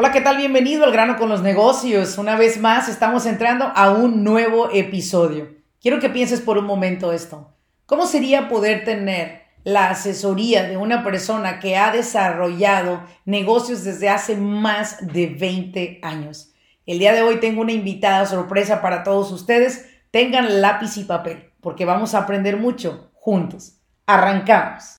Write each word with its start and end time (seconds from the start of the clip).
Hola, 0.00 0.12
¿qué 0.12 0.20
tal? 0.20 0.36
Bienvenido 0.36 0.84
al 0.84 0.92
grano 0.92 1.16
con 1.16 1.28
los 1.28 1.42
negocios. 1.42 2.18
Una 2.18 2.36
vez 2.36 2.60
más 2.60 2.88
estamos 2.88 3.26
entrando 3.26 3.72
a 3.74 3.90
un 3.90 4.22
nuevo 4.22 4.70
episodio. 4.72 5.48
Quiero 5.80 5.98
que 5.98 6.08
pienses 6.08 6.40
por 6.40 6.56
un 6.56 6.66
momento 6.66 7.10
esto. 7.10 7.52
¿Cómo 7.84 8.06
sería 8.06 8.48
poder 8.48 8.84
tener 8.84 9.42
la 9.64 9.90
asesoría 9.90 10.68
de 10.68 10.76
una 10.76 11.02
persona 11.02 11.58
que 11.58 11.76
ha 11.76 11.90
desarrollado 11.90 13.02
negocios 13.24 13.82
desde 13.82 14.08
hace 14.08 14.36
más 14.36 15.04
de 15.04 15.26
20 15.36 15.98
años? 16.04 16.52
El 16.86 17.00
día 17.00 17.12
de 17.12 17.22
hoy 17.22 17.40
tengo 17.40 17.62
una 17.62 17.72
invitada 17.72 18.24
sorpresa 18.24 18.80
para 18.80 19.02
todos 19.02 19.32
ustedes. 19.32 19.90
Tengan 20.12 20.60
lápiz 20.60 20.96
y 20.96 21.02
papel 21.02 21.50
porque 21.60 21.84
vamos 21.84 22.14
a 22.14 22.18
aprender 22.18 22.56
mucho 22.56 23.10
juntos. 23.14 23.80
Arrancamos. 24.06 24.98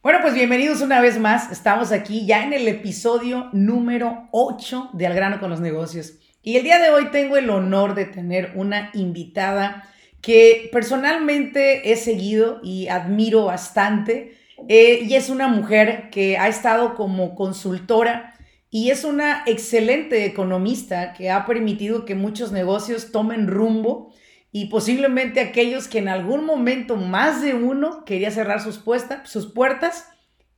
Bueno, 0.00 0.20
pues 0.22 0.32
bienvenidos 0.32 0.80
una 0.80 1.00
vez 1.00 1.18
más. 1.18 1.50
Estamos 1.50 1.90
aquí 1.90 2.24
ya 2.24 2.44
en 2.44 2.52
el 2.52 2.68
episodio 2.68 3.48
número 3.52 4.28
8 4.30 4.90
de 4.92 5.08
Al 5.08 5.14
grano 5.14 5.40
con 5.40 5.50
los 5.50 5.58
negocios. 5.60 6.12
Y 6.40 6.56
el 6.56 6.62
día 6.62 6.78
de 6.78 6.90
hoy 6.90 7.10
tengo 7.10 7.36
el 7.36 7.50
honor 7.50 7.96
de 7.96 8.04
tener 8.04 8.52
una 8.54 8.90
invitada 8.94 9.92
que 10.20 10.68
personalmente 10.72 11.90
he 11.90 11.96
seguido 11.96 12.60
y 12.62 12.86
admiro 12.86 13.46
bastante. 13.46 14.38
Eh, 14.68 15.00
y 15.02 15.14
es 15.16 15.30
una 15.30 15.48
mujer 15.48 16.10
que 16.10 16.38
ha 16.38 16.46
estado 16.46 16.94
como 16.94 17.34
consultora 17.34 18.34
y 18.70 18.90
es 18.90 19.02
una 19.02 19.42
excelente 19.46 20.24
economista 20.26 21.12
que 21.12 21.28
ha 21.32 21.44
permitido 21.44 22.04
que 22.04 22.14
muchos 22.14 22.52
negocios 22.52 23.10
tomen 23.10 23.48
rumbo 23.48 24.12
y 24.50 24.66
posiblemente 24.66 25.40
aquellos 25.40 25.88
que 25.88 25.98
en 25.98 26.08
algún 26.08 26.44
momento 26.44 26.96
más 26.96 27.42
de 27.42 27.54
uno 27.54 28.04
quería 28.04 28.30
cerrar 28.30 28.62
sus, 28.62 28.82
sus 29.24 29.52
puertas, 29.52 30.08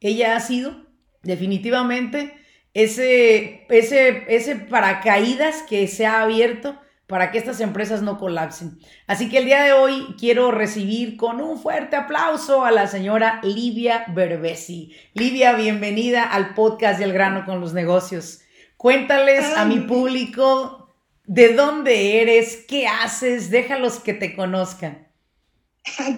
ella 0.01 0.37
ha 0.37 0.41
sido 0.41 0.87
definitivamente 1.23 2.35
ese, 2.73 3.67
ese, 3.69 4.25
ese 4.29 4.57
paracaídas 4.57 5.63
que 5.69 5.89
se 5.89 6.07
ha 6.07 6.23
abierto 6.23 6.79
para 7.11 7.33
que 7.33 7.39
estas 7.39 7.61
empresas 7.61 8.03
no 8.03 8.19
colapsen. 8.19 8.79
Así 9.09 9.29
que 9.29 9.39
el 9.39 9.45
día 9.45 9.65
de 9.65 9.73
hoy 9.73 10.15
quiero 10.17 10.53
recibir 10.53 11.17
con 11.17 11.41
un 11.41 11.59
fuerte 11.59 11.97
aplauso 11.97 12.65
a 12.65 12.71
la 12.71 12.87
señora 12.87 13.41
Livia 13.43 14.05
Berbesi. 14.15 14.95
Livia, 15.15 15.55
bienvenida 15.55 16.23
al 16.23 16.55
podcast 16.55 17.01
del 17.01 17.13
grano 17.13 17.45
con 17.45 17.61
los 17.61 17.75
negocios. 17.75 18.43
Cuéntales 18.77 19.45
a 19.57 19.65
mi 19.65 19.81
público 19.81 20.80
de 21.27 21.55
dónde 21.55 22.21
eres, 22.23 22.65
qué 22.69 22.87
haces, 22.87 23.51
déjalos 23.51 24.01
que 24.01 24.15
te 24.15 24.35
conozcan. 24.35 25.11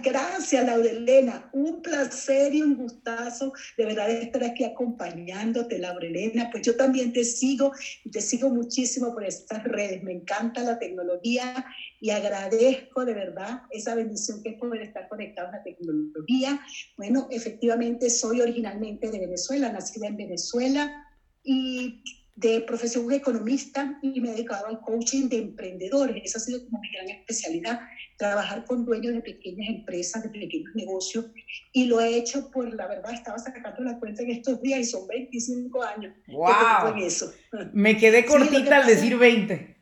gracias, 0.02 0.64
Laurelena. 0.64 1.48
Un 1.52 1.82
placer 1.82 2.54
y 2.54 2.62
un 2.62 2.74
gustazo 2.74 3.52
de 3.76 3.86
verdad 3.86 4.10
estar 4.10 4.42
aquí 4.44 4.64
acompañándote, 4.64 5.78
Laurelena. 5.78 6.50
Pues 6.50 6.64
yo 6.64 6.76
también 6.76 7.12
te 7.12 7.24
sigo 7.24 7.72
y 8.04 8.10
te 8.10 8.20
sigo 8.20 8.50
muchísimo 8.50 9.12
por 9.12 9.24
estas 9.24 9.62
redes. 9.64 10.02
Me 10.02 10.12
encanta 10.12 10.62
la 10.62 10.78
tecnología 10.78 11.64
y 12.00 12.10
agradezco 12.10 13.04
de 13.04 13.14
verdad 13.14 13.62
esa 13.70 13.94
bendición 13.94 14.42
que 14.42 14.50
es 14.50 14.58
poder 14.58 14.82
estar 14.82 15.08
conectado 15.08 15.48
a 15.48 15.52
la 15.52 15.62
tecnología. 15.62 16.60
Bueno, 16.96 17.28
efectivamente 17.30 18.10
soy 18.10 18.40
originalmente 18.40 19.10
de 19.10 19.20
Venezuela, 19.20 19.72
nacida 19.72 20.08
en 20.08 20.16
Venezuela 20.16 21.06
y 21.44 22.02
de 22.34 22.60
profesión 22.62 23.12
economista 23.12 23.98
y 24.02 24.20
me 24.20 24.30
he 24.30 24.32
dedicado 24.32 24.66
al 24.66 24.80
coaching 24.80 25.28
de 25.28 25.38
emprendedores. 25.38 26.22
Esa 26.24 26.38
ha 26.38 26.40
sido 26.40 26.64
como 26.64 26.80
mi 26.80 26.90
gran 26.90 27.08
especialidad, 27.10 27.80
trabajar 28.16 28.64
con 28.64 28.84
dueños 28.84 29.12
de 29.14 29.20
pequeñas 29.20 29.68
empresas, 29.68 30.22
de 30.22 30.30
pequeños 30.30 30.74
negocios. 30.74 31.26
Y 31.72 31.86
lo 31.86 32.00
he 32.00 32.16
hecho 32.16 32.50
por, 32.50 32.72
la 32.74 32.86
verdad, 32.86 33.12
estaba 33.12 33.38
sacando 33.38 33.82
la 33.82 33.98
cuenta 33.98 34.22
en 34.22 34.30
estos 34.30 34.62
días 34.62 34.80
y 34.80 34.84
son 34.84 35.06
25 35.06 35.82
años. 35.82 36.14
¡Wow! 36.28 36.96
eso. 36.98 37.32
Me 37.72 37.96
quedé 37.98 38.24
cortita 38.24 38.78
al 38.78 38.86
decir 38.86 39.18
20. 39.18 39.76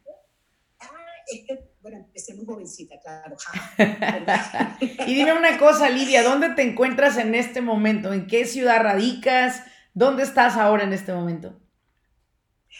Ah, 0.81 0.87
es 1.32 1.47
que, 1.47 1.71
bueno, 1.81 1.99
empecé 1.99 2.34
muy 2.34 2.44
jovencita, 2.44 2.97
claro. 3.00 3.37
y 5.06 5.15
dime 5.15 5.34
una 5.34 5.56
cosa, 5.56 5.88
Lidia, 5.88 6.25
¿dónde 6.25 6.50
te 6.50 6.62
encuentras 6.62 7.17
en 7.17 7.37
este 7.37 7.61
momento? 7.61 8.12
¿En 8.12 8.27
qué 8.27 8.44
ciudad 8.44 8.82
radicas? 8.82 9.62
¿Dónde 9.94 10.25
estás 10.25 10.56
ahora 10.56 10.82
en 10.82 10.93
este 10.93 11.12
momento? 11.12 11.61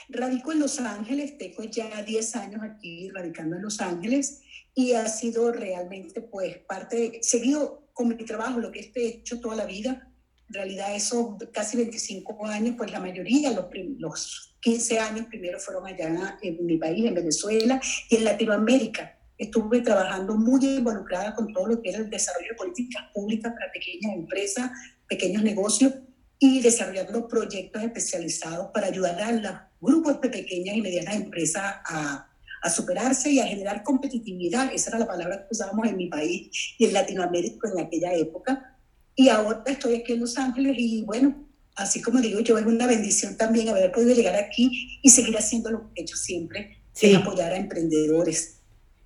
Radico 0.09 0.53
en 0.53 0.61
Los 0.61 0.79
Ángeles, 0.81 1.39
tengo 1.39 1.65
ya 1.65 2.03
10 2.03 2.37
años 2.37 2.63
aquí 2.63 3.11
radicando 3.11 3.57
en 3.57 3.63
Los 3.63 3.81
Ángeles 3.81 4.43
y 4.75 4.93
ha 4.93 5.09
sido 5.09 5.53
realmente 5.53 6.21
pues 6.21 6.59
parte, 6.59 6.97
de, 6.97 7.19
seguido 7.23 7.91
con 7.93 8.09
mi 8.09 8.17
trabajo, 8.17 8.61
lo 8.61 8.71
que 8.71 8.93
he 8.95 9.07
hecho 9.07 9.41
toda 9.41 9.57
la 9.57 9.67
vida. 9.67 10.07
En 10.49 10.55
realidad 10.55 10.95
esos 10.95 11.37
casi 11.53 11.77
25 11.77 12.47
años, 12.47 12.75
pues 12.77 12.91
la 12.91 13.01
mayoría, 13.01 13.53
los, 13.53 13.67
los 13.99 14.57
15 14.61 14.99
años 14.99 15.27
primero 15.27 15.59
fueron 15.59 15.87
allá 15.87 16.39
en 16.43 16.65
mi 16.65 16.77
país, 16.77 17.05
en 17.05 17.15
Venezuela 17.15 17.81
y 18.09 18.17
en 18.17 18.25
Latinoamérica. 18.25 19.17
Estuve 19.39 19.81
trabajando 19.81 20.37
muy 20.37 20.65
involucrada 20.67 21.35
con 21.35 21.53
todo 21.53 21.67
lo 21.67 21.81
que 21.81 21.91
era 21.91 21.99
el 21.99 22.11
desarrollo 22.11 22.49
de 22.51 22.57
políticas 22.57 23.05
públicas 23.15 23.53
para 23.53 23.73
pequeñas 23.73 24.13
empresas, 24.15 24.71
pequeños 25.09 25.43
negocios 25.43 25.95
y 26.39 26.61
desarrollando 26.61 27.27
proyectos 27.29 27.83
especializados 27.83 28.69
para 28.73 28.89
ayudar 28.89 29.21
a 29.21 29.33
los 29.33 29.53
grupos 29.81 30.21
de 30.21 30.29
pequeñas 30.29 30.77
y 30.77 30.83
medianas 30.83 31.17
empresas 31.17 31.63
a, 31.85 32.29
a, 32.63 32.71
superarse 32.71 33.31
y 33.31 33.39
a 33.39 33.47
generar 33.47 33.83
competitividad. 33.83 34.71
Esa 34.73 34.91
era 34.91 35.01
la 35.01 35.07
palabra 35.07 35.39
que 35.39 35.53
usábamos 35.53 35.89
en 35.89 35.97
mi 35.97 36.09
país 36.09 36.51
y 36.79 36.85
en 36.85 36.93
Latinoamérica 36.93 37.69
en 37.73 37.81
aquella 37.81 38.15
época. 38.15 38.77
Y 39.17 39.29
ahora 39.29 39.63
estoy 39.67 39.97
aquí 39.97 40.13
en 40.13 40.21
Los 40.21 40.37
Ángeles 40.39 40.75
y 40.79 41.03
bueno, 41.03 41.35
así 41.77 42.01
como 42.01 42.21
digo 42.21 42.41
yo, 42.41 42.59
es 42.59 42.67
una 42.67 42.87
bendición 42.87 43.37
también 43.37 43.69
haber 43.69 43.91
podido 43.93 44.15
llegar 44.15 44.35
aquí 44.35 44.99
y 45.03 45.11
seguir 45.11 45.37
haciendo 45.37 45.71
lo 45.71 45.93
que 45.93 46.01
he 46.01 46.03
hecho 46.03 46.17
siempre, 46.17 46.79
sí. 46.93 47.15
apoyar 47.15 47.53
a 47.53 47.57
emprendedores. 47.57 48.61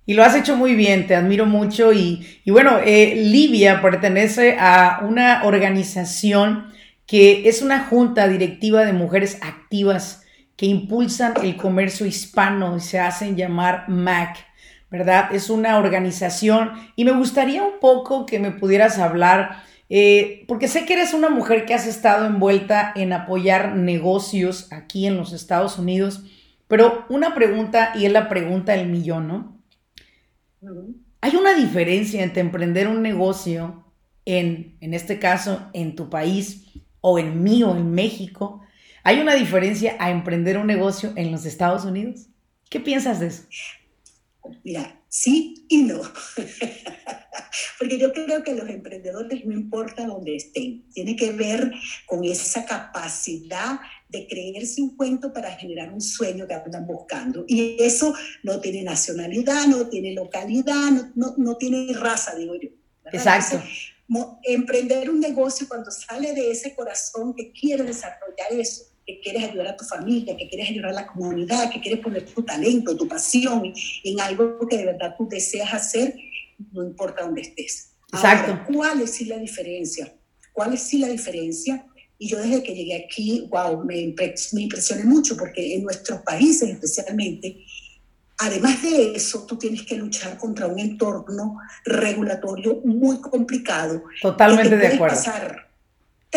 Y 0.05 0.13
lo 0.13 0.23
has 0.23 0.35
hecho 0.35 0.55
muy 0.55 0.75
bien, 0.75 1.07
te 1.07 1.15
admiro 1.15 1.45
mucho. 1.47 1.91
Y, 1.91 2.25
y 2.43 2.51
bueno, 2.51 2.79
eh, 2.85 3.15
Libia 3.15 3.81
pertenece 3.81 4.55
a 4.59 4.99
una 5.07 5.43
organización 5.45 6.71
que 7.07 7.47
es 7.47 7.61
una 7.61 7.85
junta 7.85 8.27
directiva 8.27 8.85
de 8.85 8.93
mujeres 8.93 9.37
activas 9.41 10.21
que 10.55 10.65
impulsan 10.65 11.33
el 11.43 11.57
comercio 11.57 12.05
hispano 12.05 12.77
y 12.77 12.79
se 12.79 12.99
hacen 12.99 13.35
llamar 13.35 13.89
MAC, 13.89 14.37
¿verdad? 14.89 15.33
Es 15.33 15.49
una 15.49 15.77
organización 15.77 16.71
y 16.95 17.05
me 17.05 17.11
gustaría 17.11 17.63
un 17.63 17.79
poco 17.79 18.25
que 18.25 18.39
me 18.39 18.51
pudieras 18.51 18.97
hablar, 18.97 19.63
eh, 19.89 20.45
porque 20.47 20.67
sé 20.67 20.85
que 20.85 20.93
eres 20.93 21.13
una 21.13 21.29
mujer 21.29 21.65
que 21.65 21.73
has 21.73 21.85
estado 21.87 22.25
envuelta 22.25 22.93
en 22.95 23.13
apoyar 23.13 23.75
negocios 23.75 24.71
aquí 24.71 25.07
en 25.07 25.17
los 25.17 25.33
Estados 25.33 25.77
Unidos, 25.77 26.23
pero 26.67 27.05
una 27.09 27.35
pregunta 27.35 27.91
y 27.95 28.05
es 28.05 28.11
la 28.11 28.29
pregunta 28.29 28.71
del 28.71 28.87
millón, 28.87 29.27
¿no? 29.27 29.55
¿Hay 31.21 31.35
una 31.35 31.53
diferencia 31.53 32.23
entre 32.23 32.41
emprender 32.41 32.87
un 32.87 33.01
negocio 33.01 33.85
en, 34.25 34.77
en 34.81 34.93
este 34.93 35.19
caso, 35.19 35.69
en 35.73 35.95
tu 35.95 36.09
país 36.09 36.65
o 37.01 37.19
en 37.19 37.43
mí 37.43 37.63
o 37.63 37.75
en 37.75 37.91
México. 37.91 38.61
¿Hay 39.07 39.19
una 39.19 39.35
diferencia 39.35 39.95
a 39.99 40.09
emprender 40.09 40.57
un 40.57 40.65
negocio 40.65 41.13
en 41.15 41.31
los 41.31 41.45
Estados 41.45 41.85
Unidos? 41.85 42.25
¿Qué 42.71 42.79
piensas 42.79 43.19
de 43.19 43.27
eso? 43.27 43.43
Mira, 44.63 44.99
sí 45.07 45.63
y 45.69 45.83
no. 45.83 46.01
Porque 47.77 47.99
yo 47.99 48.11
creo 48.11 48.43
que 48.43 48.55
los 48.55 48.67
emprendedores, 48.67 49.45
no 49.45 49.53
importa 49.53 50.07
dónde 50.07 50.35
estén, 50.35 50.89
tiene 50.89 51.15
que 51.15 51.31
ver 51.33 51.71
con 52.07 52.25
esa 52.25 52.65
capacidad 52.65 53.79
de 54.09 54.25
creerse 54.25 54.81
un 54.81 54.97
cuento 54.97 55.31
para 55.31 55.51
generar 55.51 55.93
un 55.93 56.01
sueño 56.01 56.47
que 56.47 56.55
andan 56.55 56.87
buscando. 56.87 57.45
Y 57.47 57.77
eso 57.79 58.15
no 58.41 58.59
tiene 58.59 58.81
nacionalidad, 58.81 59.67
no 59.67 59.87
tiene 59.87 60.15
localidad, 60.15 60.89
no, 60.89 61.11
no, 61.13 61.35
no 61.37 61.57
tiene 61.57 61.93
raza, 61.93 62.33
digo 62.35 62.55
yo. 62.55 62.69
Exacto 63.13 63.61
emprender 64.43 65.09
un 65.09 65.19
negocio 65.19 65.67
cuando 65.67 65.89
sale 65.91 66.33
de 66.33 66.51
ese 66.51 66.75
corazón 66.75 67.33
que 67.33 67.51
quiere 67.51 67.83
desarrollar 67.83 68.51
eso, 68.51 68.83
que 69.05 69.19
quieres 69.21 69.43
ayudar 69.43 69.67
a 69.67 69.77
tu 69.77 69.85
familia, 69.85 70.35
que 70.35 70.47
quieres 70.47 70.69
ayudar 70.69 70.91
a 70.91 70.93
la 70.93 71.07
comunidad, 71.07 71.71
que 71.71 71.79
quieres 71.79 71.99
poner 71.99 72.25
tu 72.25 72.43
talento, 72.43 72.97
tu 72.97 73.07
pasión 73.07 73.71
en 74.03 74.19
algo 74.19 74.67
que 74.67 74.77
de 74.77 74.85
verdad 74.85 75.15
tú 75.17 75.27
deseas 75.29 75.73
hacer, 75.73 76.15
no 76.71 76.83
importa 76.83 77.23
dónde 77.23 77.41
estés. 77.41 77.91
Exacto. 78.11 78.73
¿Cuál 78.73 79.01
es 79.01 79.11
sí 79.11 79.25
la 79.25 79.37
diferencia? 79.37 80.11
¿Cuál 80.51 80.73
es 80.73 80.81
sí 80.81 80.97
la 80.97 81.07
diferencia? 81.07 81.85
Y 82.17 82.29
yo 82.29 82.41
desde 82.41 82.63
que 82.63 82.73
llegué 82.73 83.05
aquí, 83.05 83.47
wow, 83.51 83.83
me, 83.83 84.13
me 84.53 84.61
impresioné 84.61 85.03
mucho 85.03 85.35
porque 85.37 85.75
en 85.75 85.83
nuestros 85.83 86.21
países 86.21 86.69
especialmente, 86.69 87.63
además 88.37 88.81
de 88.81 89.15
eso, 89.15 89.45
tú 89.45 89.57
tienes 89.57 89.83
que 89.83 89.97
luchar 89.97 90.37
contra 90.37 90.65
un 90.65 90.79
entorno 90.79 91.57
regulatorio 91.83 92.81
muy 92.85 93.19
complicado. 93.19 94.03
Totalmente 94.21 94.77
de 94.77 94.87
acuerdo. 94.87 95.15
Pasar 95.15 95.64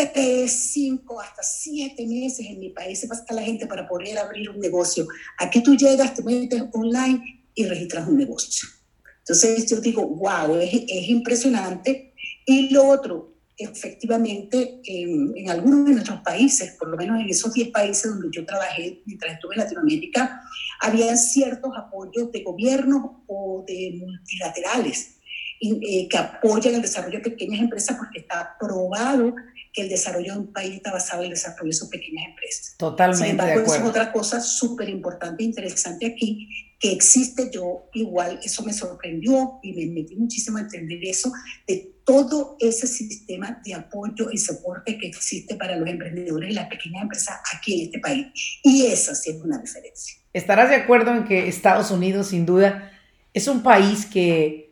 tres, 0.07 0.71
cinco, 0.71 1.19
hasta 1.19 1.43
siete 1.43 2.05
meses 2.05 2.45
en 2.47 2.59
mi 2.59 2.69
país 2.69 2.99
se 2.99 3.07
pasa 3.07 3.25
la 3.33 3.41
gente 3.41 3.67
para 3.67 3.87
poder 3.87 4.17
abrir 4.17 4.49
un 4.49 4.59
negocio. 4.59 5.07
Aquí 5.37 5.61
tú 5.61 5.75
llegas, 5.75 6.13
te 6.13 6.23
metes 6.23 6.63
online 6.73 7.45
y 7.53 7.65
registras 7.65 8.07
un 8.07 8.17
negocio. 8.17 8.67
Entonces 9.19 9.69
yo 9.69 9.79
digo, 9.79 10.07
wow, 10.07 10.55
es, 10.55 10.73
es 10.73 11.09
impresionante. 11.09 12.13
Y 12.45 12.69
lo 12.69 12.87
otro, 12.87 13.35
efectivamente, 13.57 14.81
en, 14.85 15.33
en, 15.35 15.49
algunos 15.49 15.85
de 15.85 15.91
nuestros 15.91 16.21
países, 16.21 16.75
por 16.79 16.89
lo 16.89 16.97
menos 16.97 17.19
en 17.19 17.29
esos 17.29 17.53
10 17.53 17.69
países 17.69 18.09
donde 18.09 18.29
yo 18.31 18.45
trabajé 18.45 19.01
mientras 19.05 19.33
estuve 19.33 19.55
en 19.55 19.61
Latinoamérica, 19.61 20.41
había 20.81 21.15
ciertos 21.15 21.71
apoyos 21.77 22.31
de 22.31 22.41
gobierno 22.43 23.23
o 23.27 23.63
de 23.67 23.99
multilaterales 23.99 25.18
eh, 25.61 26.07
que 26.07 26.17
apoyan 26.17 26.75
el 26.75 26.81
desarrollo 26.81 27.17
de 27.17 27.31
pequeñas 27.31 27.59
empresas 27.59 27.97
porque 27.97 28.19
está 28.19 28.55
probado 28.57 29.35
que 29.73 29.81
el 29.81 29.89
desarrollo 29.89 30.33
de 30.33 30.39
un 30.39 30.53
país 30.53 30.75
está 30.75 30.91
basado 30.91 31.21
en 31.21 31.27
el 31.27 31.33
desarrollo 31.33 31.69
de 31.69 31.73
sus 31.73 31.89
pequeñas 31.89 32.27
empresas. 32.29 32.75
Totalmente. 32.77 33.23
Sin 33.23 33.31
embargo, 33.31 33.61
eso 33.61 33.75
es 33.75 33.81
otra 33.81 34.11
cosa 34.11 34.39
súper 34.39 34.89
importante 34.89 35.43
e 35.43 35.47
interesante 35.47 36.05
aquí, 36.05 36.47
que 36.79 36.93
existe 36.93 37.51
yo 37.53 37.89
igual, 37.93 38.39
eso 38.41 38.63
me 38.63 38.71
sorprendió 38.71 39.59
y 39.61 39.73
me 39.73 40.01
metí 40.01 40.15
muchísimo 40.15 40.57
a 40.57 40.61
entender 40.61 40.99
eso, 41.03 41.31
de 41.67 41.95
todo 42.05 42.55
ese 42.59 42.87
sistema 42.87 43.61
de 43.65 43.73
apoyo 43.73 44.29
y 44.31 44.37
soporte 44.37 44.97
que 44.97 45.07
existe 45.07 45.55
para 45.55 45.75
los 45.75 45.87
emprendedores 45.89 46.49
y 46.49 46.53
las 46.53 46.69
pequeñas 46.69 47.03
empresas 47.03 47.37
aquí 47.53 47.81
en 47.81 47.85
este 47.87 47.99
país. 47.99 48.27
Y 48.63 48.85
eso 48.85 49.13
sí 49.13 49.31
es 49.31 49.41
una 49.41 49.57
diferencia. 49.57 50.15
¿Estarás 50.31 50.69
de 50.69 50.77
acuerdo 50.77 51.13
en 51.13 51.25
que 51.25 51.49
Estados 51.49 51.91
Unidos, 51.91 52.29
sin 52.29 52.45
duda, 52.45 52.91
es 53.33 53.47
un 53.47 53.61
país 53.61 54.05
que 54.05 54.68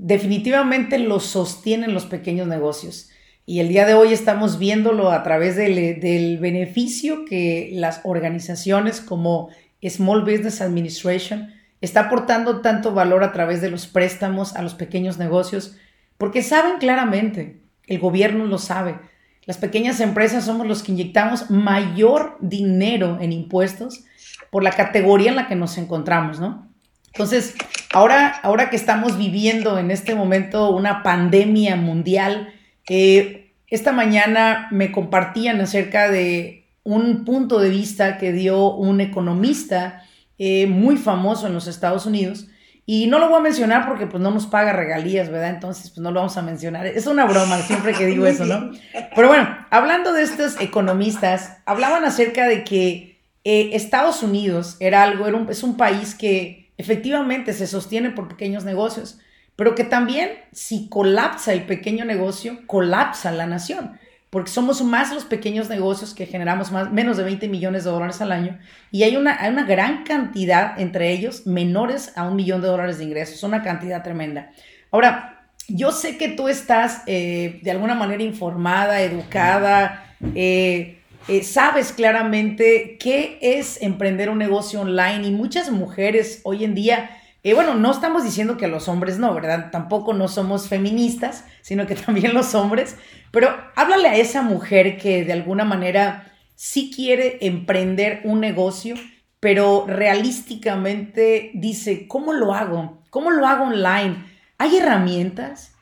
definitivamente 0.00 0.98
lo 0.98 1.20
sostienen 1.20 1.94
los 1.94 2.06
pequeños 2.06 2.48
negocios? 2.48 3.10
Y 3.44 3.60
el 3.60 3.68
día 3.68 3.84
de 3.84 3.94
hoy 3.94 4.12
estamos 4.12 4.58
viéndolo 4.58 5.10
a 5.10 5.22
través 5.22 5.56
del, 5.56 6.00
del 6.00 6.38
beneficio 6.38 7.24
que 7.24 7.70
las 7.72 8.00
organizaciones 8.04 9.00
como 9.00 9.50
Small 9.82 10.22
Business 10.22 10.60
Administration 10.60 11.52
está 11.80 12.00
aportando 12.00 12.60
tanto 12.60 12.92
valor 12.92 13.24
a 13.24 13.32
través 13.32 13.60
de 13.60 13.70
los 13.70 13.86
préstamos 13.86 14.54
a 14.54 14.62
los 14.62 14.74
pequeños 14.74 15.18
negocios, 15.18 15.76
porque 16.18 16.42
saben 16.42 16.78
claramente, 16.78 17.60
el 17.86 17.98
gobierno 17.98 18.44
lo 18.46 18.58
sabe, 18.58 18.98
las 19.46 19.56
pequeñas 19.56 20.00
empresas 20.00 20.44
somos 20.44 20.66
los 20.66 20.82
que 20.82 20.92
inyectamos 20.92 21.50
mayor 21.50 22.36
dinero 22.40 23.18
en 23.20 23.32
impuestos 23.32 24.04
por 24.50 24.62
la 24.62 24.70
categoría 24.70 25.30
en 25.30 25.36
la 25.36 25.48
que 25.48 25.56
nos 25.56 25.78
encontramos, 25.78 26.38
¿no? 26.40 26.69
Entonces, 27.12 27.54
ahora, 27.92 28.28
ahora 28.42 28.70
que 28.70 28.76
estamos 28.76 29.18
viviendo 29.18 29.78
en 29.78 29.90
este 29.90 30.14
momento 30.14 30.70
una 30.70 31.02
pandemia 31.02 31.76
mundial, 31.76 32.52
eh, 32.88 33.52
esta 33.66 33.92
mañana 33.92 34.68
me 34.70 34.92
compartían 34.92 35.60
acerca 35.60 36.10
de 36.10 36.66
un 36.82 37.24
punto 37.24 37.60
de 37.60 37.68
vista 37.68 38.18
que 38.18 38.32
dio 38.32 38.74
un 38.74 39.00
economista 39.00 40.02
eh, 40.38 40.66
muy 40.66 40.96
famoso 40.96 41.46
en 41.46 41.54
los 41.54 41.66
Estados 41.66 42.06
Unidos. 42.06 42.48
Y 42.86 43.06
no 43.06 43.20
lo 43.20 43.28
voy 43.28 43.38
a 43.38 43.42
mencionar 43.42 43.86
porque 43.86 44.06
pues 44.08 44.20
no 44.20 44.32
nos 44.32 44.46
paga 44.46 44.72
regalías, 44.72 45.28
¿verdad? 45.28 45.50
Entonces 45.50 45.90
pues 45.90 45.98
no 45.98 46.10
lo 46.10 46.20
vamos 46.20 46.36
a 46.36 46.42
mencionar. 46.42 46.86
Es 46.86 47.06
una 47.06 47.24
broma 47.26 47.58
siempre 47.58 47.92
que 47.92 48.06
digo 48.06 48.26
eso, 48.26 48.46
¿no? 48.46 48.72
Pero 49.14 49.28
bueno, 49.28 49.48
hablando 49.70 50.12
de 50.12 50.22
estos 50.22 50.60
economistas, 50.60 51.58
hablaban 51.66 52.04
acerca 52.04 52.48
de 52.48 52.64
que 52.64 53.20
eh, 53.44 53.70
Estados 53.74 54.24
Unidos 54.24 54.76
era 54.80 55.04
algo, 55.04 55.28
era 55.28 55.46
es 55.50 55.62
un 55.62 55.76
país 55.76 56.16
que 56.16 56.59
efectivamente 56.80 57.52
se 57.52 57.66
sostiene 57.66 58.10
por 58.10 58.28
pequeños 58.28 58.64
negocios 58.64 59.20
pero 59.60 59.74
que 59.74 59.84
también 59.84 60.30
si 60.52 60.88
colapsa 60.88 61.52
el 61.52 61.64
pequeño 61.64 62.06
negocio, 62.06 62.60
colapsa 62.66 63.30
la 63.30 63.46
nación, 63.46 63.98
porque 64.30 64.50
somos 64.50 64.82
más 64.82 65.12
los 65.12 65.26
pequeños 65.26 65.68
negocios 65.68 66.14
que 66.14 66.24
generamos 66.24 66.72
más, 66.72 66.90
menos 66.90 67.18
de 67.18 67.24
20 67.24 67.46
millones 67.46 67.84
de 67.84 67.90
dólares 67.90 68.22
al 68.22 68.32
año 68.32 68.58
y 68.90 69.02
hay 69.02 69.18
una, 69.18 69.38
hay 69.38 69.52
una 69.52 69.64
gran 69.64 70.04
cantidad 70.04 70.80
entre 70.80 71.12
ellos 71.12 71.46
menores 71.46 72.16
a 72.16 72.26
un 72.26 72.36
millón 72.36 72.62
de 72.62 72.68
dólares 72.68 72.96
de 72.96 73.04
ingresos, 73.04 73.42
una 73.42 73.62
cantidad 73.62 74.02
tremenda. 74.02 74.50
Ahora, 74.90 75.44
yo 75.68 75.92
sé 75.92 76.16
que 76.16 76.28
tú 76.28 76.48
estás 76.48 77.02
eh, 77.06 77.60
de 77.62 77.70
alguna 77.70 77.94
manera 77.94 78.22
informada, 78.22 79.02
educada, 79.02 80.14
eh, 80.34 80.99
eh, 81.28 81.42
sabes 81.42 81.92
claramente 81.92 82.96
qué 82.98 83.38
es 83.40 83.80
emprender 83.82 84.30
un 84.30 84.38
negocio 84.38 84.80
online 84.80 85.26
y 85.26 85.30
muchas 85.30 85.70
mujeres 85.70 86.40
hoy 86.44 86.64
en 86.64 86.74
día 86.74 87.10
y 87.42 87.54
bueno, 87.54 87.74
no 87.74 87.90
estamos 87.90 88.22
diciendo 88.22 88.58
que 88.58 88.68
los 88.68 88.88
hombres 88.88 89.18
no, 89.18 89.32
¿verdad? 89.32 89.70
Tampoco 89.70 90.12
no 90.12 90.28
somos 90.28 90.68
feministas, 90.68 91.44
sino 91.62 91.86
que 91.86 91.94
también 92.06 92.34
los 92.34 92.54
hombres. 92.54 92.96
Pero 93.30 93.48
háblale 93.76 94.08
a 94.08 94.16
esa 94.16 94.42
mujer 94.42 94.98
que 94.98 95.24
de 95.24 95.32
alguna 95.32 95.64
manera 95.64 96.32
sí 96.54 96.92
quiere 96.94 97.38
emprender 97.40 98.20
un 98.24 98.40
negocio, 98.40 98.94
pero 99.38 99.86
realísticamente 99.86 101.50
dice, 101.54 102.06
¿cómo 102.06 102.34
lo 102.34 102.52
hago? 102.52 103.02
¿Cómo 103.08 103.30
lo 103.30 103.46
hago 103.46 103.64
online? 103.64 104.22
¿Hay 104.58 104.76
herramientas? 104.76 105.74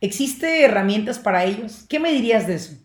¿Existe 0.00 0.64
herramientas 0.64 1.18
para 1.18 1.44
ellos? 1.44 1.84
¿Qué 1.88 2.00
me 2.00 2.10
dirías 2.10 2.46
de 2.46 2.54
eso? 2.54 2.81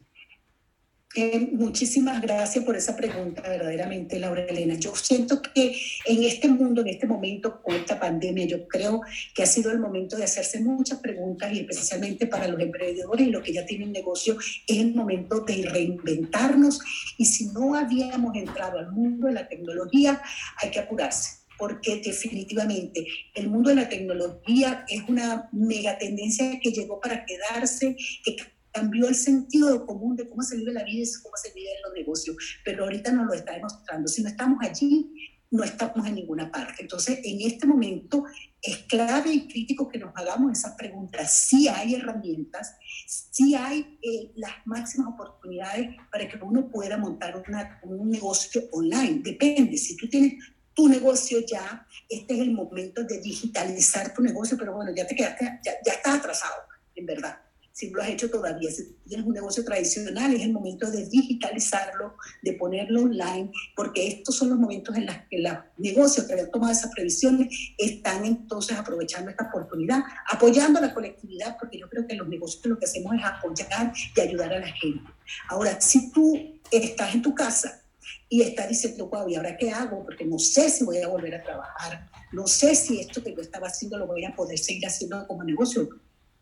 Eh, 1.20 1.50
muchísimas 1.52 2.22
gracias 2.22 2.64
por 2.64 2.76
esa 2.76 2.96
pregunta, 2.96 3.42
verdaderamente, 3.42 4.20
Laura 4.20 4.44
Elena. 4.44 4.76
Yo 4.76 4.96
siento 4.96 5.42
que 5.42 5.76
en 6.06 6.24
este 6.24 6.48
mundo, 6.48 6.82
en 6.82 6.90
este 6.90 7.08
momento, 7.08 7.60
con 7.64 7.74
esta 7.74 8.00
pandemia, 8.00 8.46
yo 8.46 8.68
creo 8.68 9.02
que 9.34 9.42
ha 9.42 9.48
sido 9.48 9.72
el 9.72 9.80
momento 9.80 10.16
de 10.16 10.26
hacerse 10.26 10.60
muchas 10.60 11.00
preguntas 11.00 11.52
y 11.52 11.62
especialmente 11.62 12.28
para 12.28 12.48
los 12.48 12.62
emprendedores 12.62 13.26
y 13.26 13.32
los 13.32 13.42
que 13.42 13.52
ya 13.52 13.66
tienen 13.66 13.92
negocio, 13.92 14.38
es 14.68 14.78
el 14.78 14.94
momento 14.94 15.40
de 15.40 15.68
reinventarnos. 15.68 16.82
Y 17.18 17.26
si 17.26 17.48
no 17.48 17.74
habíamos 17.74 18.36
entrado 18.36 18.78
al 18.78 18.92
mundo 18.92 19.26
de 19.26 19.34
la 19.34 19.48
tecnología, 19.48 20.22
hay 20.62 20.70
que 20.70 20.82
apurarse 20.82 21.48
porque 21.58 22.00
definitivamente 22.06 23.08
el 23.34 23.50
mundo 23.50 23.72
de 23.72 23.78
la 23.78 23.90
tecnología 23.90 24.86
es 24.88 25.02
una 25.10 25.50
mega 25.52 25.98
tendencia 25.98 26.60
que 26.62 26.70
llegó 26.70 27.02
para 27.02 27.26
quedarse, 27.26 27.96
que 28.24 28.36
cambió 28.78 29.08
el 29.08 29.16
sentido 29.16 29.86
común 29.88 30.16
de 30.16 30.30
cómo 30.30 30.44
se 30.44 30.56
vive 30.56 30.72
la 30.72 30.84
vida 30.84 31.04
y 31.04 31.24
cómo 31.24 31.36
se 31.36 31.52
vive 31.54 31.70
en 31.76 31.82
los 31.84 31.94
negocios, 31.94 32.36
pero 32.64 32.84
ahorita 32.84 33.12
nos 33.12 33.26
lo 33.26 33.34
está 33.34 33.54
demostrando. 33.54 34.08
Si 34.08 34.22
no 34.22 34.30
estamos 34.30 34.60
allí, 34.62 35.12
no 35.50 35.64
estamos 35.64 36.06
en 36.06 36.14
ninguna 36.14 36.52
parte. 36.52 36.84
Entonces, 36.84 37.20
en 37.24 37.42
este 37.42 37.66
momento 37.66 38.26
es 38.62 38.78
clave 38.84 39.32
y 39.32 39.48
crítico 39.48 39.88
que 39.88 39.98
nos 39.98 40.16
hagamos 40.16 40.52
esas 40.52 40.76
preguntas. 40.76 41.48
Si 41.48 41.68
hay 41.68 41.96
herramientas, 41.96 42.76
si 43.08 43.56
hay 43.56 43.98
eh, 44.04 44.32
las 44.36 44.52
máximas 44.66 45.08
oportunidades 45.08 45.96
para 46.12 46.28
que 46.28 46.38
uno 46.40 46.70
pueda 46.70 46.98
montar 46.98 47.44
un 47.84 48.10
negocio 48.12 48.62
online. 48.74 49.22
Depende, 49.24 49.76
si 49.78 49.98
tú 49.98 50.08
tienes 50.08 50.34
tu 50.76 50.88
negocio 50.88 51.40
ya, 51.40 51.88
este 52.08 52.36
es 52.36 52.42
el 52.42 52.52
momento 52.52 53.04
de 53.04 53.20
digitalizar 53.22 54.14
tu 54.14 54.22
negocio, 54.22 54.56
pero 54.56 54.76
bueno, 54.76 54.94
ya 54.96 55.08
te 55.08 55.16
quedaste, 55.16 55.46
ya, 55.66 55.74
ya 55.84 55.94
estás 55.94 56.20
atrasado, 56.20 56.62
en 56.94 57.06
verdad 57.08 57.47
si 57.78 57.92
lo 57.92 58.02
has 58.02 58.10
hecho 58.10 58.32
todavía, 58.32 58.72
si 58.72 58.86
tienes 59.08 59.24
un 59.28 59.34
negocio 59.34 59.64
tradicional, 59.64 60.34
es 60.34 60.42
el 60.42 60.52
momento 60.52 60.90
de 60.90 61.06
digitalizarlo, 61.06 62.16
de 62.42 62.54
ponerlo 62.54 63.04
online, 63.04 63.52
porque 63.76 64.08
estos 64.08 64.36
son 64.36 64.50
los 64.50 64.58
momentos 64.58 64.98
en 64.98 65.06
los 65.06 65.16
que 65.30 65.38
los 65.38 65.54
negocios 65.78 66.26
que 66.26 66.34
habían 66.34 66.50
tomado 66.50 66.74
esas 66.74 66.92
previsiones 66.92 67.56
están 67.78 68.26
entonces 68.26 68.76
aprovechando 68.76 69.30
esta 69.30 69.44
oportunidad, 69.44 70.02
apoyando 70.28 70.80
a 70.80 70.82
la 70.82 70.94
colectividad, 70.96 71.56
porque 71.60 71.78
yo 71.78 71.88
creo 71.88 72.08
que 72.08 72.16
los 72.16 72.28
negocios 72.28 72.66
lo 72.66 72.80
que 72.80 72.86
hacemos 72.86 73.14
es 73.14 73.24
apoyar 73.24 73.94
y 74.16 74.22
ayudar 74.22 74.54
a 74.54 74.60
la 74.60 74.70
gente. 74.70 75.12
Ahora, 75.48 75.80
si 75.80 76.12
tú 76.12 76.60
estás 76.72 77.14
en 77.14 77.22
tu 77.22 77.36
casa 77.36 77.84
y 78.28 78.42
estás 78.42 78.70
diciendo, 78.70 79.08
wow, 79.08 79.30
¿y 79.30 79.36
ahora 79.36 79.56
qué 79.56 79.70
hago? 79.70 80.04
Porque 80.04 80.26
no 80.26 80.40
sé 80.40 80.72
si 80.72 80.84
voy 80.84 80.98
a 80.98 81.10
volver 81.10 81.36
a 81.36 81.44
trabajar, 81.44 82.10
no 82.32 82.48
sé 82.48 82.74
si 82.74 83.02
esto 83.02 83.24
que 83.24 83.36
yo 83.36 83.42
estaba 83.42 83.68
haciendo 83.68 84.00
lo 84.00 84.08
voy 84.08 84.26
a 84.26 84.36
poder 84.36 84.58
seguir 84.58 84.88
haciendo 84.88 85.28
como 85.28 85.44
negocio 85.44 85.88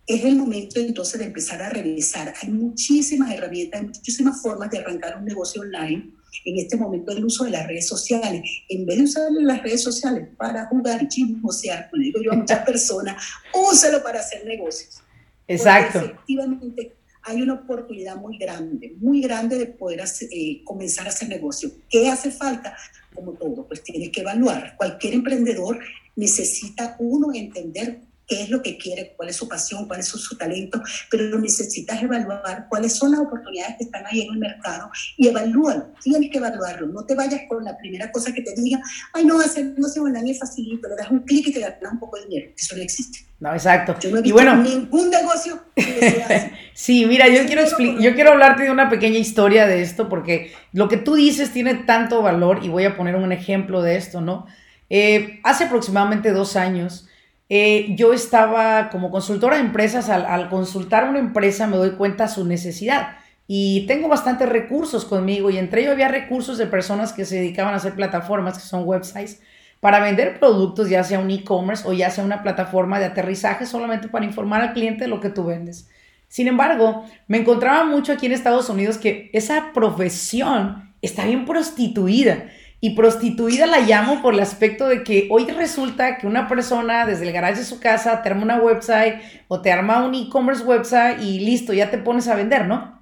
es 0.08 0.24
el 0.24 0.36
momento 0.36 0.80
entonces 0.80 1.20
de 1.20 1.26
empezar 1.26 1.62
a 1.62 1.70
revisar. 1.70 2.34
Hay 2.42 2.50
muchísimas 2.50 3.34
herramientas, 3.34 3.82
hay 3.82 3.88
muchísimas 3.88 4.42
formas 4.42 4.70
de 4.70 4.80
arrancar 4.80 5.18
un 5.18 5.26
negocio 5.26 5.62
online. 5.62 6.12
En 6.44 6.60
este 6.60 6.78
momento 6.78 7.12
el 7.12 7.26
uso 7.26 7.46
de 7.46 7.52
las 7.52 7.66
redes 7.66 7.88
sociales, 7.88 8.44
en 8.70 8.86
vez 8.86 8.98
de 8.98 9.04
usar 9.04 9.32
las 9.32 9.64
redes 9.64 9.82
sociales 9.82 10.28
para 10.38 10.66
jugar 10.68 11.02
y 11.02 11.08
chismosear, 11.08 11.90
como 11.90 12.04
digo 12.04 12.22
yo 12.22 12.34
a 12.34 12.36
muchas 12.36 12.60
personas, 12.66 13.24
úselo 13.54 14.04
para 14.04 14.20
hacer 14.20 14.46
negocios. 14.46 15.02
Exacto. 15.48 16.00
efectivamente 16.00 16.96
hay 17.24 17.42
una 17.42 17.54
oportunidad 17.54 18.18
muy 18.18 18.38
grande, 18.38 18.96
muy 19.00 19.22
grande 19.22 19.58
de 19.58 19.66
poder 19.66 20.04
eh, 20.32 20.62
comenzar 20.64 21.08
a 21.08 21.10
hacer 21.10 21.28
negocio. 21.28 21.72
¿Qué 21.90 22.08
hace 22.08 22.30
falta? 22.30 22.76
Como 23.16 23.34
todo, 23.34 23.68
pues 23.68 23.82
tienes 23.82 24.12
que 24.12 24.22
evaluar. 24.22 24.76
Cualquier 24.78 25.16
emprendedor 25.16 25.80
necesita 26.16 26.96
uno 27.00 27.34
entender 27.34 28.02
qué 28.28 28.44
es 28.44 28.50
lo 28.50 28.62
que 28.62 28.78
quiere, 28.78 29.14
cuál 29.16 29.30
es 29.30 29.36
su 29.36 29.48
pasión, 29.48 29.88
cuál 29.88 30.00
es 30.00 30.08
su, 30.08 30.38
talento, 30.38 30.82
pero 31.10 31.40
necesitas 31.40 32.02
evaluar 32.02 32.68
cuáles 32.70 32.96
son 32.96 33.12
las 33.12 33.22
oportunidades 33.22 33.76
que 33.78 33.86
están 33.86 34.06
ahí 34.06 34.22
en 34.22 34.34
el 34.34 34.40
mercado 34.40 34.90
y 35.18 35.28
evalúalo, 35.28 35.94
tienes 36.02 36.30
que 36.30 36.38
evaluarlo, 36.38 36.88
no 36.88 37.06
te 37.06 37.16
vayas 37.16 37.42
con 37.48 37.64
la 37.64 37.78
primera 37.78 38.12
cosa 38.12 38.34
que 38.34 38.42
te 38.42 38.54
diga, 38.56 38.82
ay 39.14 39.26
no, 39.26 39.40
hacer 39.40 39.74
no 39.78 39.88
sé, 39.88 40.00
online 40.00 40.32
es 40.32 40.40
facilito, 40.40 40.90
le 40.90 40.96
das 40.96 41.10
un 41.10 41.20
clic 41.20 41.48
y 41.48 41.54
te 41.54 41.60
ganas 41.60 41.92
un 41.92 42.00
poco 42.00 42.18
de 42.18 42.26
dinero, 42.28 42.52
eso 42.58 42.76
no 42.76 42.82
existe. 42.82 43.20
No, 43.38 43.54
exacto. 43.54 43.98
Yo 44.00 44.12
no 44.12 44.18
he 44.18 44.22
visto 44.22 44.30
y 44.30 44.32
bueno, 44.32 44.56
ningún 44.64 45.10
negocio 45.10 45.62
Sí, 46.74 47.06
mira, 47.06 47.28
yo 47.28 47.46
quiero, 47.46 47.64
yo 48.00 48.16
quiero 48.16 48.32
hablarte 48.32 48.64
de 48.64 48.72
una 48.72 48.90
pequeña 48.90 49.18
historia 49.18 49.68
de 49.68 49.82
esto 49.82 50.10
porque 50.10 50.54
lo 50.72 50.88
que 50.88 50.98
tú 50.98 51.16
dices 51.16 51.52
tiene 51.52 51.76
tanto 51.76 52.22
valor 52.22 52.60
y 52.64 52.70
voy 52.70 52.86
a 52.86 52.96
poner 52.96 53.16
un 53.16 53.32
ejemplo 53.32 53.82
de 53.82 53.98
esto, 53.98 54.22
¿no? 54.22 54.46
Eh, 54.90 55.40
hace 55.44 55.66
aproximadamente 55.66 56.32
dos 56.32 56.56
años, 56.56 57.08
eh, 57.50 57.96
yo 57.96 58.14
estaba 58.14 58.90
como 58.90 59.12
consultora 59.12 59.58
de 59.58 59.62
empresas, 59.62 60.10
al, 60.10 60.26
al, 60.26 60.50
consultar 60.50 61.10
una 61.10 61.20
empresa 61.20 61.68
me 61.68 61.78
doy 61.78 61.92
cuenta 61.92 62.26
de 62.26 62.34
su 62.34 62.46
necesidad 62.46 63.18
y 63.48 63.86
tengo 63.86 64.08
bastantes 64.08 64.50
recursos 64.50 65.06
conmigo 65.06 65.50
y 65.50 65.58
entre 65.58 65.82
ellos 65.82 65.94
había 65.94 66.08
recursos 66.08 66.58
de 66.58 66.66
personas 66.66 67.14
que 67.14 67.26
se 67.26 67.36
dedicaban 67.36 67.74
a 67.74 67.78
hacer 67.78 67.94
plataformas, 67.94 68.58
que 68.58 68.68
son 68.68 68.84
websites, 68.86 69.42
para 69.80 70.00
vender 70.00 70.40
productos, 70.40 70.90
ya 70.90 71.04
sea 71.04 71.20
un 71.20 71.30
e-commerce 71.30 71.88
o 71.88 71.94
ya 71.94 72.10
sea 72.10 72.24
una 72.24 72.42
plataforma 72.42 72.98
de 72.98 73.06
aterrizaje 73.06 73.68
solamente 73.68 74.08
para 74.08 74.26
informar 74.26 74.62
al 74.62 74.74
cliente 74.74 75.04
de 75.04 75.10
lo 75.10 75.20
que 75.20 75.30
tú 75.30 75.46
vendes. 75.46 75.88
Sin 76.28 76.48
embargo, 76.48 77.06
me 77.28 77.38
encontraba 77.38 77.86
mucho 77.86 78.12
aquí 78.12 78.26
en 78.26 78.32
Estados 78.32 78.68
Unidos 78.70 78.98
que 78.98 79.30
esa 79.32 79.72
profesión 79.74 80.94
está 81.04 81.26
bien 81.26 81.46
prostituida. 81.46 82.46
Y 82.86 82.92
prostituida 82.92 83.66
la 83.66 83.80
llamo 83.80 84.22
por 84.22 84.36
el 84.36 84.42
aspecto 84.42 84.88
de 84.88 85.04
que 85.04 85.28
hoy 85.32 85.48
resulta 85.48 86.20
que 86.20 86.28
una 86.28 86.48
persona 86.48 87.08
desde 87.08 87.26
el 87.26 87.34
garage 87.34 87.62
de 87.62 87.66
su 87.66 87.80
casa 87.80 88.22
te 88.22 88.30
arma 88.30 88.44
una 88.44 88.58
website 88.58 89.16
o 89.48 89.60
te 89.60 89.72
arma 89.72 90.06
un 90.06 90.14
e-commerce 90.14 90.64
website 90.64 91.20
y 91.20 91.40
listo, 91.40 91.74
ya 91.74 91.90
te 91.90 91.98
pones 91.98 92.28
a 92.28 92.36
vender, 92.36 92.68
¿no? 92.68 93.02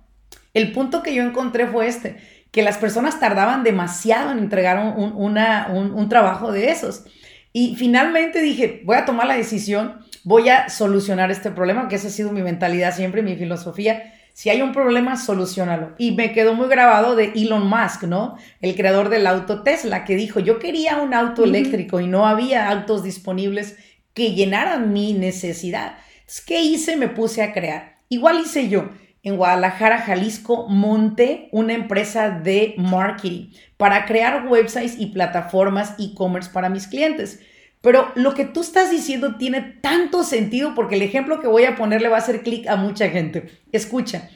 El 0.53 0.71
punto 0.71 1.03
que 1.03 1.13
yo 1.13 1.21
encontré 1.21 1.67
fue 1.67 1.87
este, 1.87 2.15
que 2.51 2.63
las 2.63 2.77
personas 2.77 3.19
tardaban 3.19 3.65
demasiado 3.65 4.31
en 4.31 4.39
entregar 4.39 4.79
un, 4.95 5.11
un 5.17 6.07
trabajo 6.07 6.53
de 6.53 6.71
esos. 6.71 7.03
Y 7.51 7.75
finalmente 7.75 8.41
dije, 8.41 8.83
voy 8.85 8.95
a 8.95 9.03
tomar 9.03 9.27
la 9.27 9.35
decisión, 9.35 9.99
voy 10.23 10.47
a 10.47 10.69
solucionar 10.69 11.29
este 11.29 11.51
problema, 11.51 11.89
que 11.89 11.95
esa 11.95 12.07
ha 12.07 12.11
sido 12.11 12.31
mi 12.31 12.41
mentalidad 12.41 12.95
siempre, 12.95 13.21
mi 13.21 13.35
filosofía 13.35 14.13
si 14.33 14.49
hay 14.49 14.61
un 14.63 14.73
problema, 14.73 15.15
solucionalo. 15.15 15.93
Y 15.99 16.11
me 16.11 16.33
quedó 16.33 16.55
muy 16.55 16.67
grabado 16.67 17.15
de 17.15 17.33
Elon 17.35 17.67
Musk, 17.67 18.03
¿no? 18.03 18.35
El 18.61 18.75
creador 18.75 19.09
del 19.09 19.27
auto 19.27 19.61
Tesla, 19.61 20.03
que 20.05 20.15
dijo, 20.15 20.39
yo 20.39 20.57
quería 20.57 20.97
un 20.97 21.13
auto 21.13 21.43
eléctrico 21.43 21.99
y 21.99 22.07
no 22.07 22.25
había 22.25 22.69
autos 22.69 23.03
disponibles 23.03 23.77
que 24.15 24.33
llenaran 24.33 24.91
mi 24.91 25.13
necesidad. 25.13 25.97
Entonces, 26.21 26.41
¿qué 26.41 26.61
hice? 26.61 26.97
Me 26.97 27.09
puse 27.09 27.43
a 27.43 27.53
crear. 27.53 27.99
Igual 28.09 28.41
hice 28.41 28.69
yo. 28.69 28.89
En 29.21 29.37
Guadalajara, 29.37 29.99
Jalisco, 29.99 30.67
monté 30.67 31.47
una 31.51 31.73
empresa 31.73 32.29
de 32.29 32.73
marketing 32.77 33.51
para 33.77 34.05
crear 34.05 34.47
websites 34.47 34.99
y 34.99 35.07
plataformas 35.07 35.93
e-commerce 35.99 36.49
para 36.51 36.69
mis 36.69 36.87
clientes. 36.87 37.39
Pero 37.83 38.13
lo 38.15 38.33
que 38.33 38.45
tú 38.45 38.61
estás 38.61 38.89
diciendo 38.89 39.35
tiene 39.35 39.59
tanto 39.81 40.23
sentido 40.23 40.73
porque 40.73 40.95
el 40.95 41.01
ejemplo 41.01 41.41
que 41.41 41.49
voy 41.49 41.65
a 41.65 41.75
poner 41.75 42.01
le 42.01 42.07
va 42.07 42.15
a 42.15 42.19
hacer 42.19 42.41
clic 42.41 42.65
a 42.67 42.77
mucha 42.77 43.09
gente. 43.09 43.49
Escucha, 43.73 44.29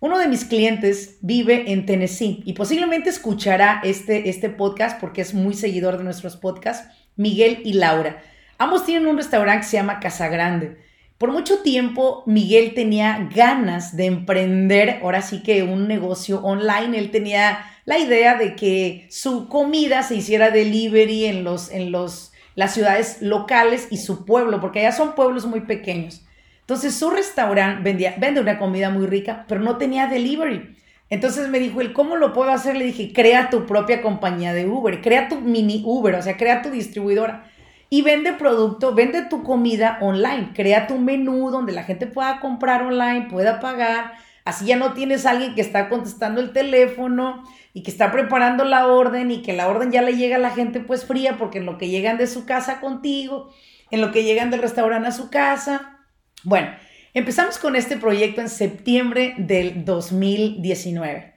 uno 0.00 0.18
de 0.18 0.28
mis 0.28 0.46
clientes 0.46 1.18
vive 1.20 1.70
en 1.72 1.84
Tennessee 1.84 2.42
y 2.46 2.54
posiblemente 2.54 3.10
escuchará 3.10 3.82
este, 3.84 4.30
este 4.30 4.48
podcast 4.48 4.98
porque 4.98 5.20
es 5.20 5.34
muy 5.34 5.52
seguidor 5.52 5.98
de 5.98 6.04
nuestros 6.04 6.38
podcasts, 6.38 6.88
Miguel 7.16 7.60
y 7.66 7.74
Laura. 7.74 8.22
Ambos 8.56 8.86
tienen 8.86 9.06
un 9.06 9.18
restaurante 9.18 9.66
que 9.66 9.70
se 9.72 9.76
llama 9.76 10.00
Casa 10.00 10.28
Grande. 10.28 10.78
Por 11.18 11.32
mucho 11.32 11.58
tiempo 11.58 12.22
Miguel 12.24 12.72
tenía 12.72 13.28
ganas 13.34 13.94
de 13.94 14.06
emprender, 14.06 15.00
ahora 15.02 15.20
sí 15.20 15.42
que 15.42 15.62
un 15.62 15.86
negocio 15.86 16.40
online. 16.42 16.96
Él 16.96 17.10
tenía 17.10 17.58
la 17.84 17.98
idea 17.98 18.36
de 18.36 18.56
que 18.56 19.06
su 19.10 19.48
comida 19.48 20.02
se 20.02 20.14
hiciera 20.14 20.50
delivery 20.50 21.26
en 21.26 21.44
los, 21.44 21.70
en 21.70 21.92
los 21.92 22.32
las 22.56 22.74
ciudades 22.74 23.22
locales 23.22 23.86
y 23.90 23.98
su 23.98 24.24
pueblo, 24.24 24.60
porque 24.60 24.80
allá 24.80 24.90
son 24.90 25.14
pueblos 25.14 25.46
muy 25.46 25.60
pequeños. 25.60 26.26
Entonces 26.60 26.96
su 26.96 27.10
restaurante 27.10 28.14
vende 28.18 28.40
una 28.40 28.58
comida 28.58 28.90
muy 28.90 29.06
rica, 29.06 29.44
pero 29.46 29.60
no 29.60 29.76
tenía 29.76 30.08
delivery. 30.08 30.76
Entonces 31.08 31.48
me 31.48 31.60
dijo 31.60 31.80
él, 31.80 31.92
¿cómo 31.92 32.16
lo 32.16 32.32
puedo 32.32 32.50
hacer? 32.50 32.76
Le 32.76 32.86
dije, 32.86 33.12
crea 33.12 33.50
tu 33.50 33.66
propia 33.66 34.02
compañía 34.02 34.52
de 34.52 34.66
Uber, 34.66 35.00
crea 35.00 35.28
tu 35.28 35.40
mini 35.40 35.82
Uber, 35.86 36.16
o 36.16 36.22
sea, 36.22 36.36
crea 36.36 36.62
tu 36.62 36.70
distribuidora 36.70 37.44
y 37.88 38.02
vende 38.02 38.32
producto, 38.32 38.94
vende 38.94 39.22
tu 39.22 39.44
comida 39.44 39.98
online, 40.00 40.50
crea 40.54 40.86
tu 40.88 40.98
menú 40.98 41.50
donde 41.50 41.72
la 41.72 41.84
gente 41.84 42.06
pueda 42.06 42.40
comprar 42.40 42.82
online, 42.82 43.28
pueda 43.30 43.60
pagar, 43.60 44.14
así 44.44 44.66
ya 44.66 44.76
no 44.76 44.92
tienes 44.92 45.26
alguien 45.26 45.54
que 45.54 45.60
está 45.60 45.88
contestando 45.88 46.40
el 46.40 46.52
teléfono, 46.52 47.44
y 47.76 47.82
que 47.82 47.90
está 47.90 48.10
preparando 48.10 48.64
la 48.64 48.86
orden 48.86 49.30
y 49.30 49.42
que 49.42 49.52
la 49.52 49.68
orden 49.68 49.92
ya 49.92 50.00
le 50.00 50.16
llega 50.16 50.36
a 50.36 50.38
la 50.38 50.48
gente 50.48 50.80
pues 50.80 51.04
fría 51.04 51.36
porque 51.36 51.58
en 51.58 51.66
lo 51.66 51.76
que 51.76 51.90
llegan 51.90 52.16
de 52.16 52.26
su 52.26 52.46
casa 52.46 52.80
contigo, 52.80 53.52
en 53.90 54.00
lo 54.00 54.12
que 54.12 54.24
llegan 54.24 54.50
del 54.50 54.62
restaurante 54.62 55.08
a 55.08 55.12
su 55.12 55.28
casa. 55.28 55.98
Bueno, 56.42 56.70
empezamos 57.12 57.58
con 57.58 57.76
este 57.76 57.98
proyecto 57.98 58.40
en 58.40 58.48
septiembre 58.48 59.34
del 59.36 59.84
2019. 59.84 61.34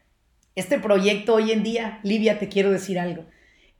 Este 0.56 0.80
proyecto 0.80 1.36
hoy 1.36 1.52
en 1.52 1.62
día, 1.62 2.00
Livia, 2.04 2.40
te 2.40 2.48
quiero 2.48 2.72
decir 2.72 3.00
algo. 3.00 3.26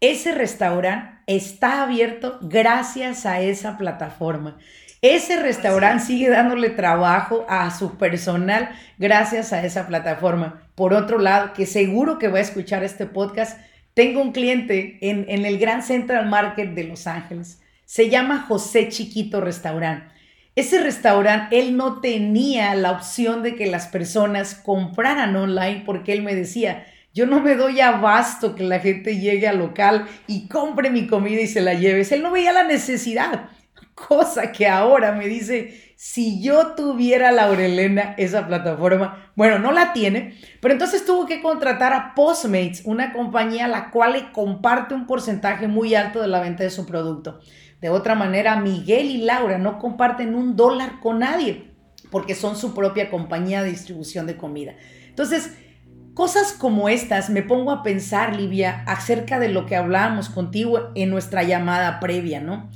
Ese 0.02 0.34
restaurante 0.34 1.22
está 1.28 1.84
abierto 1.84 2.40
gracias 2.42 3.26
a 3.26 3.40
esa 3.40 3.78
plataforma. 3.78 4.58
Ese 5.02 5.42
restaurante 5.42 6.04
sigue 6.04 6.30
dándole 6.30 6.70
trabajo 6.72 7.46
a 7.48 7.72
su 7.72 7.98
personal 7.98 8.70
gracias 8.98 9.54
a 9.54 9.64
esa 9.64 9.88
plataforma. 9.88 10.64
Por 10.76 10.94
otro 10.94 11.20
lado, 11.20 11.54
que 11.54 11.66
seguro 11.66 12.20
que 12.20 12.28
va 12.28 12.40
a 12.40 12.42
escuchar 12.42 12.84
este 12.84 13.06
podcast, 13.06 13.58
tengo 13.94 14.22
un 14.22 14.34
cliente 14.34 14.98
en, 15.02 15.46
el 15.46 15.58
Gran 15.58 15.84
Central 15.84 16.28
Market 16.28 16.72
de 16.72 16.84
Los 16.84 17.08
Ángeles. 17.08 17.62
Se 17.86 18.10
llama 18.10 18.46
José 18.48 18.90
Chiquito 18.90 19.40
Restaurant. 19.40 20.04
Ese 20.56 20.82
restaurante, 20.82 21.58
él 21.58 21.78
no 21.78 22.02
tenía 22.02 22.76
la 22.76 22.92
opción 22.92 23.42
de 23.42 23.56
que 23.56 23.68
las 23.68 23.88
personas 23.88 24.54
compraran 24.54 25.34
online 25.34 25.84
porque 25.86 26.12
él 26.12 26.24
me 26.24 26.36
decía, 26.36 26.86
yo 27.14 27.26
no 27.26 27.40
me 27.40 27.56
doy 27.56 27.80
abasto 27.80 28.54
que 28.54 28.64
la 28.64 28.80
gente 28.80 29.18
llegue 29.18 29.48
al 29.48 29.60
local 29.60 30.08
y 30.28 30.50
compre 30.50 30.90
mi 30.90 31.08
comida 31.08 31.40
y 31.40 31.48
se 31.48 31.62
la 31.62 31.74
lleve. 31.74 32.06
Él 32.12 32.22
no 32.22 32.32
veía 32.32 32.52
la 32.52 32.66
necesidad. 32.66 33.50
Cosa 34.08 34.52
que 34.52 34.68
ahora 34.68 35.12
me 35.12 35.28
dice, 35.28 35.94
si 35.96 36.42
yo 36.42 36.76
tuviera 36.76 37.32
Laurelena 37.32 38.16
esa 38.18 38.48
plataforma, 38.48 39.32
bueno, 39.36 39.60
no 39.60 39.72
la 39.72 39.92
tiene, 39.92 40.38
pero 40.62 40.74
entonces 40.74 41.06
tuvo 41.06 41.26
que 41.26 41.42
contratar 41.42 41.94
a 41.94 42.16
Postmates, 42.16 42.84
una 42.86 43.12
compañía 43.12 43.66
a 43.66 43.70
la 43.70 43.92
cual 43.92 44.14
le 44.14 44.32
comparte 44.32 44.94
un 44.94 45.06
porcentaje 45.06 45.68
muy 45.68 45.96
alto 45.96 46.22
de 46.22 46.28
la 46.28 46.40
venta 46.40 46.64
de 46.64 46.70
su 46.70 46.86
producto. 46.86 47.40
De 47.82 47.90
otra 47.90 48.16
manera, 48.16 48.56
Miguel 48.58 49.08
y 49.08 49.18
Laura 49.20 49.58
no 49.58 49.80
comparten 49.80 50.36
un 50.36 50.56
dólar 50.56 51.00
con 51.02 51.20
nadie 51.20 51.72
porque 52.12 52.36
son 52.36 52.56
su 52.56 52.74
propia 52.74 53.10
compañía 53.10 53.64
de 53.64 53.70
distribución 53.70 54.26
de 54.26 54.38
comida. 54.38 54.76
Entonces, 55.08 55.58
cosas 56.14 56.54
como 56.54 56.90
estas 56.90 57.30
me 57.30 57.44
pongo 57.44 57.72
a 57.72 57.84
pensar, 57.84 58.36
Livia, 58.36 58.84
acerca 58.88 59.40
de 59.40 59.50
lo 59.50 59.66
que 59.66 59.76
hablábamos 59.76 60.30
contigo 60.30 60.92
en 60.96 61.10
nuestra 61.10 61.44
llamada 61.44 62.00
previa, 62.00 62.40
¿no? 62.40 62.70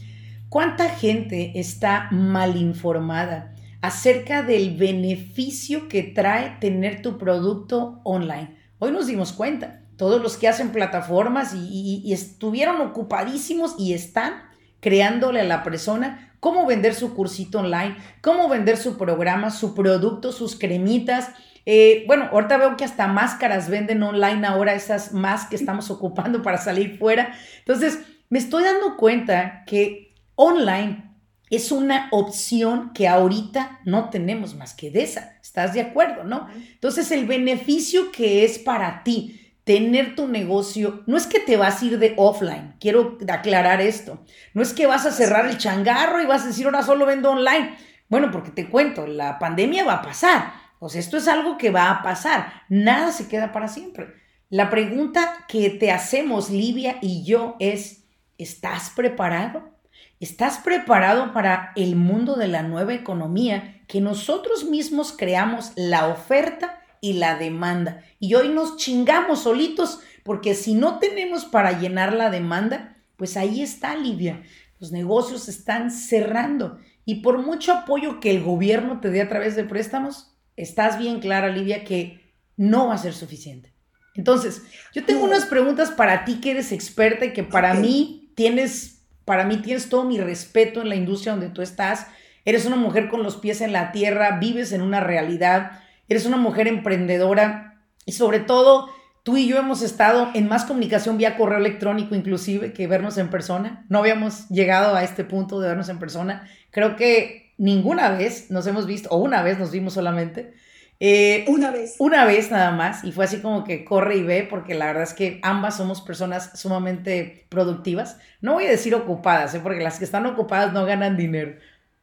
¿Cuánta 0.53 0.87
gente 0.87 1.53
está 1.55 2.09
mal 2.11 2.57
informada 2.57 3.55
acerca 3.81 4.43
del 4.43 4.77
beneficio 4.77 5.87
que 5.87 6.03
trae 6.03 6.57
tener 6.59 7.01
tu 7.01 7.17
producto 7.17 8.01
online? 8.03 8.55
Hoy 8.77 8.91
nos 8.91 9.07
dimos 9.07 9.33
cuenta, 9.33 9.81
todos 9.97 10.21
los 10.21 10.37
que 10.37 10.47
hacen 10.47 10.69
plataformas 10.69 11.55
y, 11.55 12.13
estuvieron 12.13 12.81
ocupadísimos 12.81 13.73
y 13.79 13.93
están 13.93 14.43
creándole 14.79 15.39
a 15.39 15.45
la 15.45 15.63
persona 15.63 16.35
cómo 16.39 16.67
vender 16.67 16.93
su 16.93 17.15
cursito 17.15 17.57
online, 17.57 17.97
cómo 18.21 18.47
vender 18.47 18.77
su 18.77 18.95
programa, 18.95 19.49
su 19.49 19.73
producto, 19.73 20.31
sus 20.31 20.55
cremitas. 20.55 21.31
Eh, 21.65 22.03
bueno, 22.05 22.29
ahorita 22.31 22.57
veo 22.57 22.77
que 22.77 22.85
hasta 22.85 23.07
máscaras 23.07 23.71
venden 23.71 24.03
online 24.03 24.45
ahora, 24.45 24.75
esas 24.75 25.13
más 25.13 25.47
que 25.47 25.55
estamos 25.55 25.89
ocupando 25.89 26.43
para 26.43 26.59
salir 26.59 26.99
fuera. 26.99 27.33
Entonces, 27.57 28.01
me 28.29 28.37
estoy 28.37 28.63
dando 28.65 28.97
cuenta 28.97 29.63
que 29.65 30.12
online 30.35 31.11
es 31.49 31.71
una 31.71 32.07
opción 32.11 32.93
que 32.93 33.07
ahorita 33.07 33.79
no 33.85 34.09
tenemos 34.09 34.55
más 34.55 34.73
que 34.73 34.89
de 34.89 35.03
esa. 35.03 35.37
¿Estás 35.41 35.73
de 35.73 35.81
acuerdo, 35.81 36.23
no? 36.23 36.47
Entonces, 36.55 37.11
el 37.11 37.25
beneficio 37.25 38.11
que 38.11 38.43
es 38.43 38.57
para 38.57 39.03
ti 39.03 39.39
tener 39.63 40.15
tu 40.15 40.27
negocio, 40.27 41.03
no 41.05 41.15
es 41.15 41.27
que 41.27 41.39
te 41.39 41.55
vas 41.55 41.81
a 41.81 41.85
ir 41.85 41.99
de 41.99 42.15
offline, 42.17 42.75
quiero 42.79 43.17
aclarar 43.29 43.81
esto. 43.81 44.23
No 44.53 44.61
es 44.61 44.73
que 44.73 44.87
vas 44.87 45.05
a 45.05 45.11
cerrar 45.11 45.45
el 45.45 45.57
changarro 45.57 46.21
y 46.21 46.25
vas 46.25 46.43
a 46.43 46.47
decir, 46.47 46.65
ahora 46.65 46.83
solo 46.83 47.05
vendo 47.05 47.31
online. 47.31 47.77
Bueno, 48.09 48.29
porque 48.31 48.51
te 48.51 48.67
cuento, 48.67 49.07
la 49.07 49.39
pandemia 49.39 49.85
va 49.85 49.93
a 49.93 50.01
pasar. 50.01 50.53
O 50.79 50.89
sea, 50.89 50.99
esto 50.99 51.17
es 51.17 51.27
algo 51.27 51.57
que 51.57 51.69
va 51.69 51.89
a 51.89 52.03
pasar. 52.03 52.63
Nada 52.67 53.11
se 53.11 53.27
queda 53.27 53.51
para 53.51 53.67
siempre. 53.67 54.07
La 54.49 54.69
pregunta 54.69 55.45
que 55.47 55.69
te 55.69 55.91
hacemos, 55.91 56.49
Livia 56.49 56.97
y 57.01 57.23
yo, 57.23 57.55
es, 57.59 58.05
¿estás 58.37 58.89
preparado? 58.89 59.72
¿Estás 60.19 60.59
preparado 60.59 61.33
para 61.33 61.71
el 61.75 61.95
mundo 61.95 62.35
de 62.35 62.47
la 62.47 62.63
nueva 62.63 62.93
economía 62.93 63.81
que 63.87 64.01
nosotros 64.01 64.65
mismos 64.65 65.13
creamos 65.15 65.71
la 65.75 66.07
oferta 66.07 66.81
y 67.01 67.13
la 67.13 67.37
demanda? 67.37 68.03
Y 68.19 68.35
hoy 68.35 68.49
nos 68.49 68.77
chingamos 68.77 69.43
solitos 69.43 69.99
porque 70.23 70.55
si 70.55 70.73
no 70.73 70.99
tenemos 70.99 71.45
para 71.45 71.79
llenar 71.79 72.13
la 72.13 72.29
demanda, 72.29 72.97
pues 73.17 73.37
ahí 73.37 73.61
está, 73.61 73.95
Livia. 73.95 74.43
Los 74.79 74.91
negocios 74.91 75.47
están 75.49 75.91
cerrando 75.91 76.79
y 77.05 77.15
por 77.15 77.37
mucho 77.37 77.73
apoyo 77.73 78.19
que 78.19 78.31
el 78.31 78.43
gobierno 78.43 78.99
te 78.99 79.09
dé 79.09 79.21
a 79.21 79.29
través 79.29 79.55
de 79.55 79.63
préstamos, 79.63 80.35
estás 80.55 80.97
bien 80.97 81.19
clara, 81.19 81.49
Livia, 81.49 81.83
que 81.83 82.33
no 82.55 82.87
va 82.87 82.95
a 82.95 82.99
ser 82.99 83.13
suficiente. 83.13 83.73
Entonces, 84.15 84.63
yo 84.93 85.03
tengo 85.05 85.23
unas 85.23 85.45
preguntas 85.45 85.91
para 85.91 86.23
ti 86.23 86.39
que 86.39 86.51
eres 86.51 86.71
experta 86.71 87.25
y 87.25 87.33
que 87.33 87.43
para 87.43 87.73
mí 87.73 88.31
tienes, 88.35 89.02
para 89.25 89.45
mí 89.45 89.57
tienes 89.57 89.89
todo 89.89 90.03
mi 90.03 90.19
respeto 90.19 90.81
en 90.81 90.89
la 90.89 90.95
industria 90.95 91.33
donde 91.33 91.49
tú 91.49 91.61
estás. 91.61 92.07
Eres 92.45 92.65
una 92.65 92.75
mujer 92.75 93.09
con 93.09 93.23
los 93.23 93.37
pies 93.37 93.61
en 93.61 93.71
la 93.71 93.91
tierra, 93.91 94.37
vives 94.39 94.71
en 94.73 94.81
una 94.81 94.99
realidad, 94.99 95.79
eres 96.09 96.25
una 96.25 96.37
mujer 96.37 96.67
emprendedora 96.67 97.81
y 98.05 98.13
sobre 98.13 98.39
todo 98.39 98.89
tú 99.23 99.37
y 99.37 99.47
yo 99.47 99.57
hemos 99.57 99.81
estado 99.81 100.29
en 100.33 100.47
más 100.47 100.65
comunicación 100.65 101.17
vía 101.17 101.37
correo 101.37 101.57
electrónico 101.57 102.15
inclusive 102.15 102.73
que 102.73 102.87
vernos 102.87 103.17
en 103.17 103.29
persona. 103.29 103.85
No 103.89 103.99
habíamos 103.99 104.49
llegado 104.49 104.95
a 104.95 105.03
este 105.03 105.23
punto 105.23 105.59
de 105.59 105.69
vernos 105.69 105.89
en 105.89 105.99
persona. 105.99 106.47
Creo 106.71 106.95
que 106.97 107.53
ninguna 107.57 108.09
vez 108.09 108.51
nos 108.51 108.67
hemos 108.67 108.85
visto, 108.85 109.09
o 109.09 109.17
una 109.17 109.41
vez 109.43 109.57
nos 109.57 109.71
vimos 109.71 109.93
solamente. 109.93 110.53
Eh, 110.99 111.45
una 111.47 111.71
vez. 111.71 111.95
Una 111.99 112.25
vez 112.25 112.51
nada 112.51 112.71
más, 112.71 113.03
y 113.03 113.11
fue 113.11 113.25
así 113.25 113.41
como 113.41 113.63
que 113.63 113.83
corre 113.83 114.17
y 114.17 114.23
ve, 114.23 114.47
porque 114.49 114.73
la 114.73 114.85
verdad 114.85 115.03
es 115.03 115.13
que 115.13 115.39
ambas 115.41 115.77
somos 115.77 116.01
personas 116.01 116.57
sumamente 116.59 117.45
productivas. 117.49 118.17
No 118.41 118.53
voy 118.53 118.65
a 118.65 118.69
decir 118.69 118.95
ocupadas, 118.95 119.53
¿eh? 119.55 119.59
porque 119.61 119.83
las 119.83 119.99
que 119.99 120.05
están 120.05 120.25
ocupadas 120.25 120.73
no 120.73 120.85
ganan 120.85 121.17
dinero. 121.17 121.55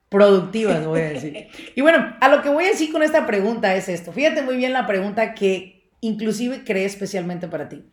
Productivas, 0.08 0.84
voy 0.84 1.00
a 1.00 1.10
decir. 1.10 1.48
y 1.74 1.80
bueno, 1.80 2.16
a 2.20 2.28
lo 2.28 2.42
que 2.42 2.48
voy 2.48 2.64
a 2.64 2.70
decir 2.70 2.92
con 2.92 3.02
esta 3.02 3.26
pregunta 3.26 3.74
es 3.74 3.88
esto. 3.88 4.12
Fíjate 4.12 4.42
muy 4.42 4.56
bien 4.56 4.72
la 4.72 4.86
pregunta 4.86 5.34
que 5.34 5.88
inclusive 6.00 6.64
creé 6.64 6.84
especialmente 6.84 7.48
para 7.48 7.68
ti. 7.68 7.84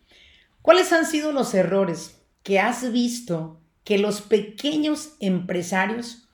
¿Cuáles 0.62 0.92
han 0.92 1.06
sido 1.06 1.32
los 1.32 1.54
errores 1.54 2.22
que 2.44 2.60
has 2.60 2.92
visto 2.92 3.62
que 3.84 3.98
los 3.98 4.22
pequeños 4.22 5.16
empresarios 5.22 6.28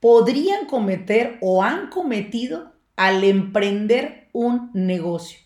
podrían 0.00 0.66
cometer 0.66 1.36
o 1.42 1.62
han 1.62 1.90
cometido 1.90 2.75
al 2.96 3.22
emprender 3.24 4.28
un 4.32 4.70
negocio? 4.74 5.38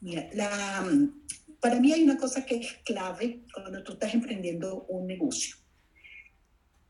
Mira, 0.00 0.28
para 1.60 1.80
mí 1.80 1.92
hay 1.92 2.02
una 2.02 2.18
cosa 2.18 2.44
que 2.44 2.56
es 2.56 2.74
clave 2.84 3.40
cuando 3.54 3.82
tú 3.82 3.94
estás 3.94 4.12
emprendiendo 4.12 4.84
un 4.88 5.06
negocio. 5.06 5.56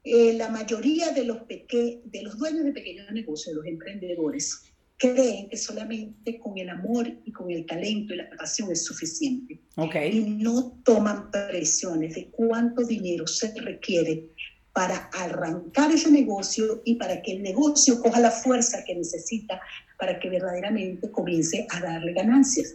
Eh, 0.02 0.34
la 0.34 0.48
mayoría 0.48 1.12
de 1.12 1.24
los, 1.24 1.46
de 1.46 2.22
los 2.22 2.36
dueños 2.36 2.64
de 2.64 2.72
pequeños 2.72 3.10
negocios, 3.12 3.54
los 3.54 3.66
emprendedores, 3.66 4.74
creen 4.96 5.48
que 5.48 5.56
solamente 5.56 6.38
con 6.38 6.58
el 6.58 6.68
amor 6.68 7.08
y 7.24 7.32
con 7.32 7.50
el 7.50 7.66
talento 7.66 8.14
y 8.14 8.18
la 8.18 8.30
pasión 8.30 8.70
es 8.70 8.84
suficiente. 8.84 9.60
Okay. 9.76 10.18
Y 10.18 10.30
no 10.30 10.80
toman 10.84 11.30
presiones 11.30 12.14
de 12.14 12.30
cuánto 12.30 12.82
dinero 12.84 13.26
se 13.26 13.54
requiere 13.60 14.30
para 14.74 15.08
arrancar 15.12 15.92
ese 15.92 16.10
negocio 16.10 16.82
y 16.84 16.96
para 16.96 17.22
que 17.22 17.32
el 17.32 17.42
negocio 17.42 18.02
coja 18.02 18.20
la 18.20 18.32
fuerza 18.32 18.82
que 18.84 18.94
necesita 18.94 19.60
para 19.98 20.18
que 20.18 20.28
verdaderamente 20.28 21.10
comience 21.10 21.66
a 21.70 21.80
darle 21.80 22.12
ganancias. 22.12 22.74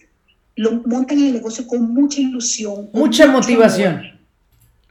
Lo 0.55 0.81
montan 0.85 1.19
el 1.19 1.33
negocio 1.33 1.67
con 1.67 1.93
mucha 1.93 2.21
ilusión. 2.21 2.89
mucha 2.93 3.27
motivación. 3.27 4.17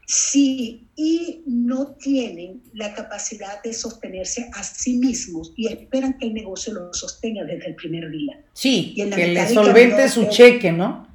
Sí, 0.05 0.87
y 0.95 1.41
no 1.47 1.87
tienen 1.87 2.61
la 2.73 2.93
capacidad 2.93 3.61
de 3.63 3.73
sostenerse 3.73 4.49
a 4.53 4.63
sí 4.63 4.97
mismos 4.97 5.51
y 5.55 5.67
esperan 5.67 6.17
que 6.17 6.27
el 6.27 6.33
negocio 6.33 6.73
lo 6.73 6.93
sostenga 6.93 7.43
desde 7.43 7.69
el 7.69 7.75
primer 7.75 8.09
día. 8.11 8.39
Sí, 8.53 8.93
que 8.95 9.05
le 9.05 9.47
solvente 9.47 10.09
su 10.09 10.29
cheque, 10.29 10.71
¿no? 10.71 11.08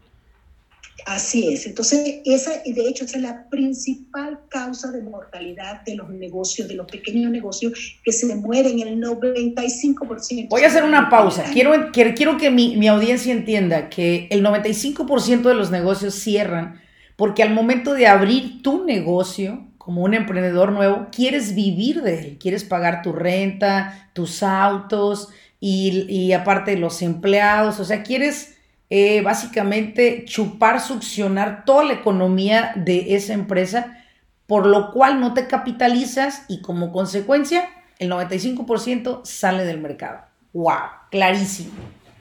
Así 1.06 1.52
es. 1.52 1.66
Entonces, 1.66 2.20
esa, 2.24 2.62
y 2.64 2.72
de 2.72 2.88
hecho, 2.88 3.04
esa 3.04 3.16
es 3.16 3.22
la 3.22 3.48
principal 3.48 4.40
causa 4.48 4.90
de 4.90 5.02
mortalidad 5.02 5.82
de 5.82 5.96
los 5.96 6.08
negocios, 6.10 6.68
de 6.68 6.74
los 6.74 6.86
pequeños 6.86 7.30
negocios, 7.30 7.98
que 8.02 8.12
se 8.12 8.34
mueren 8.34 8.80
el 8.80 9.00
95%. 9.00 10.48
Voy 10.48 10.62
a 10.62 10.66
hacer 10.66 10.84
una 10.84 11.10
pausa. 11.10 11.44
Quiero, 11.52 11.72
quiero 11.92 12.38
que 12.38 12.50
mi, 12.50 12.76
mi 12.76 12.88
audiencia 12.88 13.32
entienda 13.32 13.88
que 13.90 14.28
el 14.30 14.44
95% 14.44 15.42
de 15.42 15.54
los 15.54 15.70
negocios 15.70 16.14
cierran 16.14 16.80
porque 17.16 17.42
al 17.42 17.54
momento 17.54 17.94
de 17.94 18.06
abrir 18.06 18.62
tu 18.62 18.84
negocio, 18.84 19.66
como 19.78 20.02
un 20.02 20.14
emprendedor 20.14 20.72
nuevo, 20.72 21.08
quieres 21.12 21.54
vivir 21.54 22.02
de 22.02 22.18
él, 22.18 22.38
quieres 22.40 22.64
pagar 22.64 23.02
tu 23.02 23.12
renta, 23.12 24.10
tus 24.14 24.42
autos 24.42 25.28
y, 25.60 26.06
y 26.08 26.32
aparte 26.32 26.76
los 26.76 27.02
empleados, 27.02 27.78
o 27.80 27.84
sea, 27.84 28.02
quieres 28.02 28.53
eh, 28.96 29.22
básicamente 29.22 30.24
chupar, 30.24 30.80
succionar 30.80 31.64
toda 31.64 31.82
la 31.82 31.94
economía 31.94 32.74
de 32.76 33.16
esa 33.16 33.32
empresa, 33.32 33.98
por 34.46 34.66
lo 34.66 34.92
cual 34.92 35.18
no 35.18 35.34
te 35.34 35.48
capitalizas 35.48 36.44
y 36.46 36.62
como 36.62 36.92
consecuencia 36.92 37.68
el 37.98 38.08
95% 38.08 39.24
sale 39.24 39.64
del 39.64 39.80
mercado. 39.80 40.20
¡Wow! 40.52 40.78
Clarísimo. 41.10 41.72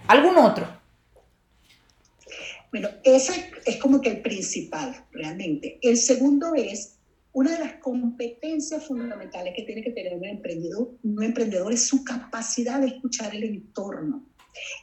¿Algún 0.07 0.36
otro? 0.38 0.65
Bueno, 2.71 2.89
ese 3.03 3.51
es 3.67 3.77
como 3.77 4.01
que 4.01 4.09
el 4.09 4.21
principal, 4.23 4.95
realmente. 5.12 5.77
El 5.79 5.97
segundo 5.97 6.55
es 6.55 6.95
una 7.33 7.51
de 7.51 7.59
las 7.59 7.73
competencias 7.73 8.83
fundamentales 8.83 9.53
que 9.55 9.62
tiene 9.62 9.83
que 9.83 9.91
tener 9.91 10.15
un 10.15 10.25
emprendedor, 10.25 10.89
un 11.03 11.23
emprendedor 11.23 11.71
es 11.71 11.86
su 11.86 12.03
capacidad 12.03 12.79
de 12.79 12.88
escuchar 12.88 13.36
el 13.36 13.43
entorno. 13.43 14.25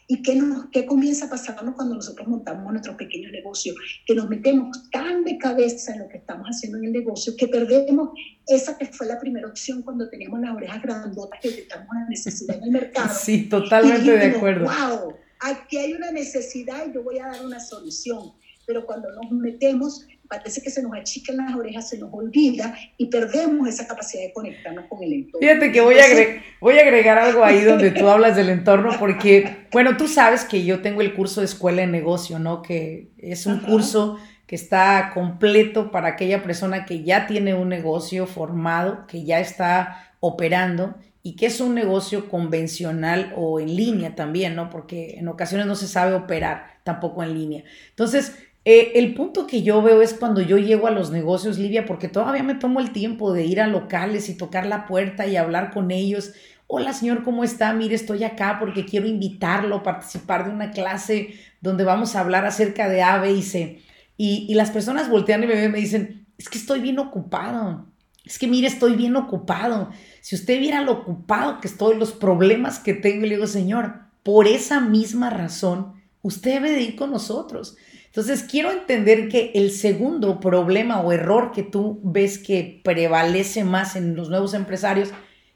¿Y 0.08 0.22
qué, 0.22 0.34
nos, 0.34 0.66
qué 0.70 0.86
comienza 0.86 1.26
a 1.26 1.30
pasarnos 1.30 1.74
cuando 1.74 1.94
nosotros 1.94 2.26
montamos 2.26 2.70
nuestro 2.72 2.96
pequeño 2.96 3.30
negocio? 3.30 3.74
Que 4.06 4.14
nos 4.14 4.28
metemos 4.28 4.90
tan 4.90 5.24
de 5.24 5.38
cabeza 5.38 5.92
en 5.92 6.00
lo 6.00 6.08
que 6.08 6.18
estamos 6.18 6.46
haciendo 6.46 6.78
en 6.78 6.86
el 6.86 6.92
negocio 6.92 7.34
que 7.36 7.48
perdemos 7.48 8.10
esa 8.46 8.76
que 8.76 8.86
fue 8.86 9.06
la 9.06 9.18
primera 9.20 9.48
opción 9.48 9.82
cuando 9.82 10.08
teníamos 10.08 10.40
las 10.40 10.54
orejas 10.54 10.82
grandotas 10.82 11.40
que 11.40 11.50
detectamos 11.50 11.86
una 11.90 12.08
necesidad 12.08 12.56
en 12.56 12.64
el 12.64 12.70
mercado. 12.70 13.14
Sí, 13.14 13.48
totalmente 13.48 14.10
de 14.10 14.26
acuerdo. 14.26 14.64
¡Wow! 14.66 15.14
Aquí 15.40 15.78
hay 15.78 15.92
una 15.94 16.10
necesidad 16.10 16.86
y 16.86 16.92
yo 16.92 17.02
voy 17.02 17.18
a 17.18 17.28
dar 17.28 17.44
una 17.44 17.60
solución. 17.60 18.32
Pero 18.66 18.86
cuando 18.86 19.10
nos 19.12 19.30
metemos 19.32 20.06
parece 20.30 20.62
que 20.62 20.70
se 20.70 20.80
nos 20.80 20.92
achican 20.94 21.38
las 21.38 21.54
orejas, 21.54 21.88
se 21.88 21.98
nos 21.98 22.08
olvida 22.12 22.72
y 22.96 23.06
perdemos 23.06 23.68
esa 23.68 23.86
capacidad 23.88 24.22
de 24.22 24.32
conectarnos 24.32 24.84
con 24.88 25.02
el 25.02 25.12
entorno. 25.12 25.40
Fíjate 25.40 25.72
que 25.72 25.80
voy, 25.80 25.98
a, 25.98 26.04
agregar, 26.04 26.42
voy 26.60 26.78
a 26.78 26.82
agregar 26.82 27.18
algo 27.18 27.44
ahí 27.44 27.62
donde 27.62 27.90
tú 27.90 28.08
hablas 28.08 28.36
del 28.36 28.48
entorno, 28.48 28.96
porque, 29.00 29.66
bueno, 29.72 29.96
tú 29.96 30.06
sabes 30.06 30.44
que 30.44 30.64
yo 30.64 30.82
tengo 30.82 31.00
el 31.00 31.14
curso 31.14 31.40
de 31.40 31.46
escuela 31.46 31.82
de 31.82 31.88
negocio, 31.88 32.38
¿no? 32.38 32.62
Que 32.62 33.08
es 33.18 33.44
un 33.46 33.58
curso 33.58 34.18
que 34.46 34.54
está 34.54 35.10
completo 35.12 35.90
para 35.90 36.10
aquella 36.10 36.44
persona 36.44 36.86
que 36.86 37.02
ya 37.02 37.26
tiene 37.26 37.54
un 37.54 37.68
negocio 37.68 38.26
formado, 38.26 39.06
que 39.08 39.24
ya 39.24 39.40
está 39.40 40.14
operando 40.20 40.94
y 41.22 41.36
que 41.36 41.46
es 41.46 41.60
un 41.60 41.74
negocio 41.74 42.28
convencional 42.28 43.32
o 43.36 43.58
en 43.58 43.74
línea 43.74 44.14
también, 44.14 44.54
¿no? 44.54 44.70
Porque 44.70 45.18
en 45.18 45.26
ocasiones 45.28 45.66
no 45.66 45.74
se 45.74 45.88
sabe 45.88 46.14
operar 46.14 46.78
tampoco 46.84 47.22
en 47.22 47.34
línea. 47.34 47.64
Entonces, 47.90 48.36
eh, 48.64 48.92
el 48.96 49.14
punto 49.14 49.46
que 49.46 49.62
yo 49.62 49.80
veo 49.82 50.02
es 50.02 50.12
cuando 50.12 50.42
yo 50.42 50.58
llego 50.58 50.86
a 50.86 50.90
los 50.90 51.10
negocios, 51.10 51.58
Livia, 51.58 51.86
porque 51.86 52.08
todavía 52.08 52.42
me 52.42 52.54
tomo 52.54 52.80
el 52.80 52.92
tiempo 52.92 53.32
de 53.32 53.46
ir 53.46 53.60
a 53.60 53.66
locales 53.66 54.28
y 54.28 54.36
tocar 54.36 54.66
la 54.66 54.86
puerta 54.86 55.26
y 55.26 55.36
hablar 55.36 55.70
con 55.70 55.90
ellos. 55.90 56.32
Hola, 56.66 56.92
señor, 56.92 57.22
¿cómo 57.24 57.42
está? 57.42 57.72
Mire, 57.72 57.94
estoy 57.94 58.22
acá 58.22 58.58
porque 58.60 58.84
quiero 58.84 59.06
invitarlo 59.06 59.76
a 59.76 59.82
participar 59.82 60.44
de 60.44 60.50
una 60.50 60.70
clase 60.70 61.34
donde 61.60 61.84
vamos 61.84 62.14
a 62.14 62.20
hablar 62.20 62.44
acerca 62.44 62.88
de 62.88 63.02
A, 63.02 63.26
y 63.28 63.42
C. 63.42 63.82
Y, 64.16 64.52
las 64.54 64.70
personas 64.70 65.08
voltean 65.08 65.42
y 65.42 65.46
me 65.46 65.64
y 65.64 65.68
me 65.68 65.78
dicen, 65.78 66.26
es 66.36 66.50
que 66.50 66.58
estoy 66.58 66.80
bien 66.80 66.98
ocupado. 66.98 67.86
Es 68.24 68.38
que 68.38 68.46
mire, 68.46 68.66
estoy 68.66 68.94
bien 68.94 69.16
ocupado. 69.16 69.90
Si 70.20 70.34
usted 70.34 70.60
viera 70.60 70.82
lo 70.82 70.92
ocupado 70.92 71.60
que 71.60 71.66
estoy, 71.68 71.96
los 71.96 72.12
problemas 72.12 72.78
que 72.78 72.92
tengo, 72.92 73.22
le 73.22 73.36
digo, 73.36 73.46
señor, 73.46 74.02
por 74.22 74.46
esa 74.46 74.80
misma 74.80 75.30
razón, 75.30 75.94
usted 76.20 76.54
debe 76.54 76.70
de 76.72 76.82
ir 76.82 76.96
con 76.96 77.10
nosotros. 77.10 77.76
Entonces, 78.10 78.42
quiero 78.42 78.70
entender 78.70 79.28
que 79.28 79.52
el 79.54 79.70
segundo 79.70 80.40
problema 80.40 81.00
o 81.00 81.12
error 81.12 81.52
que 81.52 81.62
tú 81.62 82.00
ves 82.02 82.38
que 82.38 82.80
prevalece 82.84 83.64
más 83.64 83.96
en 83.96 84.16
los 84.16 84.28
nuevos 84.28 84.52
empresarios 84.54 85.10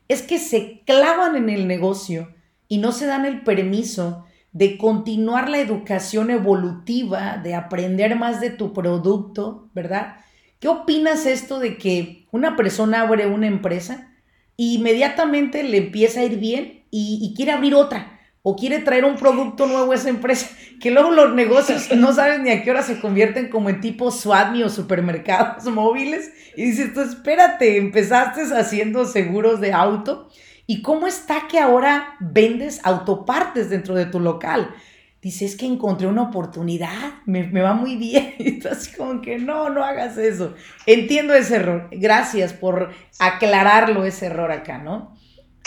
es 0.08 0.22
que 0.22 0.38
se 0.38 0.82
clavan 0.86 1.36
en 1.36 1.50
el 1.50 1.66
negocio 1.66 2.32
y 2.68 2.78
no 2.78 2.92
se 2.92 3.06
dan 3.06 3.26
el 3.26 3.42
permiso 3.42 4.24
de 4.52 4.78
continuar 4.78 5.48
la 5.48 5.58
educación 5.58 6.30
evolutiva, 6.30 7.38
de 7.38 7.54
aprender 7.54 8.14
más 8.16 8.40
de 8.40 8.50
tu 8.50 8.72
producto, 8.72 9.68
¿verdad? 9.74 10.18
¿Qué 10.60 10.68
opinas 10.68 11.26
esto 11.26 11.58
de 11.58 11.76
que 11.76 12.26
una 12.30 12.56
persona 12.56 13.00
abre 13.00 13.26
una 13.26 13.48
empresa, 13.48 14.14
y 14.56 14.74
inmediatamente 14.74 15.62
le 15.62 15.78
empieza 15.78 16.20
a 16.20 16.24
ir 16.24 16.38
bien 16.38 16.84
y, 16.90 17.32
quiere 17.36 17.52
abrir 17.52 17.74
otra 17.74 18.13
o 18.46 18.56
quiere 18.56 18.80
traer 18.80 19.06
un 19.06 19.16
producto 19.16 19.66
nuevo 19.66 19.92
a 19.92 19.94
esa 19.94 20.10
empresa, 20.10 20.50
que 20.80 20.90
luego 20.90 21.10
los 21.10 21.34
negocios 21.34 21.90
no 21.96 22.12
saben 22.12 22.44
ni 22.44 22.50
a 22.50 22.62
qué 22.62 22.70
hora 22.70 22.82
se 22.82 23.00
convierten 23.00 23.48
como 23.48 23.70
en 23.70 23.80
tipo 23.80 24.10
SWATMI 24.10 24.62
o 24.62 24.68
supermercados 24.68 25.64
móviles. 25.72 26.30
Y 26.54 26.66
dices, 26.66 26.92
tú 26.92 27.00
espérate, 27.00 27.78
empezaste 27.78 28.42
haciendo 28.54 29.06
seguros 29.06 29.60
de 29.60 29.72
auto. 29.72 30.28
¿Y 30.66 30.82
cómo 30.82 31.06
está 31.06 31.48
que 31.48 31.58
ahora 31.58 32.16
vendes 32.20 32.80
autopartes 32.84 33.70
dentro 33.70 33.94
de 33.94 34.06
tu 34.06 34.20
local? 34.20 34.74
Dice, 35.22 35.46
es 35.46 35.56
que 35.56 35.64
encontré 35.64 36.06
una 36.06 36.24
oportunidad, 36.24 37.22
me, 37.24 37.48
va 37.62 37.72
muy 37.72 37.96
bien. 37.96 38.34
Y 38.38 38.58
tú 38.58 38.68
así 38.68 38.94
como 38.94 39.22
que 39.22 39.38
no, 39.38 39.70
no 39.70 39.82
hagas 39.82 40.18
eso. 40.18 40.52
Entiendo 40.84 41.32
ese 41.32 41.56
error. 41.56 41.88
Gracias 41.92 42.52
por 42.52 42.92
aclararlo, 43.18 44.04
ese 44.04 44.26
error 44.26 44.52
acá, 44.52 44.78
¿no? 44.78 45.16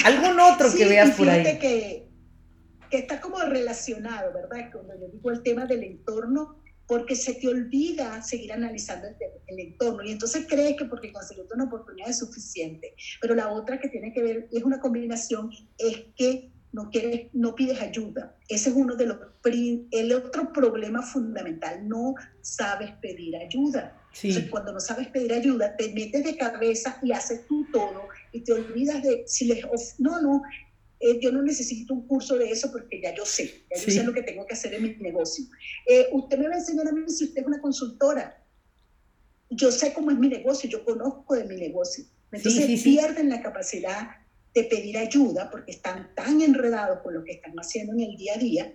¿Algún 0.05 0.39
otro 0.39 0.67
que 0.75 0.85
veas 0.85 1.11
por 1.11 1.27
ahí? 1.27 1.43
Que, 1.59 2.06
que 2.89 2.97
está 2.97 3.21
como 3.21 3.39
relacionado, 3.39 4.33
¿verdad? 4.33 4.71
Cuando 4.71 4.99
yo 4.99 5.07
digo 5.09 5.31
el 5.31 5.43
tema 5.43 5.65
del 5.65 5.83
entorno, 5.83 6.61
porque 6.87 7.15
se 7.15 7.33
te 7.35 7.47
olvida 7.49 8.21
seguir 8.21 8.53
analizando 8.53 9.07
el, 9.07 9.59
entorno 9.59 10.03
y 10.03 10.11
entonces 10.11 10.45
crees 10.47 10.77
que 10.77 10.85
porque 10.85 11.11
conseguiste 11.11 11.53
una 11.53 11.65
oportunidad 11.65 12.09
es 12.09 12.19
suficiente. 12.19 12.95
Pero 13.21 13.35
la 13.35 13.49
otra 13.49 13.79
que 13.79 13.89
tiene 13.89 14.13
que 14.13 14.21
ver, 14.21 14.47
es 14.51 14.63
una 14.63 14.79
combinación, 14.79 15.51
es 15.77 16.05
que 16.15 16.49
no, 16.71 16.89
quieres, 16.89 17.27
no 17.33 17.55
pides 17.55 17.81
ayuda. 17.81 18.35
Ese 18.47 18.69
es 18.69 18.75
uno 18.75 18.95
de 18.95 19.07
los... 19.07 19.17
El 19.91 20.13
otro 20.13 20.51
problema 20.51 21.01
fundamental, 21.01 21.87
no 21.87 22.15
sabes 22.41 22.91
pedir 23.01 23.35
ayuda. 23.37 23.97
Entonces, 24.21 24.49
cuando 24.49 24.73
no 24.73 24.79
sabes 24.79 25.07
pedir 25.07 25.33
ayuda, 25.33 25.75
te 25.75 25.93
metes 25.93 26.23
de 26.23 26.37
cabeza 26.37 26.99
y 27.03 27.11
haces 27.11 27.45
tú 27.47 27.65
todo 27.71 28.07
y 28.31 28.41
te 28.41 28.53
olvidas 28.53 29.03
de 29.03 29.23
si 29.25 29.45
les... 29.45 29.63
No, 29.99 30.21
no, 30.21 30.41
eh, 30.99 31.19
yo 31.21 31.31
no 31.31 31.43
necesito 31.43 31.93
un 31.93 32.07
curso 32.07 32.37
de 32.37 32.49
eso 32.49 32.71
porque 32.71 32.99
ya 33.01 33.13
yo 33.13 33.25
sé, 33.25 33.65
ya 33.69 33.81
yo 33.81 33.91
sé 33.91 34.03
lo 34.03 34.13
que 34.13 34.23
tengo 34.23 34.45
que 34.47 34.53
hacer 34.53 34.73
en 34.73 34.83
mi 34.83 34.95
negocio. 34.95 35.45
Eh, 35.85 36.07
usted 36.11 36.39
me 36.39 36.47
va 36.47 36.55
a 36.55 36.57
enseñar 36.57 36.87
a 36.87 36.91
mí 36.91 37.01
si 37.07 37.25
usted 37.25 37.41
es 37.41 37.47
una 37.47 37.61
consultora. 37.61 38.43
Yo 39.49 39.71
sé 39.71 39.93
cómo 39.93 40.11
es 40.11 40.17
mi 40.17 40.27
negocio, 40.27 40.69
yo 40.69 40.83
conozco 40.83 41.35
de 41.35 41.45
mi 41.45 41.55
negocio. 41.55 42.05
Entonces 42.31 42.81
pierden 42.81 43.29
la 43.29 43.41
capacidad 43.41 44.09
de 44.53 44.63
pedir 44.63 44.97
ayuda 44.97 45.49
porque 45.51 45.71
están 45.71 46.13
tan 46.15 46.41
enredados 46.41 46.99
con 47.01 47.13
lo 47.13 47.23
que 47.23 47.33
están 47.33 47.53
haciendo 47.57 47.93
en 47.93 48.01
el 48.01 48.17
día 48.17 48.33
a 48.33 48.37
día 48.37 48.73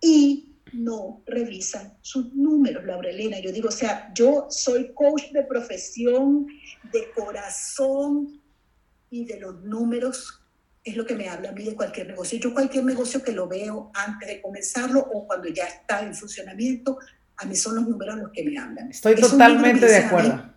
y 0.00 0.56
no 0.72 1.22
revisan 1.26 1.98
sus 2.00 2.32
números, 2.34 2.84
Laurelena. 2.84 3.38
Yo 3.40 3.52
digo, 3.52 3.68
o 3.68 3.72
sea, 3.72 4.12
yo 4.14 4.46
soy 4.50 4.92
coach 4.94 5.30
de 5.32 5.42
profesión, 5.44 6.46
de 6.92 7.10
corazón 7.14 8.40
y 9.10 9.24
de 9.24 9.40
los 9.40 9.62
números 9.62 10.39
es 10.82 10.96
lo 10.96 11.04
que 11.04 11.14
me 11.14 11.28
habla 11.28 11.50
a 11.50 11.52
mí 11.52 11.64
de 11.64 11.74
cualquier 11.74 12.08
negocio. 12.08 12.38
Yo 12.38 12.54
cualquier 12.54 12.84
negocio 12.84 13.22
que 13.22 13.32
lo 13.32 13.46
veo 13.46 13.90
antes 13.94 14.28
de 14.28 14.40
comenzarlo 14.40 15.00
o 15.00 15.26
cuando 15.26 15.48
ya 15.48 15.64
está 15.64 16.02
en 16.02 16.14
funcionamiento, 16.14 16.98
a 17.36 17.44
mí 17.44 17.56
son 17.56 17.76
los 17.76 17.88
números 17.88 18.16
los 18.16 18.30
que 18.32 18.44
me 18.44 18.58
hablan. 18.58 18.90
Estoy 18.90 19.16
totalmente 19.16 19.86
de 19.86 19.96
acuerdo. 19.96 20.50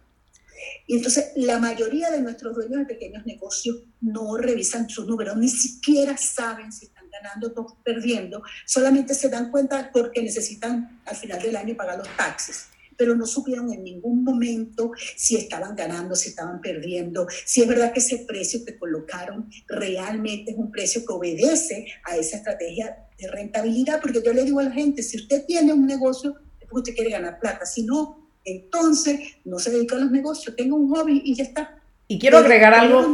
Y 0.87 0.97
entonces 0.97 1.31
la 1.35 1.59
mayoría 1.59 2.09
de 2.09 2.21
nuestros 2.21 2.55
dueños 2.55 2.79
de 2.79 2.85
pequeños 2.85 3.25
negocios 3.25 3.83
no 4.01 4.37
revisan 4.37 4.89
sus 4.89 5.07
números, 5.07 5.35
ni 5.37 5.49
siquiera 5.49 6.17
saben 6.17 6.71
si 6.71 6.85
están 6.85 7.09
ganando 7.09 7.53
o 7.55 7.77
perdiendo, 7.83 8.43
solamente 8.65 9.13
se 9.13 9.29
dan 9.29 9.51
cuenta 9.51 9.91
porque 9.93 10.21
necesitan 10.21 11.01
al 11.05 11.15
final 11.15 11.41
del 11.41 11.55
año 11.55 11.75
pagar 11.75 11.97
los 11.97 12.09
taxes 12.17 12.67
pero 12.97 13.15
no 13.15 13.25
supieron 13.25 13.71
en 13.73 13.83
ningún 13.83 14.23
momento 14.23 14.91
si 15.15 15.35
estaban 15.35 15.75
ganando, 15.75 16.15
si 16.15 16.29
estaban 16.29 16.61
perdiendo, 16.61 17.27
si 17.45 17.61
es 17.61 17.67
verdad 17.67 17.93
que 17.93 17.99
ese 17.99 18.19
precio 18.19 18.63
que 18.65 18.77
colocaron 18.77 19.49
realmente 19.67 20.51
es 20.51 20.57
un 20.57 20.71
precio 20.71 21.05
que 21.05 21.13
obedece 21.13 21.85
a 22.03 22.17
esa 22.17 22.37
estrategia 22.37 23.07
de 23.17 23.27
rentabilidad, 23.29 24.01
porque 24.01 24.21
yo 24.23 24.33
le 24.33 24.43
digo 24.43 24.59
a 24.59 24.63
la 24.63 24.71
gente, 24.71 25.03
si 25.03 25.17
usted 25.17 25.45
tiene 25.45 25.73
un 25.73 25.85
negocio, 25.85 26.35
es 26.59 26.67
porque 26.67 26.91
usted 26.91 26.95
quiere 26.95 27.11
ganar 27.11 27.39
plata, 27.39 27.65
si 27.65 27.83
no, 27.83 28.23
entonces, 28.45 29.19
no 29.45 29.59
se 29.59 29.71
dedica 29.71 29.95
a 29.95 29.99
los 29.99 30.11
negocios, 30.11 30.55
tengo 30.55 30.75
un 30.75 30.93
hobby 30.93 31.21
y 31.23 31.35
ya 31.35 31.43
está. 31.43 31.75
Y 32.07 32.19
quiero 32.19 32.37
agregar 32.37 32.73
algo. 32.73 33.13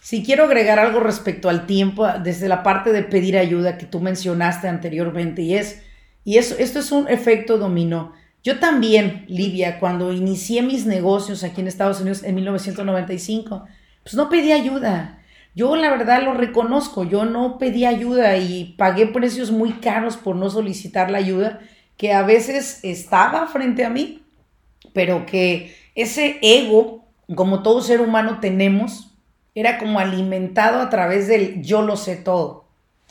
Si 0.00 0.22
quiero 0.22 0.44
agregar 0.44 0.78
algo 0.78 1.00
respecto 1.00 1.48
al 1.48 1.66
tiempo, 1.66 2.06
desde 2.22 2.48
la 2.48 2.62
parte 2.62 2.92
de 2.92 3.02
pedir 3.02 3.36
ayuda 3.36 3.76
que 3.76 3.86
tú 3.86 4.00
mencionaste 4.00 4.68
anteriormente, 4.68 5.42
y 5.42 5.54
es, 5.54 5.80
y 6.24 6.38
eso, 6.38 6.54
esto 6.58 6.78
es 6.78 6.92
un 6.92 7.08
efecto 7.08 7.58
dominó. 7.58 8.12
Yo 8.46 8.60
también, 8.60 9.24
Livia, 9.26 9.80
cuando 9.80 10.12
inicié 10.12 10.62
mis 10.62 10.86
negocios 10.86 11.42
aquí 11.42 11.60
en 11.60 11.66
Estados 11.66 12.00
Unidos 12.00 12.22
en 12.22 12.36
1995, 12.36 13.66
pues 14.04 14.14
no 14.14 14.28
pedí 14.28 14.52
ayuda. 14.52 15.18
Yo 15.56 15.74
la 15.74 15.90
verdad 15.90 16.22
lo 16.22 16.32
reconozco, 16.32 17.02
yo 17.02 17.24
no 17.24 17.58
pedí 17.58 17.84
ayuda 17.84 18.36
y 18.36 18.76
pagué 18.78 19.06
precios 19.06 19.50
muy 19.50 19.72
caros 19.72 20.16
por 20.16 20.36
no 20.36 20.48
solicitar 20.48 21.10
la 21.10 21.18
ayuda 21.18 21.58
que 21.96 22.12
a 22.12 22.22
veces 22.22 22.78
estaba 22.84 23.48
frente 23.48 23.84
a 23.84 23.90
mí 23.90 24.22
pero 24.92 25.26
que 25.26 25.76
ese 25.94 26.38
ego, 26.40 27.04
como 27.34 27.62
todo 27.62 27.82
ser 27.82 28.00
humano 28.00 28.40
tenemos, 28.40 29.12
era 29.54 29.76
como 29.76 29.98
alimentado 29.98 30.80
a 30.80 30.88
través 30.88 31.28
del 31.28 31.62
yo 31.62 31.82
lo 31.82 31.98
sé 31.98 32.16
todo. 32.16 32.64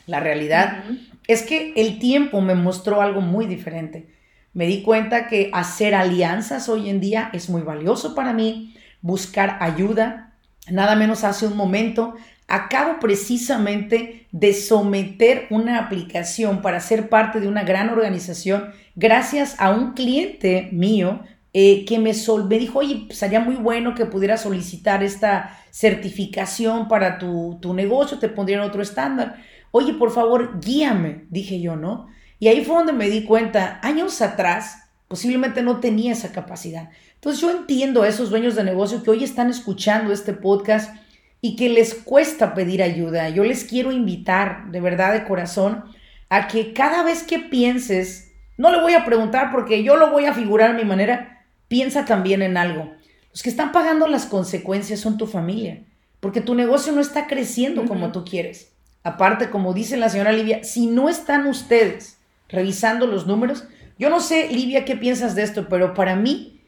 La 0.08 0.18
realidad 0.18 0.82
es 1.28 1.42
que 1.42 1.72
el 1.76 2.00
tiempo 2.00 2.40
me 2.40 2.56
mostró 2.56 3.02
algo 3.02 3.20
muy 3.20 3.46
diferente. 3.46 4.15
Me 4.56 4.66
di 4.66 4.80
cuenta 4.80 5.26
que 5.26 5.50
hacer 5.52 5.94
alianzas 5.94 6.70
hoy 6.70 6.88
en 6.88 6.98
día 6.98 7.28
es 7.34 7.50
muy 7.50 7.60
valioso 7.60 8.14
para 8.14 8.32
mí, 8.32 8.74
buscar 9.02 9.58
ayuda. 9.60 10.32
Nada 10.70 10.96
menos 10.96 11.24
hace 11.24 11.46
un 11.46 11.58
momento 11.58 12.14
acabo 12.48 12.98
precisamente 12.98 14.26
de 14.32 14.54
someter 14.54 15.46
una 15.50 15.78
aplicación 15.78 16.62
para 16.62 16.80
ser 16.80 17.10
parte 17.10 17.38
de 17.38 17.48
una 17.48 17.64
gran 17.64 17.90
organización 17.90 18.70
gracias 18.94 19.56
a 19.58 19.72
un 19.72 19.92
cliente 19.92 20.70
mío 20.72 21.20
eh, 21.52 21.84
que 21.84 21.98
me, 21.98 22.12
me 22.48 22.58
dijo, 22.58 22.78
oye, 22.78 23.04
pues, 23.08 23.18
sería 23.18 23.40
muy 23.40 23.56
bueno 23.56 23.94
que 23.94 24.06
pudiera 24.06 24.38
solicitar 24.38 25.02
esta 25.02 25.54
certificación 25.70 26.88
para 26.88 27.18
tu, 27.18 27.58
tu 27.60 27.74
negocio, 27.74 28.18
te 28.18 28.30
pondrían 28.30 28.62
otro 28.62 28.80
estándar. 28.80 29.36
Oye, 29.70 29.92
por 29.92 30.12
favor, 30.12 30.58
guíame, 30.64 31.26
dije 31.28 31.60
yo, 31.60 31.76
¿no? 31.76 32.08
Y 32.38 32.48
ahí 32.48 32.64
fue 32.64 32.76
donde 32.76 32.92
me 32.92 33.08
di 33.08 33.24
cuenta, 33.24 33.80
años 33.82 34.20
atrás, 34.20 34.84
posiblemente 35.08 35.62
no 35.62 35.80
tenía 35.80 36.12
esa 36.12 36.32
capacidad. 36.32 36.90
Entonces 37.14 37.40
yo 37.40 37.50
entiendo 37.50 38.02
a 38.02 38.08
esos 38.08 38.30
dueños 38.30 38.54
de 38.54 38.64
negocio 38.64 39.02
que 39.02 39.10
hoy 39.10 39.24
están 39.24 39.48
escuchando 39.50 40.12
este 40.12 40.32
podcast 40.32 40.94
y 41.40 41.56
que 41.56 41.68
les 41.68 41.94
cuesta 41.94 42.54
pedir 42.54 42.82
ayuda. 42.82 43.28
Yo 43.30 43.44
les 43.44 43.64
quiero 43.64 43.92
invitar, 43.92 44.70
de 44.70 44.80
verdad, 44.80 45.12
de 45.12 45.24
corazón, 45.24 45.84
a 46.28 46.48
que 46.48 46.72
cada 46.72 47.02
vez 47.02 47.22
que 47.22 47.38
pienses, 47.38 48.32
no 48.56 48.70
le 48.70 48.80
voy 48.80 48.94
a 48.94 49.04
preguntar 49.04 49.50
porque 49.50 49.82
yo 49.82 49.96
lo 49.96 50.10
voy 50.10 50.26
a 50.26 50.34
figurar 50.34 50.70
a 50.70 50.74
mi 50.74 50.84
manera, 50.84 51.46
piensa 51.68 52.04
también 52.04 52.42
en 52.42 52.56
algo. 52.56 52.92
Los 53.30 53.42
que 53.42 53.50
están 53.50 53.72
pagando 53.72 54.06
las 54.08 54.26
consecuencias 54.26 55.00
son 55.00 55.18
tu 55.18 55.26
familia, 55.26 55.82
porque 56.20 56.40
tu 56.40 56.54
negocio 56.54 56.92
no 56.92 57.00
está 57.00 57.26
creciendo 57.26 57.86
como 57.86 58.12
tú 58.12 58.24
quieres. 58.24 58.72
Aparte, 59.02 59.50
como 59.50 59.72
dice 59.72 59.96
la 59.96 60.08
señora 60.08 60.32
Livia, 60.32 60.64
si 60.64 60.86
no 60.86 61.08
están 61.08 61.46
ustedes 61.46 62.15
revisando 62.48 63.06
los 63.06 63.26
números, 63.26 63.64
yo 63.98 64.10
no 64.10 64.20
sé, 64.20 64.48
Livia, 64.48 64.84
qué 64.84 64.96
piensas 64.96 65.34
de 65.34 65.42
esto, 65.42 65.68
pero 65.68 65.94
para 65.94 66.16
mí, 66.16 66.60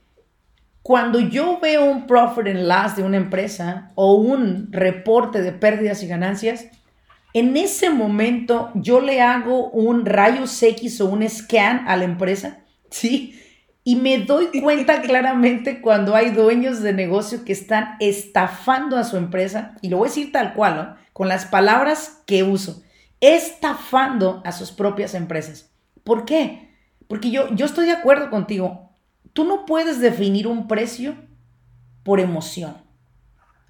cuando 0.82 1.20
yo 1.20 1.58
veo 1.60 1.84
un 1.84 2.06
profit 2.06 2.46
and 2.46 2.66
loss 2.66 2.96
de 2.96 3.02
una 3.02 3.18
empresa 3.18 3.92
o 3.94 4.14
un 4.14 4.72
reporte 4.72 5.42
de 5.42 5.52
pérdidas 5.52 6.02
y 6.02 6.08
ganancias, 6.08 6.68
en 7.34 7.56
ese 7.56 7.90
momento 7.90 8.70
yo 8.74 9.00
le 9.00 9.20
hago 9.20 9.68
un 9.70 10.06
rayos 10.06 10.62
X 10.62 11.02
o 11.02 11.06
un 11.06 11.28
scan 11.28 11.86
a 11.86 11.96
la 11.96 12.04
empresa, 12.04 12.60
¿sí? 12.90 13.38
Y 13.84 13.96
me 13.96 14.18
doy 14.18 14.48
cuenta 14.60 15.02
claramente 15.02 15.82
cuando 15.82 16.14
hay 16.14 16.30
dueños 16.30 16.82
de 16.82 16.94
negocio 16.94 17.44
que 17.44 17.52
están 17.52 17.96
estafando 18.00 18.96
a 18.96 19.04
su 19.04 19.18
empresa, 19.18 19.76
y 19.82 19.90
lo 19.90 19.98
voy 19.98 20.08
a 20.08 20.10
decir 20.10 20.32
tal 20.32 20.54
cual, 20.54 20.96
con 21.12 21.28
las 21.28 21.44
palabras 21.44 22.22
que 22.26 22.42
uso, 22.42 22.82
estafando 23.20 24.40
a 24.46 24.52
sus 24.52 24.72
propias 24.72 25.14
empresas. 25.14 25.67
¿Por 26.08 26.24
qué? 26.24 26.70
Porque 27.06 27.30
yo, 27.30 27.54
yo 27.54 27.66
estoy 27.66 27.84
de 27.84 27.92
acuerdo 27.92 28.30
contigo. 28.30 28.94
Tú 29.34 29.44
no 29.44 29.66
puedes 29.66 30.00
definir 30.00 30.46
un 30.46 30.66
precio 30.66 31.16
por 32.02 32.18
emoción. 32.18 32.78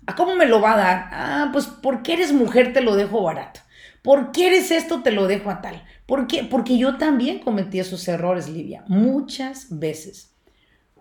¿A 0.06 0.14
cómo 0.14 0.36
me 0.36 0.46
lo 0.46 0.60
va 0.60 0.74
a 0.74 0.76
dar? 0.76 1.08
Ah, 1.10 1.50
pues 1.52 1.66
porque 1.66 2.12
eres 2.12 2.32
mujer 2.32 2.72
te 2.72 2.80
lo 2.80 2.94
dejo 2.94 3.24
barato. 3.24 3.58
¿Por 4.02 4.30
qué 4.30 4.46
eres 4.46 4.70
esto? 4.70 5.02
Te 5.02 5.10
lo 5.10 5.26
dejo 5.26 5.50
a 5.50 5.60
tal. 5.60 5.82
¿Por 6.06 6.28
qué? 6.28 6.44
Porque 6.44 6.78
yo 6.78 6.96
también 6.96 7.40
cometí 7.40 7.80
esos 7.80 8.06
errores, 8.06 8.48
Livia, 8.48 8.84
muchas 8.86 9.66
veces. 9.76 10.32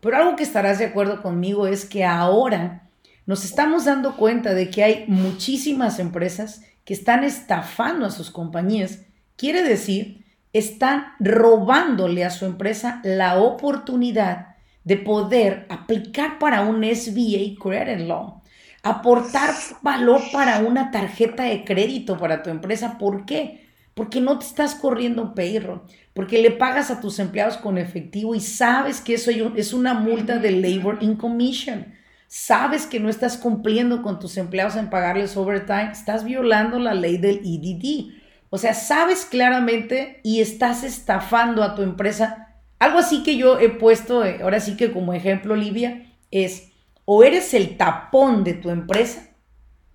Pero 0.02 0.18
algo 0.18 0.36
que 0.36 0.44
estarás 0.44 0.80
de 0.80 0.86
acuerdo 0.86 1.22
conmigo 1.22 1.68
es 1.68 1.86
que 1.86 2.04
ahora 2.04 2.90
nos 3.28 3.46
estamos 3.46 3.86
dando 3.86 4.18
cuenta 4.18 4.56
de 4.56 4.72
que 4.72 4.84
hay 4.84 5.06
muchísimas 5.08 6.00
empresas 6.00 6.64
que 6.84 6.96
están 6.96 7.24
estafando 7.24 8.08
a 8.08 8.12
sus 8.12 8.32
compañías. 8.32 9.02
Quiere 9.36 9.62
decir, 9.62 10.26
están 10.54 11.14
robándole 11.20 12.26
a 12.26 12.30
su 12.30 12.46
empresa 12.46 13.02
la 13.04 13.40
oportunidad 13.40 14.56
de 14.84 14.98
poder 14.98 15.66
aplicar 15.70 16.40
para 16.40 16.62
un 16.62 16.84
SBA 16.84 17.60
Credit 17.62 18.08
Law 18.08 18.42
aportar 18.88 19.54
valor 19.82 20.22
para 20.32 20.60
una 20.60 20.92
tarjeta 20.92 21.44
de 21.44 21.64
crédito 21.66 22.18
para 22.18 22.42
tu 22.42 22.50
empresa. 22.50 22.98
¿Por 22.98 23.26
qué? 23.26 23.68
Porque 23.94 24.22
no 24.22 24.40
te 24.40 24.46
estás 24.46 24.76
corriendo 24.76 25.34
payroll, 25.34 25.82
porque 26.14 26.42
le 26.42 26.52
pagas 26.52 26.92
a 26.92 27.02
tus 27.02 27.20
empleados 27.20 27.58
con 27.58 27.78
efectivo 27.78 28.36
y 28.36 28.40
sabes 28.40 29.02
que 29.02 29.16
eso 29.16 29.32
es 29.32 29.74
una 29.74 29.94
multa 29.94 30.38
de 30.38 30.52
labor 30.52 31.00
in 31.02 31.16
commission. 31.16 31.94
Sabes 32.28 32.86
que 32.86 33.00
no 33.00 33.10
estás 33.10 33.38
cumpliendo 33.38 34.02
con 34.02 34.20
tus 34.20 34.38
empleados 34.38 34.76
en 34.76 34.90
pagarles 34.90 35.36
overtime, 35.36 35.92
estás 35.92 36.24
violando 36.24 36.78
la 36.78 36.94
ley 36.94 37.18
del 37.18 37.42
EDD. 37.44 38.14
O 38.50 38.58
sea, 38.58 38.74
sabes 38.74 39.26
claramente 39.26 40.22
y 40.24 40.42
estás 40.42 40.84
estafando 40.84 41.64
a 41.64 41.76
tu 41.76 41.82
empresa. 41.82 42.56
Algo 42.80 43.00
así 43.00 43.24
que 43.24 43.36
yo 43.36 43.60
he 43.60 43.70
puesto, 43.70 44.24
eh, 44.24 44.40
ahora 44.42 44.60
sí 44.60 44.78
que 44.78 44.92
como 44.92 45.14
ejemplo, 45.14 45.54
Olivia, 45.54 46.14
es 46.32 46.72
o 47.06 47.24
eres 47.24 47.54
el 47.54 47.78
tapón 47.78 48.44
de 48.44 48.54
tu 48.54 48.70
empresa, 48.70 49.30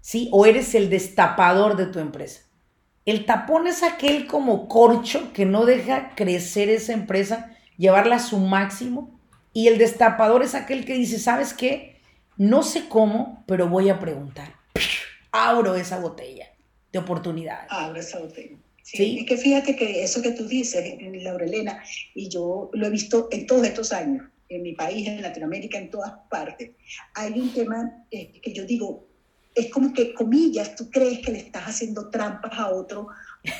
¿sí? 0.00 0.28
O 0.32 0.46
eres 0.46 0.74
el 0.74 0.90
destapador 0.90 1.76
de 1.76 1.86
tu 1.86 1.98
empresa. 1.98 2.42
El 3.04 3.26
tapón 3.26 3.66
es 3.66 3.82
aquel 3.82 4.26
como 4.26 4.68
corcho 4.68 5.32
que 5.32 5.44
no 5.44 5.64
deja 5.64 6.14
crecer 6.14 6.68
esa 6.68 6.92
empresa, 6.92 7.54
llevarla 7.76 8.16
a 8.16 8.20
su 8.20 8.38
máximo. 8.38 9.18
Y 9.52 9.68
el 9.68 9.76
destapador 9.76 10.42
es 10.42 10.54
aquel 10.54 10.84
que 10.84 10.94
dice, 10.94 11.18
¿sabes 11.18 11.52
qué? 11.52 12.00
No 12.38 12.62
sé 12.62 12.88
cómo, 12.88 13.44
pero 13.46 13.68
voy 13.68 13.90
a 13.90 13.98
preguntar. 13.98 14.54
Abro 15.32 15.74
esa 15.74 15.98
botella 15.98 16.51
de 16.92 16.98
oportunidades. 16.98 17.66
Abro 17.70 18.00
esa 18.00 18.20
botella. 18.20 18.56
Sí, 18.82 19.18
Es 19.20 19.26
que 19.26 19.36
fíjate 19.36 19.76
que 19.76 20.02
eso 20.02 20.20
que 20.20 20.32
tú 20.32 20.46
dices, 20.46 20.84
Laurelena, 21.22 21.82
y 22.14 22.28
yo 22.28 22.68
lo 22.72 22.86
he 22.86 22.90
visto 22.90 23.28
en 23.30 23.46
todos 23.46 23.64
estos 23.64 23.92
años, 23.92 24.26
en 24.48 24.62
mi 24.62 24.72
país, 24.72 25.06
en 25.06 25.22
Latinoamérica, 25.22 25.78
en 25.78 25.88
todas 25.88 26.12
partes. 26.28 26.72
Hay 27.14 27.38
un 27.38 27.52
tema 27.54 28.04
eh, 28.10 28.40
que 28.42 28.52
yo 28.52 28.64
digo, 28.64 29.06
es 29.54 29.70
como 29.70 29.92
que, 29.92 30.12
comillas, 30.14 30.74
tú 30.74 30.90
crees 30.90 31.20
que 31.20 31.32
le 31.32 31.38
estás 31.38 31.64
haciendo 31.64 32.10
trampas 32.10 32.52
a 32.58 32.70
otro 32.70 33.08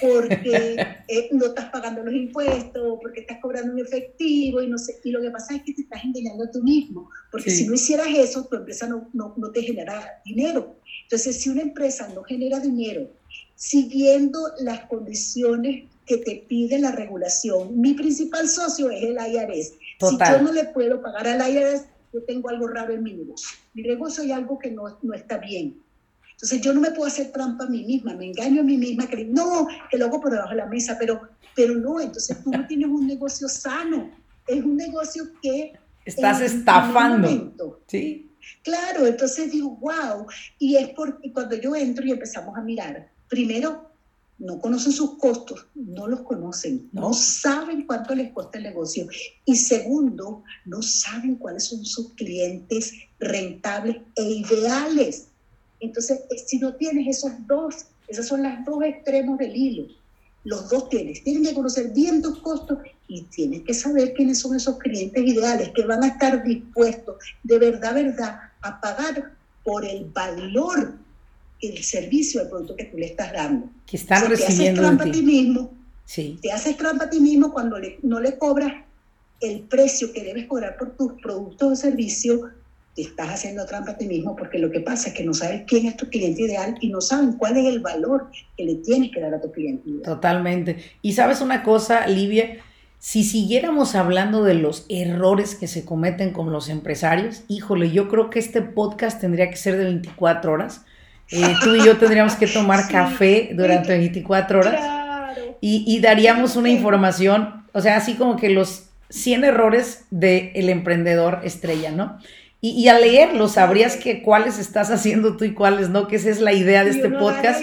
porque 0.01 0.77
eh, 1.09 1.29
no 1.33 1.47
estás 1.47 1.71
pagando 1.71 2.03
los 2.03 2.15
impuestos, 2.15 2.99
porque 3.01 3.21
estás 3.21 3.39
cobrando 3.41 3.73
un 3.73 3.81
efectivo 3.81 4.63
y 4.63 4.69
no 4.69 4.79
sé. 4.79 5.01
Y 5.05 5.11
lo 5.11 5.21
que 5.21 5.31
pasa 5.31 5.57
es 5.57 5.63
que 5.63 5.75
te 5.75 5.83
estás 5.83 6.05
engañando 6.05 6.45
a 6.45 6.51
tú 6.51 6.63
mismo, 6.63 7.11
porque 7.31 7.51
si 7.51 7.67
no 7.67 7.75
hicieras 7.75 8.09
eso, 8.09 8.47
tu 8.47 8.57
empresa 8.57 8.87
no, 8.87 9.09
no, 9.13 9.35
no 9.37 9.51
te 9.51 9.63
genera 9.63 10.23
dinero. 10.25 10.77
Entonces, 11.05 11.41
si 11.41 11.51
una 11.51 11.63
empresa 11.63 12.09
no 12.15 12.23
genera 12.23 12.61
dinero, 12.61 13.11
siguiendo 13.55 14.41
las 14.61 14.87
condiciones 14.87 15.89
que 16.07 16.19
te 16.19 16.45
pide 16.49 16.79
la 16.79 16.93
regulación, 16.93 17.81
mi 17.81 17.95
principal 17.95 18.49
socio 18.49 18.91
es 18.91 19.03
el 19.03 19.17
IRS. 19.17 19.75
Si 20.01 20.19
yo 20.19 20.43
no 20.43 20.53
le 20.53 20.65
puedo 20.65 21.01
pagar 21.01 21.29
al 21.29 21.53
IRS, 21.53 21.85
yo 22.13 22.23
tengo 22.25 22.49
algo 22.49 22.69
raro 22.69 22.93
en 22.93 23.03
mi 23.03 23.15
negocio. 23.15 23.57
Mi 23.75 23.83
negocio 23.83 24.23
hay 24.23 24.33
algo 24.33 24.59
que 24.59 24.71
no, 24.71 24.99
no 25.03 25.15
está 25.15 25.39
bien. 25.39 25.83
Entonces 26.43 26.61
yo 26.61 26.75
no 26.75 26.81
me 26.81 26.91
puedo 26.91 27.07
hacer 27.07 27.31
trampa 27.31 27.65
a 27.65 27.69
mí 27.69 27.85
misma, 27.85 28.15
me 28.15 28.27
engaño 28.27 28.63
a 28.63 28.65
mí 28.65 28.77
misma, 28.77 29.07
que 29.07 29.25
no, 29.25 29.69
que 29.89 29.97
lo 29.97 30.07
hago 30.07 30.21
por 30.21 30.33
debajo 30.33 30.51
de 30.51 30.57
la 30.57 30.67
mesa, 30.67 30.97
pero, 30.99 31.21
pero 31.55 31.77
no, 31.77 32.01
entonces 32.01 32.43
tú 32.43 32.51
no 32.51 32.67
tienes 32.67 32.89
un 32.89 33.07
negocio 33.07 33.49
sano, 33.49 34.11
es 34.49 34.65
un 34.65 34.77
negocio 34.77 35.23
que... 35.41 35.73
Estás 36.05 36.41
estafando. 36.41 37.81
Sí. 37.87 38.29
Claro, 38.65 39.07
entonces 39.07 39.53
digo, 39.53 39.77
wow, 39.77 40.27
y 40.59 40.75
es 40.75 40.89
porque 40.89 41.33
cuando 41.33 41.55
yo 41.55 41.77
entro 41.77 42.05
y 42.05 42.11
empezamos 42.11 42.59
a 42.59 42.61
mirar, 42.61 43.09
primero 43.29 43.93
no 44.39 44.59
conocen 44.59 44.91
sus 44.91 45.19
costos, 45.19 45.69
no 45.77 46.09
los 46.09 46.23
conocen, 46.23 46.89
no 46.91 47.13
saben 47.13 47.87
cuánto 47.87 48.17
les 48.17 48.33
cuesta 48.33 48.59
el 48.59 48.65
negocio. 48.65 49.07
Y 49.45 49.55
segundo, 49.55 50.43
no 50.65 50.83
saben 50.83 51.37
cuáles 51.37 51.67
son 51.67 51.85
sus 51.85 52.15
clientes 52.15 52.95
rentables 53.21 53.99
e 54.17 54.23
ideales. 54.25 55.29
Entonces, 55.83 56.21
eh, 56.31 56.39
si 56.47 56.59
no 56.59 56.75
tienes 56.75 57.19
esos 57.19 57.33
dos, 57.47 57.87
esos 58.09 58.27
son 58.27 58.43
los 58.43 58.53
dos 58.65 58.83
extremos 58.85 59.39
del 59.39 59.55
hilo. 59.55 59.87
Los 60.45 60.69
dos 60.71 60.89
tienes, 60.89 61.23
tienen 61.23 61.45
que 61.45 61.55
conocer 61.55 61.93
bien 61.93 62.23
tus 62.23 62.41
costos 62.41 62.79
y 63.07 63.23
tienes 63.23 63.63
que 63.63 63.75
saber 63.75 64.15
quiénes 64.15 64.41
son 64.41 64.57
esos 64.57 64.79
clientes 64.79 65.23
ideales 65.23 65.71
que 65.75 65.85
van 65.85 66.03
a 66.03 66.09
estar 66.09 66.43
dispuestos 66.43 67.17
de 67.43 67.59
verdad, 67.59 67.95
verdad, 67.95 68.41
a 68.63 68.81
pagar 68.81 69.33
por 69.65 69.85
el 69.85 70.07
valor 70.07 70.95
el 71.63 71.83
servicio, 71.85 72.43
el 72.43 72.49
producto 72.49 72.77
que 72.77 72.87
tú 72.87 72.99
le 72.99 73.07
estás 73.07 73.33
dando. 73.33 73.71
Que 73.87 73.97
están 73.97 74.29
recibiendo. 74.29 74.59
Te 74.59 74.69
haces 74.69 74.75
trampa 74.75 75.05
a 75.05 75.13
ti 75.13 75.23
mismo. 75.23 75.75
Sí. 76.05 76.39
Te 76.43 76.53
haces 76.53 76.77
trampa 76.77 77.05
a 77.05 77.11
ti 77.11 77.21
mismo 77.21 77.53
cuando 77.53 77.77
no 78.03 78.21
le 78.21 78.37
cobras 78.37 78.85
el 79.41 79.61
precio 79.61 80.13
que 80.13 80.25
debes 80.25 80.47
cobrar 80.47 80.77
por 80.77 80.97
tus 80.97 81.13
productos 81.23 81.73
o 81.73 81.77
servicios. 81.77 82.51
Te 82.95 83.03
estás 83.03 83.29
haciendo 83.29 83.65
trampa 83.67 83.93
a 83.93 83.99
ti 83.99 84.07
mismo 84.07 84.37
porque 84.37 84.59
lo 84.59 84.71
que 84.71 84.81
pasa 84.81 85.09
es 85.09 85.15
que 85.15 85.25
no 85.25 85.33
sabes 85.35 85.63
quién 85.67 85.87
es 85.87 85.97
tu 85.97 86.09
cliente 86.09 86.43
ideal 86.43 86.77
y 86.81 86.91
no 86.91 87.01
saben 87.01 87.33
cuál 87.33 87.57
es 87.57 87.67
el 87.67 87.81
valor 87.81 88.31
que 88.57 88.65
le 88.65 88.75
tienes 88.77 89.11
que 89.13 89.21
dar 89.21 89.35
a 89.35 89.41
tu 89.41 89.51
cliente 89.51 89.89
ideal. 89.89 90.03
Totalmente. 90.03 90.77
Y 91.01 91.13
sabes 91.15 91.41
una 91.41 91.63
cosa, 91.63 92.07
Livia, 92.07 92.59
si 92.99 93.25
siguiéramos 93.25 93.95
hablando 93.95 94.45
de 94.45 94.55
los 94.55 94.87
errores 94.89 95.55
que 95.55 95.67
se 95.67 95.85
cometen 95.85 96.33
con 96.33 96.53
los 96.53 96.69
empresarios, 96.69 97.43
híjole, 97.49 97.91
yo 97.91 98.09
creo 98.09 98.31
que 98.31 98.39
este 98.39 98.63
podcast 98.63 99.21
tendría 99.21 99.51
que 99.51 99.57
ser 99.57 99.79
de 99.79 99.85
24 99.85 100.53
horas 100.53 100.85
eh, 101.33 101.55
tú 101.63 101.75
y 101.75 101.85
yo 101.85 101.97
tendríamos 101.97 102.35
que 102.35 102.47
tomar 102.47 102.89
café 102.91 103.51
durante 103.55 103.97
24 103.97 104.61
horas 104.61 104.81
y, 105.61 106.01
daríamos 106.01 106.57
una 106.57 106.71
información, 106.71 107.65
o 107.73 107.81
sea, 107.81 107.97
así 107.97 108.15
como 108.15 108.37
que 108.37 108.51
los 108.51 108.89
100 109.11 109.45
errores 109.45 110.05
del 110.11 110.69
emprendedor 110.69 111.41
estrella, 111.45 111.93
¿no? 111.93 112.19
Y, 112.65 112.87
al 112.87 113.01
leerlo 113.01 113.49
sabrías 113.49 113.97
que 113.97 114.23
cuáles 114.23 114.61
estás 114.61 114.93
haciendo 114.93 115.37
tú 115.37 115.45
y 115.45 115.53
cuáles 115.53 115.89
no, 115.89 116.07
que 116.07 116.15
esa 116.15 116.31
es 116.31 116.41
la 116.41 116.53
idea 116.53 116.85
de 116.85 116.91
este 116.91 117.11
podcast. 117.11 117.61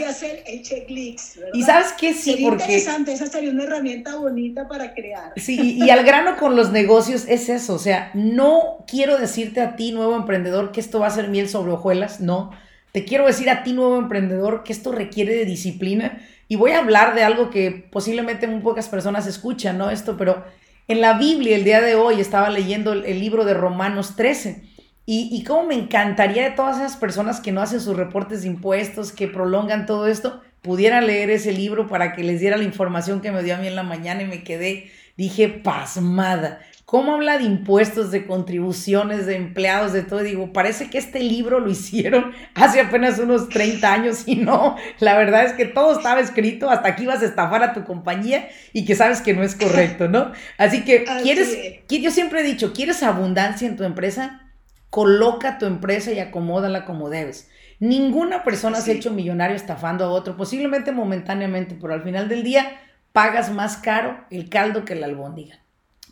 Y 1.53 1.63
sabes 1.63 1.93
qué 1.97 2.13
sí, 2.13 2.31
sería 2.31 2.49
porque 2.49 2.63
interesante, 2.63 3.13
esa 3.13 3.27
sería 3.27 3.51
una 3.51 3.63
herramienta 3.63 4.17
bonita 4.17 4.67
para 4.67 4.93
crear. 4.93 5.31
Sí, 5.37 5.77
y, 5.81 5.89
al 5.89 6.03
grano 6.03 6.35
con 6.35 6.57
los 6.57 6.73
negocios 6.73 7.25
es 7.29 7.47
eso, 7.47 7.75
o 7.75 7.79
sea, 7.79 8.11
no 8.13 8.83
quiero 8.87 9.17
decirte 9.17 9.61
a 9.61 9.77
ti, 9.77 9.93
nuevo 9.93 10.17
emprendedor, 10.17 10.73
que 10.73 10.81
esto 10.81 10.99
va 10.99 11.07
a 11.07 11.11
ser 11.11 11.29
miel 11.29 11.47
sobre 11.47 11.71
hojuelas, 11.71 12.19
no 12.19 12.51
te 12.91 13.05
quiero 13.05 13.27
decir 13.27 13.49
a 13.49 13.63
ti, 13.63 13.73
nuevo 13.73 13.97
emprendedor, 13.97 14.63
que 14.63 14.73
esto 14.73 14.91
requiere 14.91 15.35
de 15.35 15.45
disciplina. 15.45 16.19
Y 16.47 16.55
voy 16.55 16.71
a 16.71 16.79
hablar 16.79 17.13
de 17.13 17.23
algo 17.23 17.51
que 17.51 17.71
posiblemente 17.71 18.47
muy 18.47 18.61
pocas 18.61 18.89
personas 18.89 19.27
escuchan, 19.27 19.77
¿no? 19.77 19.91
Esto, 19.91 20.17
pero 20.17 20.43
en 20.87 21.01
la 21.01 21.17
Biblia 21.17 21.55
el 21.55 21.63
día 21.63 21.81
de 21.81 21.95
hoy 21.95 22.19
estaba 22.19 22.49
leyendo 22.49 22.93
el, 22.93 23.19
libro 23.19 23.45
de 23.45 23.53
Romanos 23.53 24.15
13. 24.15 24.63
Y, 25.11 25.27
y 25.31 25.43
cómo 25.43 25.63
me 25.63 25.73
encantaría 25.73 26.43
de 26.43 26.55
todas 26.55 26.77
esas 26.77 26.95
personas 26.95 27.39
que 27.39 27.51
no 27.51 27.61
hacen 27.61 27.81
sus 27.81 27.97
reportes 27.97 28.43
de 28.43 28.47
impuestos, 28.47 29.11
que 29.11 29.27
prolongan 29.27 29.87
todo 29.87 30.05
esto, 30.05 30.39
pudieran 30.61 31.07
leer 31.07 31.31
ese 31.31 31.51
libro 31.51 31.87
para 31.87 32.13
que 32.13 32.23
les 32.23 32.39
diera 32.39 32.57
la 32.57 32.63
información 32.63 33.19
que 33.19 33.31
me 33.31 33.41
dio 33.41 33.55
a 33.55 33.57
mí 33.57 33.65
en 33.65 33.75
la 33.75 33.81
mañana 33.81 34.21
y 34.21 34.27
me 34.27 34.43
quedé, 34.43 34.91
dije, 35.17 35.49
pasmada. 35.49 36.59
¿Cómo 36.85 37.15
habla 37.15 37.39
de 37.39 37.45
impuestos, 37.45 38.11
de 38.11 38.27
contribuciones, 38.27 39.25
de 39.25 39.35
empleados, 39.35 39.93
de 39.93 40.03
todo? 40.03 40.19
Digo, 40.19 40.53
parece 40.53 40.91
que 40.91 40.99
este 40.99 41.21
libro 41.21 41.59
lo 41.59 41.71
hicieron 41.71 42.31
hace 42.53 42.79
apenas 42.79 43.17
unos 43.17 43.49
30 43.49 43.91
años 43.91 44.27
y 44.27 44.35
no, 44.35 44.75
la 44.99 45.17
verdad 45.17 45.43
es 45.43 45.53
que 45.53 45.65
todo 45.65 45.97
estaba 45.97 46.19
escrito, 46.19 46.69
hasta 46.69 46.87
aquí 46.87 47.07
vas 47.07 47.23
a 47.23 47.25
estafar 47.25 47.63
a 47.63 47.73
tu 47.73 47.83
compañía 47.83 48.47
y 48.73 48.85
que 48.85 48.93
sabes 48.93 49.21
que 49.21 49.33
no 49.33 49.41
es 49.41 49.55
correcto, 49.55 50.07
¿no? 50.07 50.33
Así 50.59 50.85
que, 50.85 51.03
¿quieres? 51.23 51.57
Yo 51.89 52.11
siempre 52.11 52.41
he 52.41 52.43
dicho, 52.43 52.73
¿quieres 52.73 53.01
abundancia 53.01 53.67
en 53.67 53.75
tu 53.75 53.83
empresa? 53.83 54.45
Coloca 54.89 55.57
tu 55.57 55.65
empresa 55.65 56.11
y 56.11 56.19
acomódala 56.19 56.85
como 56.85 57.09
debes. 57.09 57.49
Ninguna 57.79 58.43
persona 58.43 58.81
se 58.81 58.91
ha 58.91 58.95
hecho 58.95 59.11
millonario 59.11 59.55
estafando 59.55 60.05
a 60.05 60.09
otro, 60.09 60.35
posiblemente 60.35 60.91
momentáneamente, 60.91 61.77
pero 61.79 61.93
al 61.93 62.03
final 62.03 62.27
del 62.27 62.43
día 62.43 62.79
pagas 63.13 63.51
más 63.51 63.77
caro 63.77 64.25
el 64.29 64.49
caldo 64.49 64.85
que 64.85 64.95
la 64.95 65.05
albóndiga. 65.05 65.59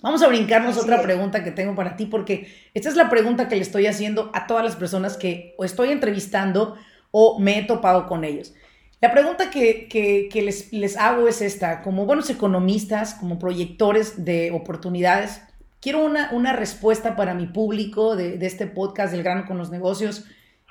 Vamos 0.02 0.22
a 0.22 0.28
brincarnos 0.28 0.78
otra 0.78 1.02
pregunta 1.02 1.44
que 1.44 1.52
tengo 1.52 1.74
para 1.74 1.96
ti, 1.96 2.06
porque 2.06 2.54
esta 2.74 2.90
es 2.90 2.96
la 2.96 3.10
pregunta 3.10 3.48
que 3.48 3.56
le 3.56 3.62
estoy 3.62 3.88
haciendo 3.88 4.30
a 4.34 4.46
todas 4.46 4.64
las 4.64 4.76
personas 4.76 5.18
que 5.18 5.56
o 5.58 5.66
estoy 5.66 5.92
entrevistando 5.92 6.78
o 7.12 7.40
me 7.40 7.58
he 7.58 7.64
topado 7.64 8.06
con 8.06 8.24
ellos. 8.24 8.54
La 9.02 9.12
pregunta 9.12 9.50
que, 9.50 10.30
les, 10.34 10.72
les, 10.72 10.98
hago 10.98 11.28
es 11.28 11.42
esta, 11.42 11.82
como 11.82 12.06
buenos 12.06 12.30
economistas, 12.30 13.16
como 13.16 13.38
proyectores 13.38 14.24
de 14.24 14.52
oportunidades, 14.52 15.42
quiero 15.88 16.04
una, 16.04 16.32
una 16.34 16.52
respuesta 16.52 17.16
para 17.16 17.34
mi 17.34 17.46
público 17.46 18.18
de, 18.18 18.46
este 18.46 18.68
podcast 18.68 19.14
del 19.14 19.24
grano 19.24 19.46
con 19.46 19.58
los 19.58 19.72
negocios. 19.72 20.26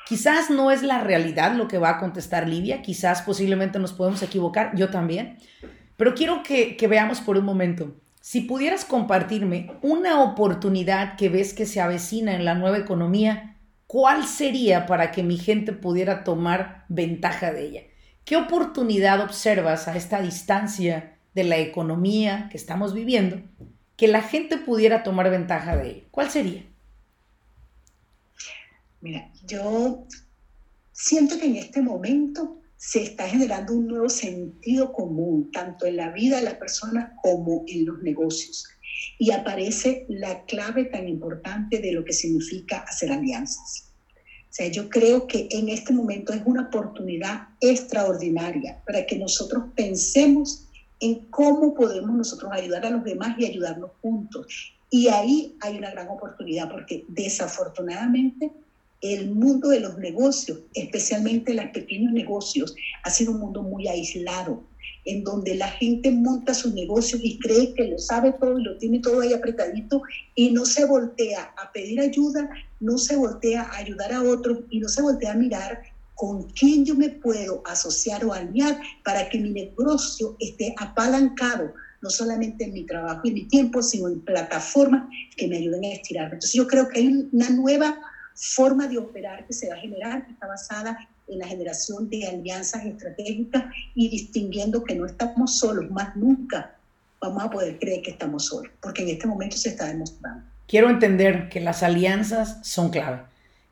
Quizás 0.07 0.51
no 0.51 0.71
es 0.71 0.83
la 0.83 1.01
realidad 1.01 1.55
lo 1.55 1.69
que 1.69 1.79
va 1.79 1.89
a 1.89 1.99
contestar 1.99 2.47
Livia, 2.47 2.83
quizás 2.83 3.23
posiblemente 3.23 3.79
nos 3.79 3.95
podemos 3.95 4.23
equivocar, 4.23 4.77
yo 4.77 4.91
también, 4.91 5.39
pero 5.97 6.15
quiero 6.15 6.43
que, 6.43 6.77
que 6.77 6.87
veamos 6.87 7.23
por 7.23 7.39
un 7.39 7.47
momento. 7.47 7.97
Si 8.21 8.43
pudieras 8.43 8.85
compartirme 8.85 9.73
una 9.81 10.23
oportunidad 10.23 11.17
que 11.17 11.31
ves 11.31 11.55
que 11.55 11.65
se 11.65 11.81
avecina 11.81 12.35
en 12.35 12.45
la 12.45 12.55
nueva 12.55 12.77
economía, 12.77 13.57
¿cuál 13.87 14.27
sería 14.27 14.85
para 14.85 15.13
que 15.13 15.23
mi 15.23 15.39
gente 15.39 15.73
pudiera 15.73 16.25
tomar 16.25 16.85
ventaja 16.91 17.55
de 17.55 17.67
ella? 17.67 17.81
¿Qué 18.27 18.37
oportunidad 18.37 19.23
observas 19.23 19.89
a 19.89 19.97
esta 19.97 20.21
distancia 20.21 21.17
de 21.33 21.45
la 21.45 21.57
economía 21.57 22.49
que 22.51 22.59
estamos 22.59 22.93
viviendo 22.93 23.41
que 23.97 24.09
la 24.09 24.23
gente 24.23 24.59
pudiera 24.59 25.03
tomar 25.03 25.31
ventaja 25.31 25.77
de 25.77 25.91
ella? 25.91 26.03
¿Cuál 26.11 26.31
sería? 26.31 26.65
Mira, 29.01 29.31
yo 29.47 30.07
Siento 30.99 31.39
que 31.39 31.45
en 31.45 31.57
este 31.57 31.83
momento 31.83 32.57
se 32.79 33.03
está 33.03 33.29
generando 33.29 33.75
un 33.75 33.87
nuevo 33.87 34.09
sentido 34.09 34.95
común, 34.95 35.51
tanto 35.53 35.85
en 35.85 35.97
la 35.97 36.11
vida 36.11 36.39
de 36.39 36.45
las 36.45 36.55
personas 36.55 37.13
como 37.23 37.65
en 37.67 37.85
los 37.85 38.03
negocios. 38.03 38.67
Y 39.19 39.31
aparece 39.31 40.07
la 40.09 40.43
clave 40.47 40.87
tan 40.87 41.07
importante 41.07 41.81
de 41.81 41.93
lo 41.93 42.03
que 42.03 42.15
significa 42.15 42.79
hacer 42.79 43.13
alianzas. 43.13 43.93
O 44.49 44.53
sea, 44.57 44.69
yo 44.69 44.89
creo 44.89 45.27
que 45.27 45.49
en 45.51 45.69
este 45.69 45.93
momento 45.93 46.33
es 46.33 46.41
una 46.47 46.63
oportunidad 46.63 47.49
extraordinaria 47.61 48.83
para 48.87 49.05
que 49.05 49.19
nosotros 49.19 49.65
pensemos 49.77 50.66
en 51.01 51.27
cómo 51.31 51.75
podemos 51.75 52.11
nosotros 52.11 52.51
ayudar 52.53 52.87
a 52.87 52.91
los 52.91 53.05
demás 53.05 53.37
y 53.39 53.47
ayudarnos 53.47 53.91
juntos. 54.03 54.73
Y 54.91 55.09
ahí 55.09 55.57
hay 55.61 55.77
una 55.79 55.91
gran 55.91 56.09
oportunidad 56.09 56.71
porque 56.71 57.05
desafortunadamente 57.09 58.51
el 59.03 59.31
mundo 59.31 59.69
de 59.69 59.81
los 59.81 59.99
negocios, 59.99 60.61
especialmente 60.75 61.55
los 61.55 61.67
pequeños 61.67 62.13
negocios, 62.13 62.75
ha 63.03 63.11
sido 63.11 63.33
un 63.33 63.41
mundo 63.41 63.63
muy 63.63 63.89
aislado, 63.89 64.63
en 65.05 65.23
donde 65.23 65.55
la 65.55 65.69
gente 65.69 66.11
monta 66.11 66.55
sus 66.55 66.75
negocios 66.75 67.21
y 67.23 67.39
cree 67.39 67.75
que 67.75 67.85
lo 67.85 67.99
sabe 67.99 68.33
todo 68.33 68.59
y 68.59 68.65
lo 68.65 68.77
tiene 68.79 69.01
todo 69.01 69.21
ahí 69.21 69.33
apretadito 69.33 70.03
y 70.35 70.51
no 70.51 70.65
se 70.65 70.85
voltea 70.85 71.55
a 71.57 71.71
pedir 71.73 72.01
ayuda, 72.01 72.49
no 72.81 72.99
se 72.99 73.17
voltea 73.17 73.63
a 73.63 73.77
ayudar 73.77 74.13
a 74.13 74.23
otros 74.23 74.61
y 74.71 74.81
no 74.81 74.89
se 74.89 75.03
voltea 75.03 75.33
a 75.33 75.37
mirar 75.37 75.83
con 76.17 76.45
quién 76.51 76.85
yo 76.85 76.97
me 76.97 77.11
puedo 77.11 77.63
asociar 77.67 78.25
o 78.25 78.33
alinear 78.33 78.81
para 79.05 79.29
que 79.29 79.39
mi 79.39 79.51
negocio 79.51 80.37
esté 80.41 80.75
apalancado, 80.79 81.73
no 82.03 82.11
solamente 82.11 82.65
en 82.65 82.73
mi 82.73 82.85
trabajo 82.85 83.21
y 83.25 83.33
mi 83.33 83.45
tiempo, 83.45 83.83
sino 83.83 84.09
en 84.09 84.21
plataformas 84.23 85.09
que 85.37 85.47
me 85.47 85.59
ayuden 85.59 85.85
a 85.85 85.93
estirarme. 85.93 86.35
Entonces 86.35 86.55
yo 86.55 86.67
creo 86.67 86.89
que 86.89 87.01
hay 87.01 87.29
una 87.33 87.51
nueva 87.51 88.01
forma 88.35 88.89
de 88.89 88.99
operar 88.99 89.47
que 89.47 89.53
se 89.53 89.69
va 89.69 89.75
a 89.75 89.79
generar, 89.79 90.27
que 90.27 90.33
está 90.33 90.47
basada 90.47 90.99
en 91.29 91.39
la 91.39 91.47
generación 91.47 92.09
de 92.09 92.27
alianzas 92.27 92.85
estratégicas 92.85 93.65
y 93.95 94.09
distinguiendo 94.09 94.85
que 94.85 94.95
no 94.95 95.07
estamos 95.07 95.59
solos, 95.59 95.91
más 95.91 96.17
nunca 96.17 96.77
vamos 97.21 97.45
a 97.45 97.51
poder 97.51 97.79
creer 97.79 98.03
que 98.03 98.13
estamos 98.13 98.47
solos, 98.47 98.73
porque 98.81 99.03
en 99.03 99.11
este 99.11 99.27
momento 99.27 99.57
se 99.57 99.71
está 99.71 99.87
demostrando. 99.87 100.45
Quiero 100.67 100.89
entender 100.91 101.49
que 101.49 101.61
las 101.61 101.83
alianzas 101.83 102.59
son 102.63 102.91
clave, 102.91 103.23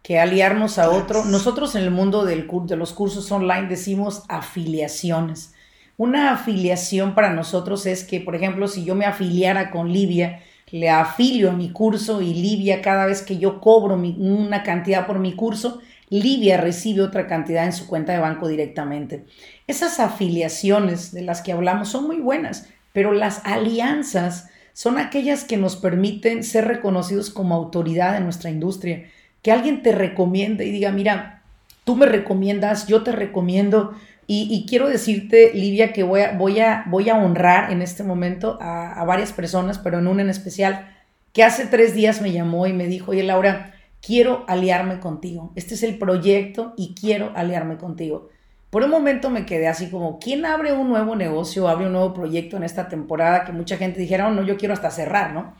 que 0.05 0.19
aliarnos 0.21 0.79
a 0.79 0.91
otro, 0.91 1.25
nosotros 1.25 1.75
en 1.75 1.83
el 1.83 1.91
mundo 1.91 2.27
del, 2.27 2.47
de 2.67 2.77
los 2.77 2.93
cursos 2.93 3.33
online 3.33 3.69
decimos 3.69 4.23
afiliaciones. 4.29 5.55
Una 5.97 6.35
afiliación 6.35 7.15
para 7.15 7.33
nosotros 7.33 7.87
es 7.87 8.05
que, 8.05 8.21
por 8.21 8.37
ejemplo, 8.37 8.69
si 8.69 8.85
yo 8.85 8.95
me 8.95 9.07
afiliara 9.07 9.71
con 9.71 9.91
Livia, 9.91 10.43
le 10.71 10.91
afilio 10.91 11.49
a 11.51 11.55
mi 11.55 11.71
curso 11.71 12.21
y 12.21 12.35
Livia 12.35 12.83
cada 12.83 13.07
vez 13.07 13.23
que 13.23 13.39
yo 13.39 13.63
cobro 13.63 13.95
una 13.95 14.63
cantidad 14.63 15.07
por 15.07 15.21
mi 15.21 15.35
curso, 15.35 15.81
Livia 16.11 16.59
recibe 16.59 17.01
otra 17.01 17.27
cantidad 17.27 17.65
en 17.65 17.73
su 17.73 17.87
cuenta 17.87 18.13
de 18.13 18.19
banco 18.19 18.47
directamente. 18.47 19.25
Esas 19.67 20.01
afiliaciones 20.01 21.13
de 21.13 21.23
las 21.23 21.41
que 21.41 21.53
hablamos 21.53 21.89
son 21.89 22.07
muy 22.07 22.21
buenas, 22.21 22.69
pero 22.93 23.13
las 23.13 23.41
alianzas 23.47 24.51
son 24.75 24.99
aquellas 24.99 25.45
que 25.45 25.57
nos 25.57 25.77
permiten 25.77 26.45
ser 26.45 26.67
reconocidos 26.67 27.31
como 27.31 27.55
autoridad 27.55 28.19
en 28.19 28.25
nuestra 28.25 28.51
industria. 28.51 29.05
Que 29.45 29.53
alguien 29.53 29.85
te 29.85 29.93
recomiende 29.93 30.67
y 30.67 30.73
diga, 30.73 30.91
mira, 30.91 31.43
tú 31.85 31.95
me 31.95 32.07
recomiendas, 32.07 32.89
yo 32.89 33.05
te 33.05 33.13
recomiendo, 33.13 33.95
y, 34.27 34.65
quiero 34.67 34.89
decirte, 34.89 35.53
Livia, 35.53 35.93
que 35.93 36.03
voy 36.03 36.23
a, 36.23 36.33
voy 36.33 36.59
a, 36.59 36.85
voy 36.87 37.11
a 37.11 37.17
honrar 37.17 37.71
en 37.71 37.83
este 37.83 38.03
momento 38.03 38.59
a, 38.61 39.05
varias 39.05 39.33
personas, 39.33 39.79
pero 39.79 39.99
en 39.99 40.07
una 40.07 40.23
en 40.23 40.31
especial, 40.31 40.91
que 41.35 41.45
hace 41.45 41.67
tres 41.67 41.95
días 41.95 42.23
me 42.23 42.33
llamó 42.33 42.67
y 42.67 42.73
me 42.73 42.87
dijo, 42.87 43.11
oye 43.11 43.23
Laura, 43.23 43.75
quiero 44.01 44.45
aliarme 44.49 44.99
contigo. 44.99 45.53
Este 45.57 45.75
es 45.75 45.83
el 45.83 45.99
proyecto 45.99 46.73
y 46.77 46.95
quiero 46.95 47.33
aliarme 47.35 47.77
contigo. 47.77 48.31
Por 48.71 48.83
un 48.83 48.91
momento 48.91 49.29
me 49.29 49.45
quedé 49.45 49.69
así 49.69 49.91
como, 49.91 50.19
¿quién 50.19 50.47
abre 50.47 50.73
un 50.73 50.89
nuevo 50.89 51.17
negocio, 51.17 51.69
abre 51.69 51.87
un 51.87 51.93
nuevo 51.93 52.15
proyecto 52.15 52.57
en 52.57 52.63
esta 52.63 52.89
temporada? 52.89 53.45
Que 53.45 53.53
mucha 53.53 53.77
gente 53.77 54.01
dijera, 54.01 54.29
oh, 54.29 54.31
no, 54.31 54.43
yo 54.43 54.57
quiero 54.57 54.73
hasta 54.73 54.91
cerrar, 54.91 55.35
¿no? 55.35 55.55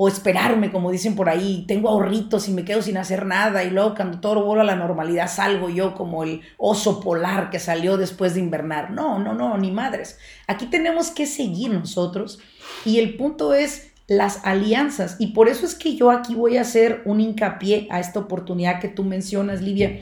O 0.00 0.06
esperarme, 0.06 0.70
como 0.70 0.92
dicen 0.92 1.16
por 1.16 1.28
ahí, 1.28 1.64
tengo 1.66 1.88
ahorritos 1.88 2.48
y 2.48 2.52
me 2.52 2.64
quedo 2.64 2.82
sin 2.82 2.96
hacer 2.98 3.26
nada 3.26 3.64
y 3.64 3.70
luego 3.70 3.96
cuando 3.96 4.20
todo 4.20 4.44
vuelve 4.44 4.62
a 4.62 4.64
la 4.64 4.76
normalidad 4.76 5.28
salgo 5.28 5.70
yo 5.70 5.96
como 5.96 6.22
el 6.22 6.42
oso 6.56 7.00
polar 7.00 7.50
que 7.50 7.58
salió 7.58 7.96
después 7.96 8.34
de 8.34 8.40
invernar. 8.40 8.92
No, 8.92 9.18
no, 9.18 9.34
no, 9.34 9.58
ni 9.58 9.72
madres. 9.72 10.16
Aquí 10.46 10.66
tenemos 10.66 11.10
que 11.10 11.26
seguir 11.26 11.72
nosotros 11.72 12.38
y 12.84 13.00
el 13.00 13.16
punto 13.16 13.54
es 13.54 13.90
las 14.06 14.44
alianzas 14.44 15.16
y 15.18 15.32
por 15.32 15.48
eso 15.48 15.66
es 15.66 15.74
que 15.74 15.96
yo 15.96 16.12
aquí 16.12 16.36
voy 16.36 16.58
a 16.58 16.62
hacer 16.62 17.02
un 17.04 17.20
hincapié 17.20 17.88
a 17.90 17.98
esta 17.98 18.20
oportunidad 18.20 18.78
que 18.78 18.88
tú 18.88 19.02
mencionas, 19.02 19.62
Livia. 19.62 19.98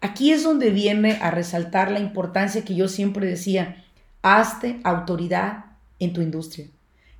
Aquí 0.00 0.30
es 0.30 0.44
donde 0.44 0.70
viene 0.70 1.18
a 1.20 1.32
resaltar 1.32 1.90
la 1.90 1.98
importancia 1.98 2.64
que 2.64 2.76
yo 2.76 2.86
siempre 2.86 3.26
decía, 3.26 3.84
hazte 4.22 4.78
autoridad 4.84 5.64
en 5.98 6.12
tu 6.12 6.22
industria 6.22 6.68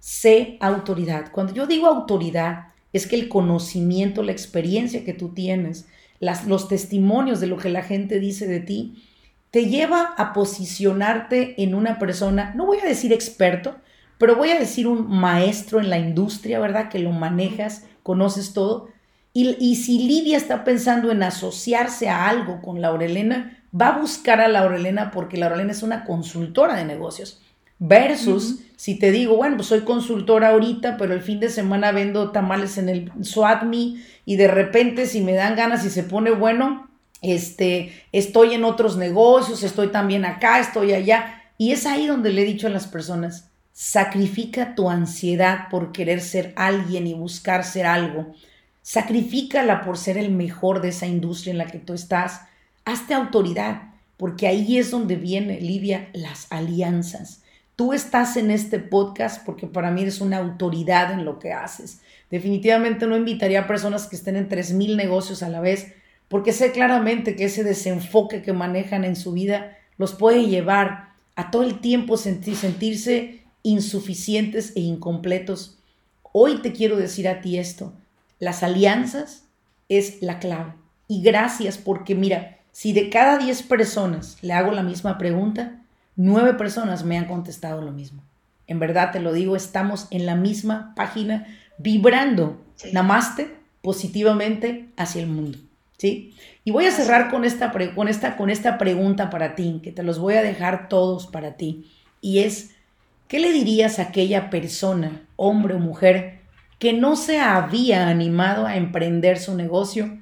sé 0.00 0.56
autoridad. 0.60 1.30
Cuando 1.30 1.54
yo 1.54 1.66
digo 1.66 1.86
autoridad, 1.86 2.68
es 2.92 3.06
que 3.06 3.16
el 3.16 3.28
conocimiento, 3.28 4.22
la 4.22 4.32
experiencia 4.32 5.04
que 5.04 5.12
tú 5.12 5.28
tienes, 5.28 5.86
las, 6.18 6.46
los 6.46 6.68
testimonios 6.68 7.38
de 7.38 7.46
lo 7.46 7.56
que 7.56 7.68
la 7.68 7.82
gente 7.82 8.18
dice 8.18 8.48
de 8.48 8.60
ti, 8.60 9.04
te 9.50 9.66
lleva 9.66 10.14
a 10.16 10.32
posicionarte 10.32 11.62
en 11.62 11.74
una 11.74 11.98
persona, 11.98 12.52
no 12.54 12.66
voy 12.66 12.78
a 12.78 12.86
decir 12.86 13.12
experto, 13.12 13.76
pero 14.18 14.36
voy 14.36 14.50
a 14.50 14.58
decir 14.58 14.86
un 14.86 15.08
maestro 15.08 15.80
en 15.80 15.88
la 15.88 15.98
industria, 15.98 16.60
¿verdad? 16.60 16.88
Que 16.88 16.98
lo 16.98 17.10
manejas, 17.10 17.86
conoces 18.02 18.52
todo. 18.52 18.88
Y, 19.32 19.56
y 19.58 19.76
si 19.76 20.06
Lidia 20.06 20.36
está 20.36 20.64
pensando 20.64 21.10
en 21.10 21.22
asociarse 21.22 22.08
a 22.08 22.28
algo 22.28 22.60
con 22.60 22.80
Laurelena, 22.80 23.64
va 23.78 23.88
a 23.88 23.98
buscar 23.98 24.40
a 24.40 24.48
Laurelena 24.48 25.10
porque 25.10 25.36
Laurelena 25.36 25.72
es 25.72 25.82
una 25.82 26.04
consultora 26.04 26.74
de 26.74 26.84
negocios. 26.84 27.40
Versus 27.80 28.60
si 28.76 28.98
te 28.98 29.10
digo, 29.10 29.36
bueno, 29.36 29.56
pues 29.56 29.68
soy 29.68 29.80
consultora 29.80 30.50
ahorita, 30.50 30.96
pero 30.96 31.14
el 31.14 31.22
fin 31.22 31.40
de 31.40 31.48
semana 31.48 31.92
vendo 31.92 32.30
tamales 32.30 32.78
en 32.78 32.88
el 32.88 33.12
SWATMI 33.22 34.02
y 34.24 34.36
de 34.36 34.48
repente 34.48 35.06
si 35.06 35.20
me 35.22 35.32
dan 35.32 35.56
ganas 35.56 35.84
y 35.84 35.90
se 35.90 36.02
pone 36.02 36.30
bueno, 36.30 36.90
este, 37.22 37.92
estoy 38.12 38.54
en 38.54 38.64
otros 38.64 38.96
negocios, 38.96 39.62
estoy 39.62 39.88
también 39.88 40.24
acá, 40.24 40.60
estoy 40.60 40.92
allá. 40.92 41.42
Y 41.58 41.72
es 41.72 41.86
ahí 41.86 42.06
donde 42.06 42.32
le 42.32 42.42
he 42.42 42.44
dicho 42.46 42.66
a 42.66 42.70
las 42.70 42.86
personas, 42.86 43.50
sacrifica 43.72 44.74
tu 44.74 44.90
ansiedad 44.90 45.68
por 45.70 45.92
querer 45.92 46.20
ser 46.20 46.52
alguien 46.56 47.06
y 47.06 47.14
buscar 47.14 47.64
ser 47.64 47.86
algo. 47.86 48.34
Sacrifícala 48.82 49.82
por 49.82 49.96
ser 49.96 50.18
el 50.18 50.32
mejor 50.32 50.80
de 50.80 50.88
esa 50.88 51.06
industria 51.06 51.52
en 51.52 51.58
la 51.58 51.66
que 51.66 51.78
tú 51.78 51.94
estás. 51.94 52.42
Hazte 52.84 53.14
autoridad, 53.14 53.94
porque 54.16 54.46
ahí 54.46 54.78
es 54.78 54.90
donde 54.90 55.16
viene, 55.16 55.60
Livia, 55.60 56.08
las 56.12 56.46
alianzas. 56.50 57.39
Tú 57.80 57.94
estás 57.94 58.36
en 58.36 58.50
este 58.50 58.78
podcast 58.78 59.42
porque 59.42 59.66
para 59.66 59.90
mí 59.90 60.02
eres 60.02 60.20
una 60.20 60.36
autoridad 60.36 61.14
en 61.14 61.24
lo 61.24 61.38
que 61.38 61.54
haces. 61.54 62.02
Definitivamente 62.30 63.06
no 63.06 63.16
invitaría 63.16 63.60
a 63.60 63.66
personas 63.66 64.06
que 64.06 64.16
estén 64.16 64.36
en 64.36 64.50
3.000 64.50 64.96
negocios 64.96 65.42
a 65.42 65.48
la 65.48 65.62
vez 65.62 65.94
porque 66.28 66.52
sé 66.52 66.72
claramente 66.72 67.36
que 67.36 67.46
ese 67.46 67.64
desenfoque 67.64 68.42
que 68.42 68.52
manejan 68.52 69.02
en 69.04 69.16
su 69.16 69.32
vida 69.32 69.78
los 69.96 70.12
puede 70.12 70.44
llevar 70.44 71.14
a 71.36 71.50
todo 71.50 71.62
el 71.62 71.80
tiempo 71.80 72.18
sentir, 72.18 72.54
sentirse 72.54 73.44
insuficientes 73.62 74.76
e 74.76 74.80
incompletos. 74.80 75.78
Hoy 76.32 76.60
te 76.60 76.72
quiero 76.72 76.98
decir 76.98 77.28
a 77.28 77.40
ti 77.40 77.58
esto, 77.58 77.94
las 78.38 78.62
alianzas 78.62 79.44
es 79.88 80.20
la 80.20 80.38
clave. 80.38 80.74
Y 81.08 81.22
gracias 81.22 81.78
porque 81.78 82.14
mira, 82.14 82.58
si 82.72 82.92
de 82.92 83.08
cada 83.08 83.38
10 83.38 83.62
personas 83.62 84.36
le 84.42 84.52
hago 84.52 84.70
la 84.70 84.82
misma 84.82 85.16
pregunta, 85.16 85.79
Nueve 86.16 86.54
personas 86.54 87.04
me 87.04 87.18
han 87.18 87.26
contestado 87.26 87.80
lo 87.80 87.92
mismo. 87.92 88.22
En 88.66 88.78
verdad 88.78 89.10
te 89.12 89.20
lo 89.20 89.32
digo, 89.32 89.56
estamos 89.56 90.06
en 90.10 90.26
la 90.26 90.36
misma 90.36 90.94
página 90.94 91.46
vibrando 91.78 92.60
namaste 92.92 93.56
positivamente 93.82 94.88
hacia 94.96 95.22
el 95.22 95.28
mundo. 95.28 95.58
¿sí? 95.96 96.34
Y 96.64 96.70
voy 96.70 96.86
a 96.86 96.92
cerrar 96.92 97.30
con 97.30 97.44
esta, 97.44 97.72
con, 97.94 98.08
esta, 98.08 98.36
con 98.36 98.50
esta 98.50 98.78
pregunta 98.78 99.30
para 99.30 99.54
ti, 99.54 99.80
que 99.82 99.92
te 99.92 100.02
los 100.02 100.18
voy 100.18 100.34
a 100.34 100.42
dejar 100.42 100.88
todos 100.88 101.26
para 101.26 101.56
ti. 101.56 101.90
Y 102.20 102.40
es, 102.40 102.70
¿qué 103.28 103.38
le 103.38 103.52
dirías 103.52 103.98
a 103.98 104.02
aquella 104.02 104.50
persona, 104.50 105.22
hombre 105.36 105.74
o 105.74 105.78
mujer, 105.78 106.40
que 106.78 106.92
no 106.92 107.16
se 107.16 107.40
había 107.40 108.08
animado 108.08 108.66
a 108.66 108.76
emprender 108.76 109.38
su 109.38 109.54
negocio? 109.54 110.18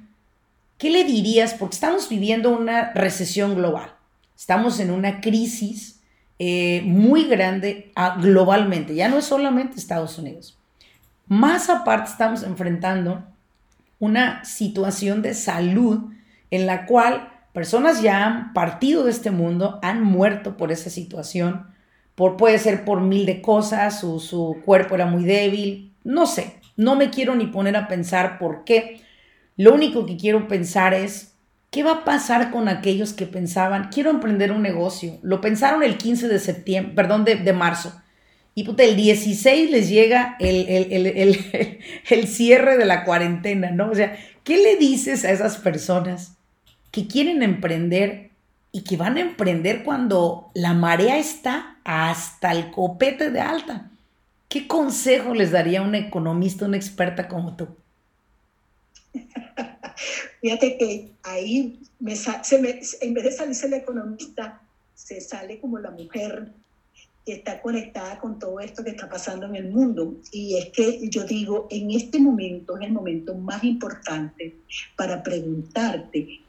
¿Qué 0.77 0.89
le 0.89 1.03
dirías? 1.03 1.53
Porque 1.53 1.75
estamos 1.75 2.09
viviendo 2.09 2.49
una 2.49 2.91
recesión 2.93 3.55
global. 3.55 3.91
Estamos 4.39 4.79
en 4.79 4.89
una 4.89 5.19
crisis 5.19 5.99
eh, 6.39 6.81
muy 6.85 7.25
grande 7.25 7.91
ah, 7.97 8.17
globalmente, 8.21 8.95
ya 8.95 9.09
no 9.09 9.17
es 9.17 9.25
solamente 9.25 9.77
Estados 9.77 10.17
Unidos. 10.17 10.57
Más 11.27 11.69
aparte 11.69 12.09
estamos 12.09 12.43
enfrentando 12.43 13.21
una 13.99 14.45
situación 14.45 15.21
de 15.21 15.33
salud 15.33 16.13
en 16.51 16.67
la 16.67 16.85
cual 16.85 17.33
personas 17.51 18.01
ya 18.01 18.25
han 18.25 18.53
partido 18.53 19.03
de 19.03 19.11
este 19.11 19.29
mundo, 19.29 19.77
han 19.81 20.01
muerto 20.03 20.55
por 20.55 20.71
esa 20.71 20.89
situación, 20.89 21.67
por, 22.15 22.37
puede 22.37 22.59
ser 22.59 22.85
por 22.85 23.01
mil 23.01 23.25
de 23.25 23.41
cosas, 23.41 23.99
su, 23.99 24.21
su 24.21 24.61
cuerpo 24.63 24.95
era 24.95 25.05
muy 25.05 25.25
débil, 25.25 25.91
no 26.05 26.25
sé, 26.25 26.61
no 26.77 26.95
me 26.95 27.09
quiero 27.09 27.35
ni 27.35 27.47
poner 27.47 27.75
a 27.75 27.89
pensar 27.89 28.39
por 28.39 28.63
qué. 28.63 29.01
Lo 29.57 29.73
único 29.73 30.05
que 30.05 30.15
quiero 30.15 30.47
pensar 30.47 30.93
es 30.93 31.28
¿Qué 31.71 31.83
va 31.83 31.91
a 31.91 32.03
pasar 32.03 32.49
con 32.49 32.67
aquellos 32.67 33.13
que 33.13 33.27
pensaban, 33.27 33.89
quiero 33.91 34.09
emprender 34.09 34.51
un 34.51 34.63
negocio? 34.63 35.19
Lo 35.21 35.39
pensaron 35.39 35.83
el 35.83 35.97
15 35.97 36.27
de 36.27 36.39
septiembre, 36.39 36.95
perdón, 36.95 37.25
de, 37.25 37.53
marzo. 37.53 37.93
Y 38.55 38.63
puta, 38.63 38.83
el 38.83 38.95
16 38.95 39.69
les 39.69 39.87
llega 39.87 40.35
el, 40.39 40.65
el, 42.09 42.27
cierre 42.27 42.77
de 42.77 42.85
la 42.85 43.05
cuarentena, 43.05 43.69
¿no? 43.69 43.91
O 43.91 43.95
sea, 43.95 44.17
¿qué 44.43 44.57
le 44.57 44.77
dices 44.77 45.23
a 45.25 45.31
esas 45.31 45.57
personas 45.57 46.37
que 46.91 47.07
quieren 47.07 47.43
emprender 47.43 48.31
y 48.71 48.81
que 48.81 48.97
van 48.97 49.17
a 49.17 49.21
emprender 49.21 49.83
cuando 49.83 50.49
la 50.55 50.73
marea 50.73 51.19
está 51.19 51.77
hasta 51.83 52.51
el 52.51 52.71
copete 52.71 53.29
de 53.29 53.41
alta? 53.41 53.91
¿Qué 54.47 54.67
consejo 54.67 55.35
les 55.35 55.51
daría 55.51 55.83
un 55.83 55.93
economista, 55.93 56.65
una 56.65 56.77
experta 56.77 57.27
como 57.27 57.55
tú? 57.55 57.67
Fíjate 60.41 60.77
que 60.77 61.11
ahí 61.23 61.79
me, 61.99 62.15
se 62.15 62.59
me, 62.59 62.79
en 63.01 63.13
vez 63.13 63.23
de 63.23 63.31
salirse 63.31 63.67
el 63.67 63.73
economista, 63.73 64.61
se 64.95 65.21
sale 65.21 65.59
como 65.59 65.79
la 65.79 65.91
mujer 65.91 66.51
que 67.25 67.33
está 67.33 67.61
conectada 67.61 68.19
con 68.19 68.39
todo 68.39 68.59
esto 68.59 68.83
que 68.83 68.91
está 68.91 69.09
pasando 69.09 69.45
en 69.45 69.55
el 69.55 69.69
mundo. 69.69 70.15
Y 70.31 70.57
es 70.57 70.69
que 70.69 71.09
yo 71.09 71.23
digo, 71.25 71.67
en 71.69 71.91
este 71.91 72.19
momento 72.19 72.77
es 72.77 72.87
el 72.87 72.93
momento 72.93 73.35
más 73.35 73.63
importante 73.63 74.55
para 74.95 75.21
preguntarte 75.21 76.41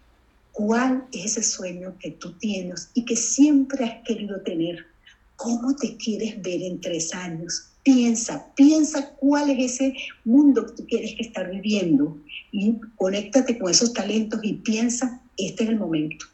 cuál 0.52 1.06
es 1.12 1.36
ese 1.36 1.42
sueño 1.42 1.96
que 1.98 2.12
tú 2.12 2.32
tienes 2.32 2.90
y 2.94 3.04
que 3.04 3.16
siempre 3.16 3.84
has 3.84 4.04
querido 4.04 4.40
tener. 4.42 4.86
¿Cómo 5.36 5.74
te 5.74 5.96
quieres 5.96 6.40
ver 6.42 6.62
en 6.62 6.80
tres 6.80 7.14
años? 7.14 7.69
Piensa, 7.82 8.46
piensa 8.54 9.10
cuál 9.16 9.50
es 9.50 9.74
ese 9.74 9.94
mundo 10.24 10.66
que 10.66 10.72
tú 10.74 10.86
quieres 10.86 11.14
que 11.16 11.22
estar 11.22 11.50
viviendo 11.50 12.18
y 12.52 12.76
conéctate 12.96 13.58
con 13.58 13.70
esos 13.70 13.92
talentos 13.92 14.40
y 14.42 14.54
piensa, 14.54 15.22
este 15.36 15.64
es 15.64 15.70
el 15.70 15.78
momento. 15.78 16.26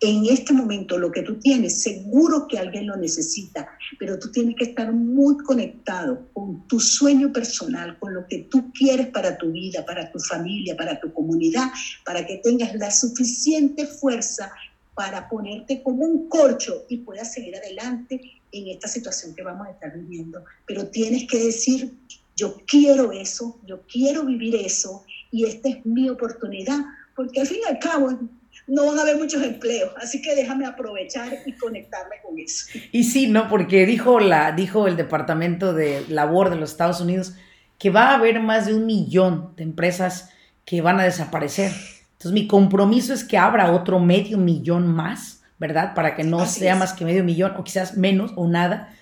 En 0.00 0.24
este 0.26 0.52
momento 0.52 0.98
lo 0.98 1.10
que 1.10 1.22
tú 1.22 1.38
tienes, 1.40 1.82
seguro 1.82 2.46
que 2.46 2.58
alguien 2.58 2.86
lo 2.86 2.96
necesita, 2.96 3.68
pero 3.98 4.18
tú 4.18 4.30
tienes 4.30 4.54
que 4.56 4.64
estar 4.64 4.92
muy 4.92 5.36
conectado 5.38 6.28
con 6.32 6.66
tu 6.68 6.78
sueño 6.78 7.32
personal, 7.32 7.98
con 7.98 8.14
lo 8.14 8.26
que 8.28 8.46
tú 8.50 8.70
quieres 8.72 9.08
para 9.08 9.36
tu 9.36 9.50
vida, 9.50 9.84
para 9.84 10.10
tu 10.12 10.20
familia, 10.20 10.76
para 10.76 11.00
tu 11.00 11.12
comunidad, 11.12 11.70
para 12.04 12.24
que 12.24 12.38
tengas 12.38 12.74
la 12.76 12.90
suficiente 12.90 13.86
fuerza 13.86 14.52
para 14.94 15.28
ponerte 15.28 15.82
como 15.82 16.04
un 16.04 16.28
corcho 16.28 16.84
y 16.88 16.98
puedas 16.98 17.32
seguir 17.32 17.56
adelante 17.56 18.20
en 18.54 18.68
esta 18.68 18.88
situación 18.88 19.34
que 19.34 19.42
vamos 19.42 19.66
a 19.66 19.70
estar 19.70 19.92
viviendo. 19.96 20.44
Pero 20.66 20.86
tienes 20.88 21.26
que 21.26 21.38
decir, 21.44 21.92
yo 22.36 22.56
quiero 22.66 23.12
eso, 23.12 23.58
yo 23.66 23.82
quiero 23.86 24.24
vivir 24.24 24.54
eso 24.56 25.04
y 25.30 25.44
esta 25.44 25.68
es 25.68 25.84
mi 25.84 26.08
oportunidad, 26.08 26.80
porque 27.14 27.40
al 27.40 27.46
fin 27.46 27.58
y 27.64 27.70
al 27.70 27.78
cabo 27.78 28.18
no 28.66 28.86
van 28.86 28.98
a 28.98 29.02
haber 29.02 29.18
muchos 29.18 29.42
empleos, 29.42 29.92
así 29.96 30.22
que 30.22 30.34
déjame 30.34 30.66
aprovechar 30.66 31.32
y 31.44 31.52
conectarme 31.52 32.16
con 32.24 32.38
eso. 32.38 32.66
Y 32.92 33.04
sí, 33.04 33.26
¿no? 33.28 33.48
Porque 33.48 33.84
dijo, 33.86 34.20
la, 34.20 34.52
dijo 34.52 34.86
el 34.88 34.96
Departamento 34.96 35.72
de 35.74 36.04
Labor 36.08 36.50
de 36.50 36.56
los 36.56 36.70
Estados 36.70 37.00
Unidos 37.00 37.34
que 37.78 37.90
va 37.90 38.10
a 38.10 38.14
haber 38.14 38.40
más 38.40 38.66
de 38.66 38.74
un 38.74 38.86
millón 38.86 39.54
de 39.56 39.64
empresas 39.64 40.30
que 40.64 40.80
van 40.80 41.00
a 41.00 41.04
desaparecer. 41.04 41.72
Entonces 42.12 42.32
mi 42.32 42.46
compromiso 42.46 43.12
es 43.12 43.24
que 43.24 43.36
abra 43.36 43.72
otro 43.72 44.00
medio 44.00 44.38
millón 44.38 44.86
más 44.86 45.42
¿verdad? 45.58 45.94
Para 45.94 46.14
que 46.16 46.24
no 46.24 46.46
sea 46.46 46.76
más 46.76 46.92
que 46.92 47.04
medio 47.04 47.24
millón 47.24 47.54
o 47.56 47.64
quizás 47.64 47.96
menos 47.96 48.32
o 48.36 48.48
nada. 48.48 48.94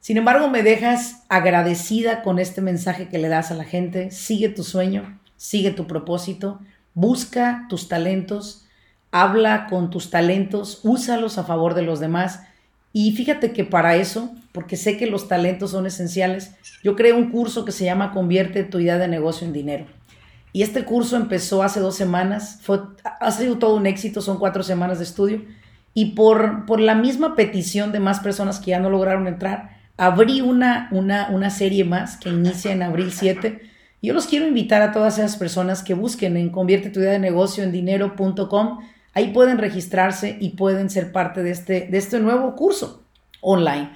Sin 0.00 0.16
embargo, 0.16 0.48
me 0.48 0.62
dejas 0.62 1.24
agradecida 1.28 2.22
con 2.22 2.38
este 2.38 2.60
mensaje 2.60 3.08
que 3.08 3.18
le 3.18 3.28
das 3.28 3.50
a 3.50 3.54
la 3.54 3.64
gente. 3.64 4.10
Sigue 4.10 4.48
tu 4.48 4.62
sueño, 4.62 5.18
sigue 5.36 5.72
tu 5.72 5.86
propósito, 5.86 6.60
busca 6.94 7.66
tus 7.68 7.88
talentos, 7.88 8.66
habla 9.10 9.66
con 9.66 9.90
tus 9.90 10.10
talentos, 10.10 10.80
úsalos 10.84 11.38
a 11.38 11.44
favor 11.44 11.74
de 11.74 11.82
los 11.82 11.98
demás. 11.98 12.42
Y 12.92 13.12
fíjate 13.12 13.52
que 13.52 13.64
para 13.64 13.96
eso, 13.96 14.30
porque 14.52 14.76
sé 14.76 14.96
que 14.96 15.06
los 15.06 15.28
talentos 15.28 15.72
son 15.72 15.86
esenciales, 15.86 16.52
yo 16.82 16.94
creé 16.94 17.12
un 17.12 17.30
curso 17.30 17.64
que 17.64 17.72
se 17.72 17.84
llama 17.84 18.12
Convierte 18.12 18.62
tu 18.62 18.78
idea 18.78 18.98
de 18.98 19.08
negocio 19.08 19.46
en 19.46 19.52
dinero. 19.52 19.86
Y 20.52 20.62
este 20.62 20.84
curso 20.84 21.16
empezó 21.16 21.62
hace 21.62 21.80
dos 21.80 21.96
semanas, 21.96 22.60
fue, 22.62 22.80
ha 23.20 23.30
sido 23.32 23.58
todo 23.58 23.74
un 23.74 23.86
éxito, 23.86 24.22
son 24.22 24.38
cuatro 24.38 24.62
semanas 24.62 24.98
de 24.98 25.04
estudio 25.04 25.42
y 25.98 26.10
por, 26.10 26.66
por 26.66 26.78
la 26.78 26.94
misma 26.94 27.34
petición 27.36 27.90
de 27.90 28.00
más 28.00 28.20
personas 28.20 28.60
que 28.60 28.72
ya 28.72 28.80
no 28.80 28.90
lograron 28.90 29.26
entrar, 29.26 29.78
abrí 29.96 30.42
una, 30.42 30.88
una, 30.90 31.30
una 31.30 31.48
serie 31.48 31.84
más 31.84 32.18
que 32.18 32.28
inicia 32.28 32.70
en 32.70 32.82
abril 32.82 33.12
7. 33.12 33.62
Yo 34.02 34.12
los 34.12 34.26
quiero 34.26 34.46
invitar 34.46 34.82
a 34.82 34.92
todas 34.92 35.16
esas 35.16 35.38
personas 35.38 35.82
que 35.82 35.94
busquen 35.94 36.36
en 36.36 36.50
convierte 36.50 36.90
tu 36.90 37.00
idea 37.00 37.12
de 37.12 37.18
negocio 37.18 37.64
en 37.64 37.72
dinero.com. 37.72 38.80
Ahí 39.14 39.28
pueden 39.28 39.56
registrarse 39.56 40.36
y 40.38 40.50
pueden 40.50 40.90
ser 40.90 41.12
parte 41.12 41.42
de 41.42 41.50
este, 41.50 41.86
de 41.90 41.96
este 41.96 42.20
nuevo 42.20 42.54
curso 42.56 43.02
online. 43.40 43.92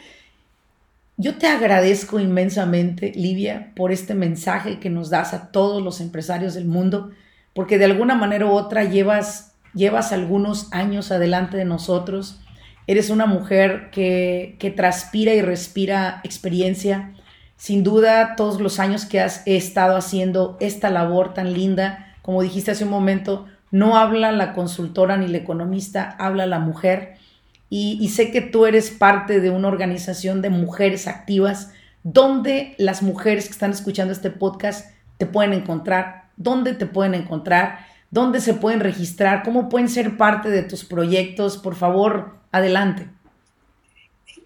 Yo 1.19 1.37
te 1.37 1.49
agradezco 1.49 2.19
inmensamente, 2.19 3.13
Livia, 3.15 3.73
por 3.77 3.93
este 3.93 4.15
mensaje 4.15 4.79
que 4.79 4.89
nos 4.89 5.11
das 5.11 5.35
a 5.35 5.53
todos 5.53 5.83
los 5.83 6.01
empresarios 6.01 6.55
del 6.55 6.65
mundo, 6.65 7.11
porque 7.53 7.77
de 7.77 7.85
alguna 7.85 8.15
manera 8.15 8.47
u 8.47 8.53
otra 8.53 8.85
llevas 8.85 9.50
llevas 9.75 10.13
algunos 10.13 10.73
años 10.73 11.11
adelante 11.13 11.57
de 11.57 11.65
nosotros, 11.65 12.41
eres 12.87 13.11
una 13.11 13.27
mujer 13.27 13.91
que, 13.91 14.57
que 14.59 14.71
transpira 14.71 15.35
y 15.35 15.43
respira 15.43 16.21
experiencia. 16.25 17.13
Sin 17.57 17.85
duda, 17.85 18.35
todos 18.37 18.61
los 18.61 18.81
años 18.81 19.05
que 19.05 19.21
has 19.21 19.43
estado 19.47 19.97
haciendo 19.97 20.57
esta 20.61 20.91
labor 20.91 21.35
tan 21.35 21.53
linda, 21.53 22.15
como 22.23 22.43
dijiste 22.43 22.71
hace 22.71 22.85
un 22.85 22.91
momento, 22.91 23.47
no 23.71 23.97
habla 23.97 24.33
la 24.33 24.53
consultora 24.53 25.17
ni 25.17 25.29
la 25.29 25.39
economista, 25.39 26.17
habla 26.19 26.47
la 26.47 26.59
mujer. 26.59 27.17
Y, 27.73 28.09
sé 28.09 28.33
que 28.33 28.41
tú 28.41 28.67
eres 28.67 28.91
parte 28.91 29.41
de 29.41 29.51
una 29.51 29.69
organización 29.69 30.43
de 30.43 30.51
mujeres 30.51 31.07
activas 31.07 31.73
donde 32.03 32.75
las 32.79 33.01
mujeres 33.01 33.45
que 33.45 33.53
están 33.53 33.71
escuchando 33.71 34.13
este 34.13 34.31
podcast 34.31 34.91
te 35.19 35.27
pueden 35.27 35.53
encontrar, 35.53 36.25
dónde 36.37 36.73
te 36.73 36.87
pueden 36.87 37.15
encontrar 37.15 37.87
dónde 38.11 38.41
se 38.41 38.55
pueden 38.55 38.81
registrar, 38.81 39.43
cómo 39.43 39.69
pueden 39.69 39.89
ser 39.89 40.17
parte 40.17 40.51
de 40.51 40.63
tus 40.63 40.85
proyectos. 40.85 41.59
Por 41.59 41.77
favor, 41.77 42.39
adelante. 42.53 43.09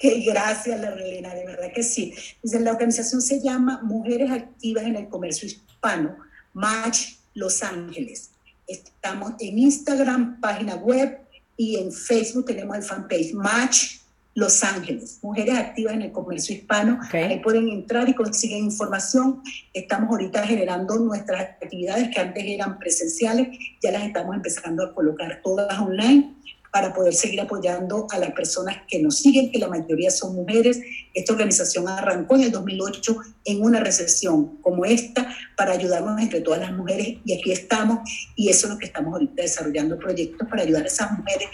Gracias, 0.00 0.80
Laurelena, 0.80 1.34
de 1.34 1.46
verdad 1.46 1.72
que 1.74 1.82
sí. 1.82 2.14
la 2.42 2.72
organización 2.72 3.22
se 3.22 3.40
llama 3.40 3.80
Mujeres 3.82 4.30
Activas 4.30 4.84
en 4.84 4.96
el 4.96 5.08
Comercio 5.08 5.46
Hispano, 5.46 6.16
Match 6.52 7.14
Los 7.34 7.62
Ángeles. 7.62 8.30
Estamos 8.66 9.32
en 9.40 9.58
Instagram, 9.58 10.40
página 10.40 10.74
web 10.74 11.18
y 11.56 11.76
en 11.76 11.92
Facebook 11.92 12.46
tenemos 12.46 12.76
el 12.76 12.82
fanpage 12.82 13.32
Match 13.34 13.98
los 14.34 14.64
Ángeles, 14.64 15.20
mujeres 15.22 15.56
activas 15.56 15.94
en 15.94 16.02
el 16.02 16.12
comercio 16.12 16.56
hispano. 16.56 16.98
Ahí 17.12 17.38
pueden 17.38 17.68
entrar 17.68 18.08
y 18.08 18.14
consiguen 18.14 18.64
información. 18.64 19.42
Estamos 19.72 20.10
ahorita 20.10 20.44
generando 20.46 20.96
nuestras 20.98 21.40
actividades 21.42 22.08
que 22.12 22.20
antes 22.20 22.44
eran 22.44 22.78
presenciales, 22.78 23.48
ya 23.80 23.92
las 23.92 24.02
estamos 24.02 24.34
empezando 24.34 24.84
a 24.84 24.94
colocar 24.94 25.40
todas 25.42 25.78
online 25.78 26.34
para 26.72 26.92
poder 26.92 27.14
seguir 27.14 27.40
apoyando 27.40 28.08
a 28.10 28.18
las 28.18 28.32
personas 28.32 28.78
que 28.88 29.00
nos 29.00 29.18
siguen, 29.18 29.52
que 29.52 29.60
la 29.60 29.68
mayoría 29.68 30.10
son 30.10 30.34
mujeres. 30.34 30.80
Esta 31.14 31.32
organización 31.32 31.88
arrancó 31.88 32.34
en 32.34 32.42
el 32.42 32.50
2008 32.50 33.16
en 33.44 33.62
una 33.62 33.78
recesión 33.78 34.56
como 34.60 34.84
esta 34.84 35.32
para 35.56 35.70
ayudarnos 35.70 36.20
entre 36.20 36.40
todas 36.40 36.58
las 36.58 36.72
mujeres 36.72 37.18
y 37.24 37.38
aquí 37.38 37.52
estamos 37.52 38.00
y 38.34 38.48
eso 38.48 38.66
es 38.66 38.72
lo 38.72 38.78
que 38.80 38.86
estamos 38.86 39.12
ahorita 39.12 39.42
desarrollando 39.42 39.96
proyectos 39.96 40.48
para 40.48 40.62
ayudar 40.62 40.82
a 40.82 40.86
esas 40.86 41.16
mujeres 41.16 41.48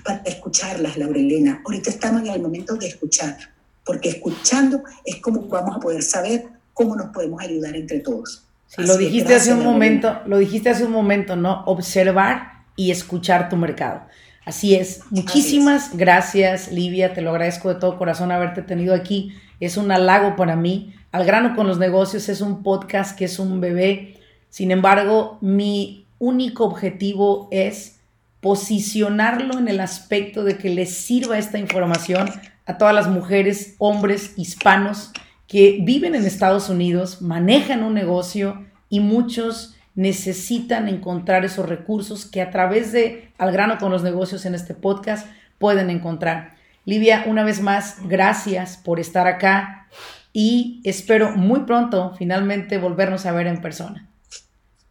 para 0.00 0.22
escucharlas, 0.24 0.96
Laurelena. 0.96 1.62
Ahorita 1.64 1.90
estamos 1.90 2.22
en 2.22 2.28
el 2.28 2.40
momento 2.40 2.74
de 2.76 2.88
escuchar, 2.88 3.36
porque 3.84 4.10
escuchando 4.10 4.82
es 5.04 5.16
como 5.16 5.42
vamos 5.48 5.76
a 5.76 5.80
poder 5.80 6.02
saber 6.02 6.44
cómo 6.72 6.96
nos 6.96 7.10
podemos 7.10 7.42
ayudar 7.42 7.76
entre 7.76 8.00
todos. 8.00 8.44
Sí, 8.66 8.82
lo 8.82 8.96
dijiste 8.96 9.34
hace 9.34 9.52
un 9.52 9.64
momento, 9.64 10.20
lo 10.26 10.38
dijiste 10.38 10.70
hace 10.70 10.84
un 10.84 10.92
momento, 10.92 11.36
¿no? 11.36 11.64
Observar 11.66 12.64
y 12.76 12.90
escuchar 12.90 13.48
tu 13.48 13.56
mercado. 13.56 14.02
Así 14.44 14.74
es. 14.74 15.02
Muchísimas 15.10 15.96
gracias, 15.96 16.72
Livia. 16.72 17.14
Te 17.14 17.20
lo 17.20 17.30
agradezco 17.30 17.68
de 17.68 17.76
todo 17.76 17.98
corazón 17.98 18.32
haberte 18.32 18.62
tenido 18.62 18.94
aquí. 18.94 19.34
Es 19.60 19.76
un 19.76 19.92
halago 19.92 20.34
para 20.34 20.56
mí. 20.56 20.94
Al 21.12 21.24
grano 21.24 21.54
con 21.54 21.68
los 21.68 21.78
negocios 21.78 22.28
es 22.28 22.40
un 22.40 22.62
podcast 22.62 23.16
que 23.16 23.26
es 23.26 23.38
un 23.38 23.60
bebé. 23.60 24.16
Sin 24.48 24.70
embargo, 24.70 25.38
mi 25.40 26.06
único 26.18 26.64
objetivo 26.64 27.48
es 27.50 28.00
posicionarlo 28.42 29.56
en 29.56 29.68
el 29.68 29.80
aspecto 29.80 30.42
de 30.42 30.58
que 30.58 30.68
les 30.68 30.92
sirva 30.94 31.38
esta 31.38 31.58
información 31.58 32.28
a 32.66 32.76
todas 32.76 32.92
las 32.94 33.08
mujeres, 33.08 33.76
hombres, 33.78 34.34
hispanos 34.36 35.12
que 35.46 35.78
viven 35.82 36.16
en 36.16 36.24
Estados 36.24 36.68
Unidos, 36.68 37.22
manejan 37.22 37.84
un 37.84 37.94
negocio 37.94 38.66
y 38.88 38.98
muchos 38.98 39.76
necesitan 39.94 40.88
encontrar 40.88 41.44
esos 41.44 41.68
recursos 41.68 42.26
que 42.26 42.42
a 42.42 42.50
través 42.50 42.90
de 42.90 43.30
Al 43.38 43.52
grano 43.52 43.78
con 43.78 43.92
los 43.92 44.02
negocios 44.02 44.44
en 44.44 44.56
este 44.56 44.74
podcast 44.74 45.28
pueden 45.58 45.88
encontrar. 45.88 46.56
Livia, 46.84 47.24
una 47.28 47.44
vez 47.44 47.60
más, 47.60 47.98
gracias 48.08 48.76
por 48.76 48.98
estar 48.98 49.28
acá 49.28 49.86
y 50.32 50.80
espero 50.82 51.36
muy 51.36 51.60
pronto 51.60 52.14
finalmente 52.18 52.78
volvernos 52.78 53.24
a 53.24 53.32
ver 53.32 53.46
en 53.46 53.60
persona. 53.60 54.08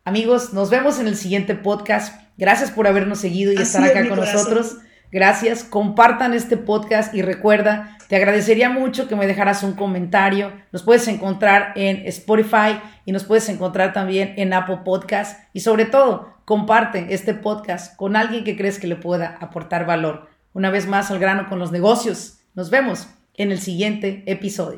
Amigos, 0.05 0.53
nos 0.53 0.69
vemos 0.69 0.99
en 0.99 1.07
el 1.07 1.17
siguiente 1.17 1.53
podcast. 1.53 2.20
Gracias 2.37 2.71
por 2.71 2.87
habernos 2.87 3.19
seguido 3.19 3.53
y 3.53 3.57
estar 3.57 3.83
acá 3.83 4.07
con 4.07 4.19
nosotros. 4.19 4.77
Gracias. 5.11 5.63
Compartan 5.63 6.33
este 6.33 6.57
podcast 6.57 7.13
y 7.13 7.21
recuerda, 7.21 7.97
te 8.07 8.15
agradecería 8.15 8.69
mucho 8.69 9.07
que 9.07 9.15
me 9.15 9.27
dejaras 9.27 9.63
un 9.63 9.73
comentario. 9.73 10.51
Nos 10.71 10.83
puedes 10.83 11.07
encontrar 11.07 11.73
en 11.75 12.05
Spotify 12.07 12.79
y 13.05 13.11
nos 13.11 13.25
puedes 13.25 13.47
encontrar 13.49 13.93
también 13.93 14.33
en 14.37 14.53
Apple 14.53 14.79
Podcast. 14.85 15.39
Y 15.53 15.59
sobre 15.59 15.85
todo, 15.85 16.33
comparte 16.45 17.07
este 17.13 17.33
podcast 17.33 17.95
con 17.95 18.15
alguien 18.15 18.43
que 18.43 18.55
crees 18.55 18.79
que 18.79 18.87
le 18.87 18.95
pueda 18.95 19.37
aportar 19.39 19.85
valor. 19.85 20.29
Una 20.53 20.69
vez 20.69 20.87
más 20.87 21.11
al 21.11 21.19
grano 21.19 21.47
con 21.49 21.59
los 21.59 21.71
negocios. 21.71 22.39
Nos 22.53 22.69
vemos 22.69 23.07
en 23.35 23.51
el 23.51 23.59
siguiente 23.59 24.23
episodio. 24.25 24.77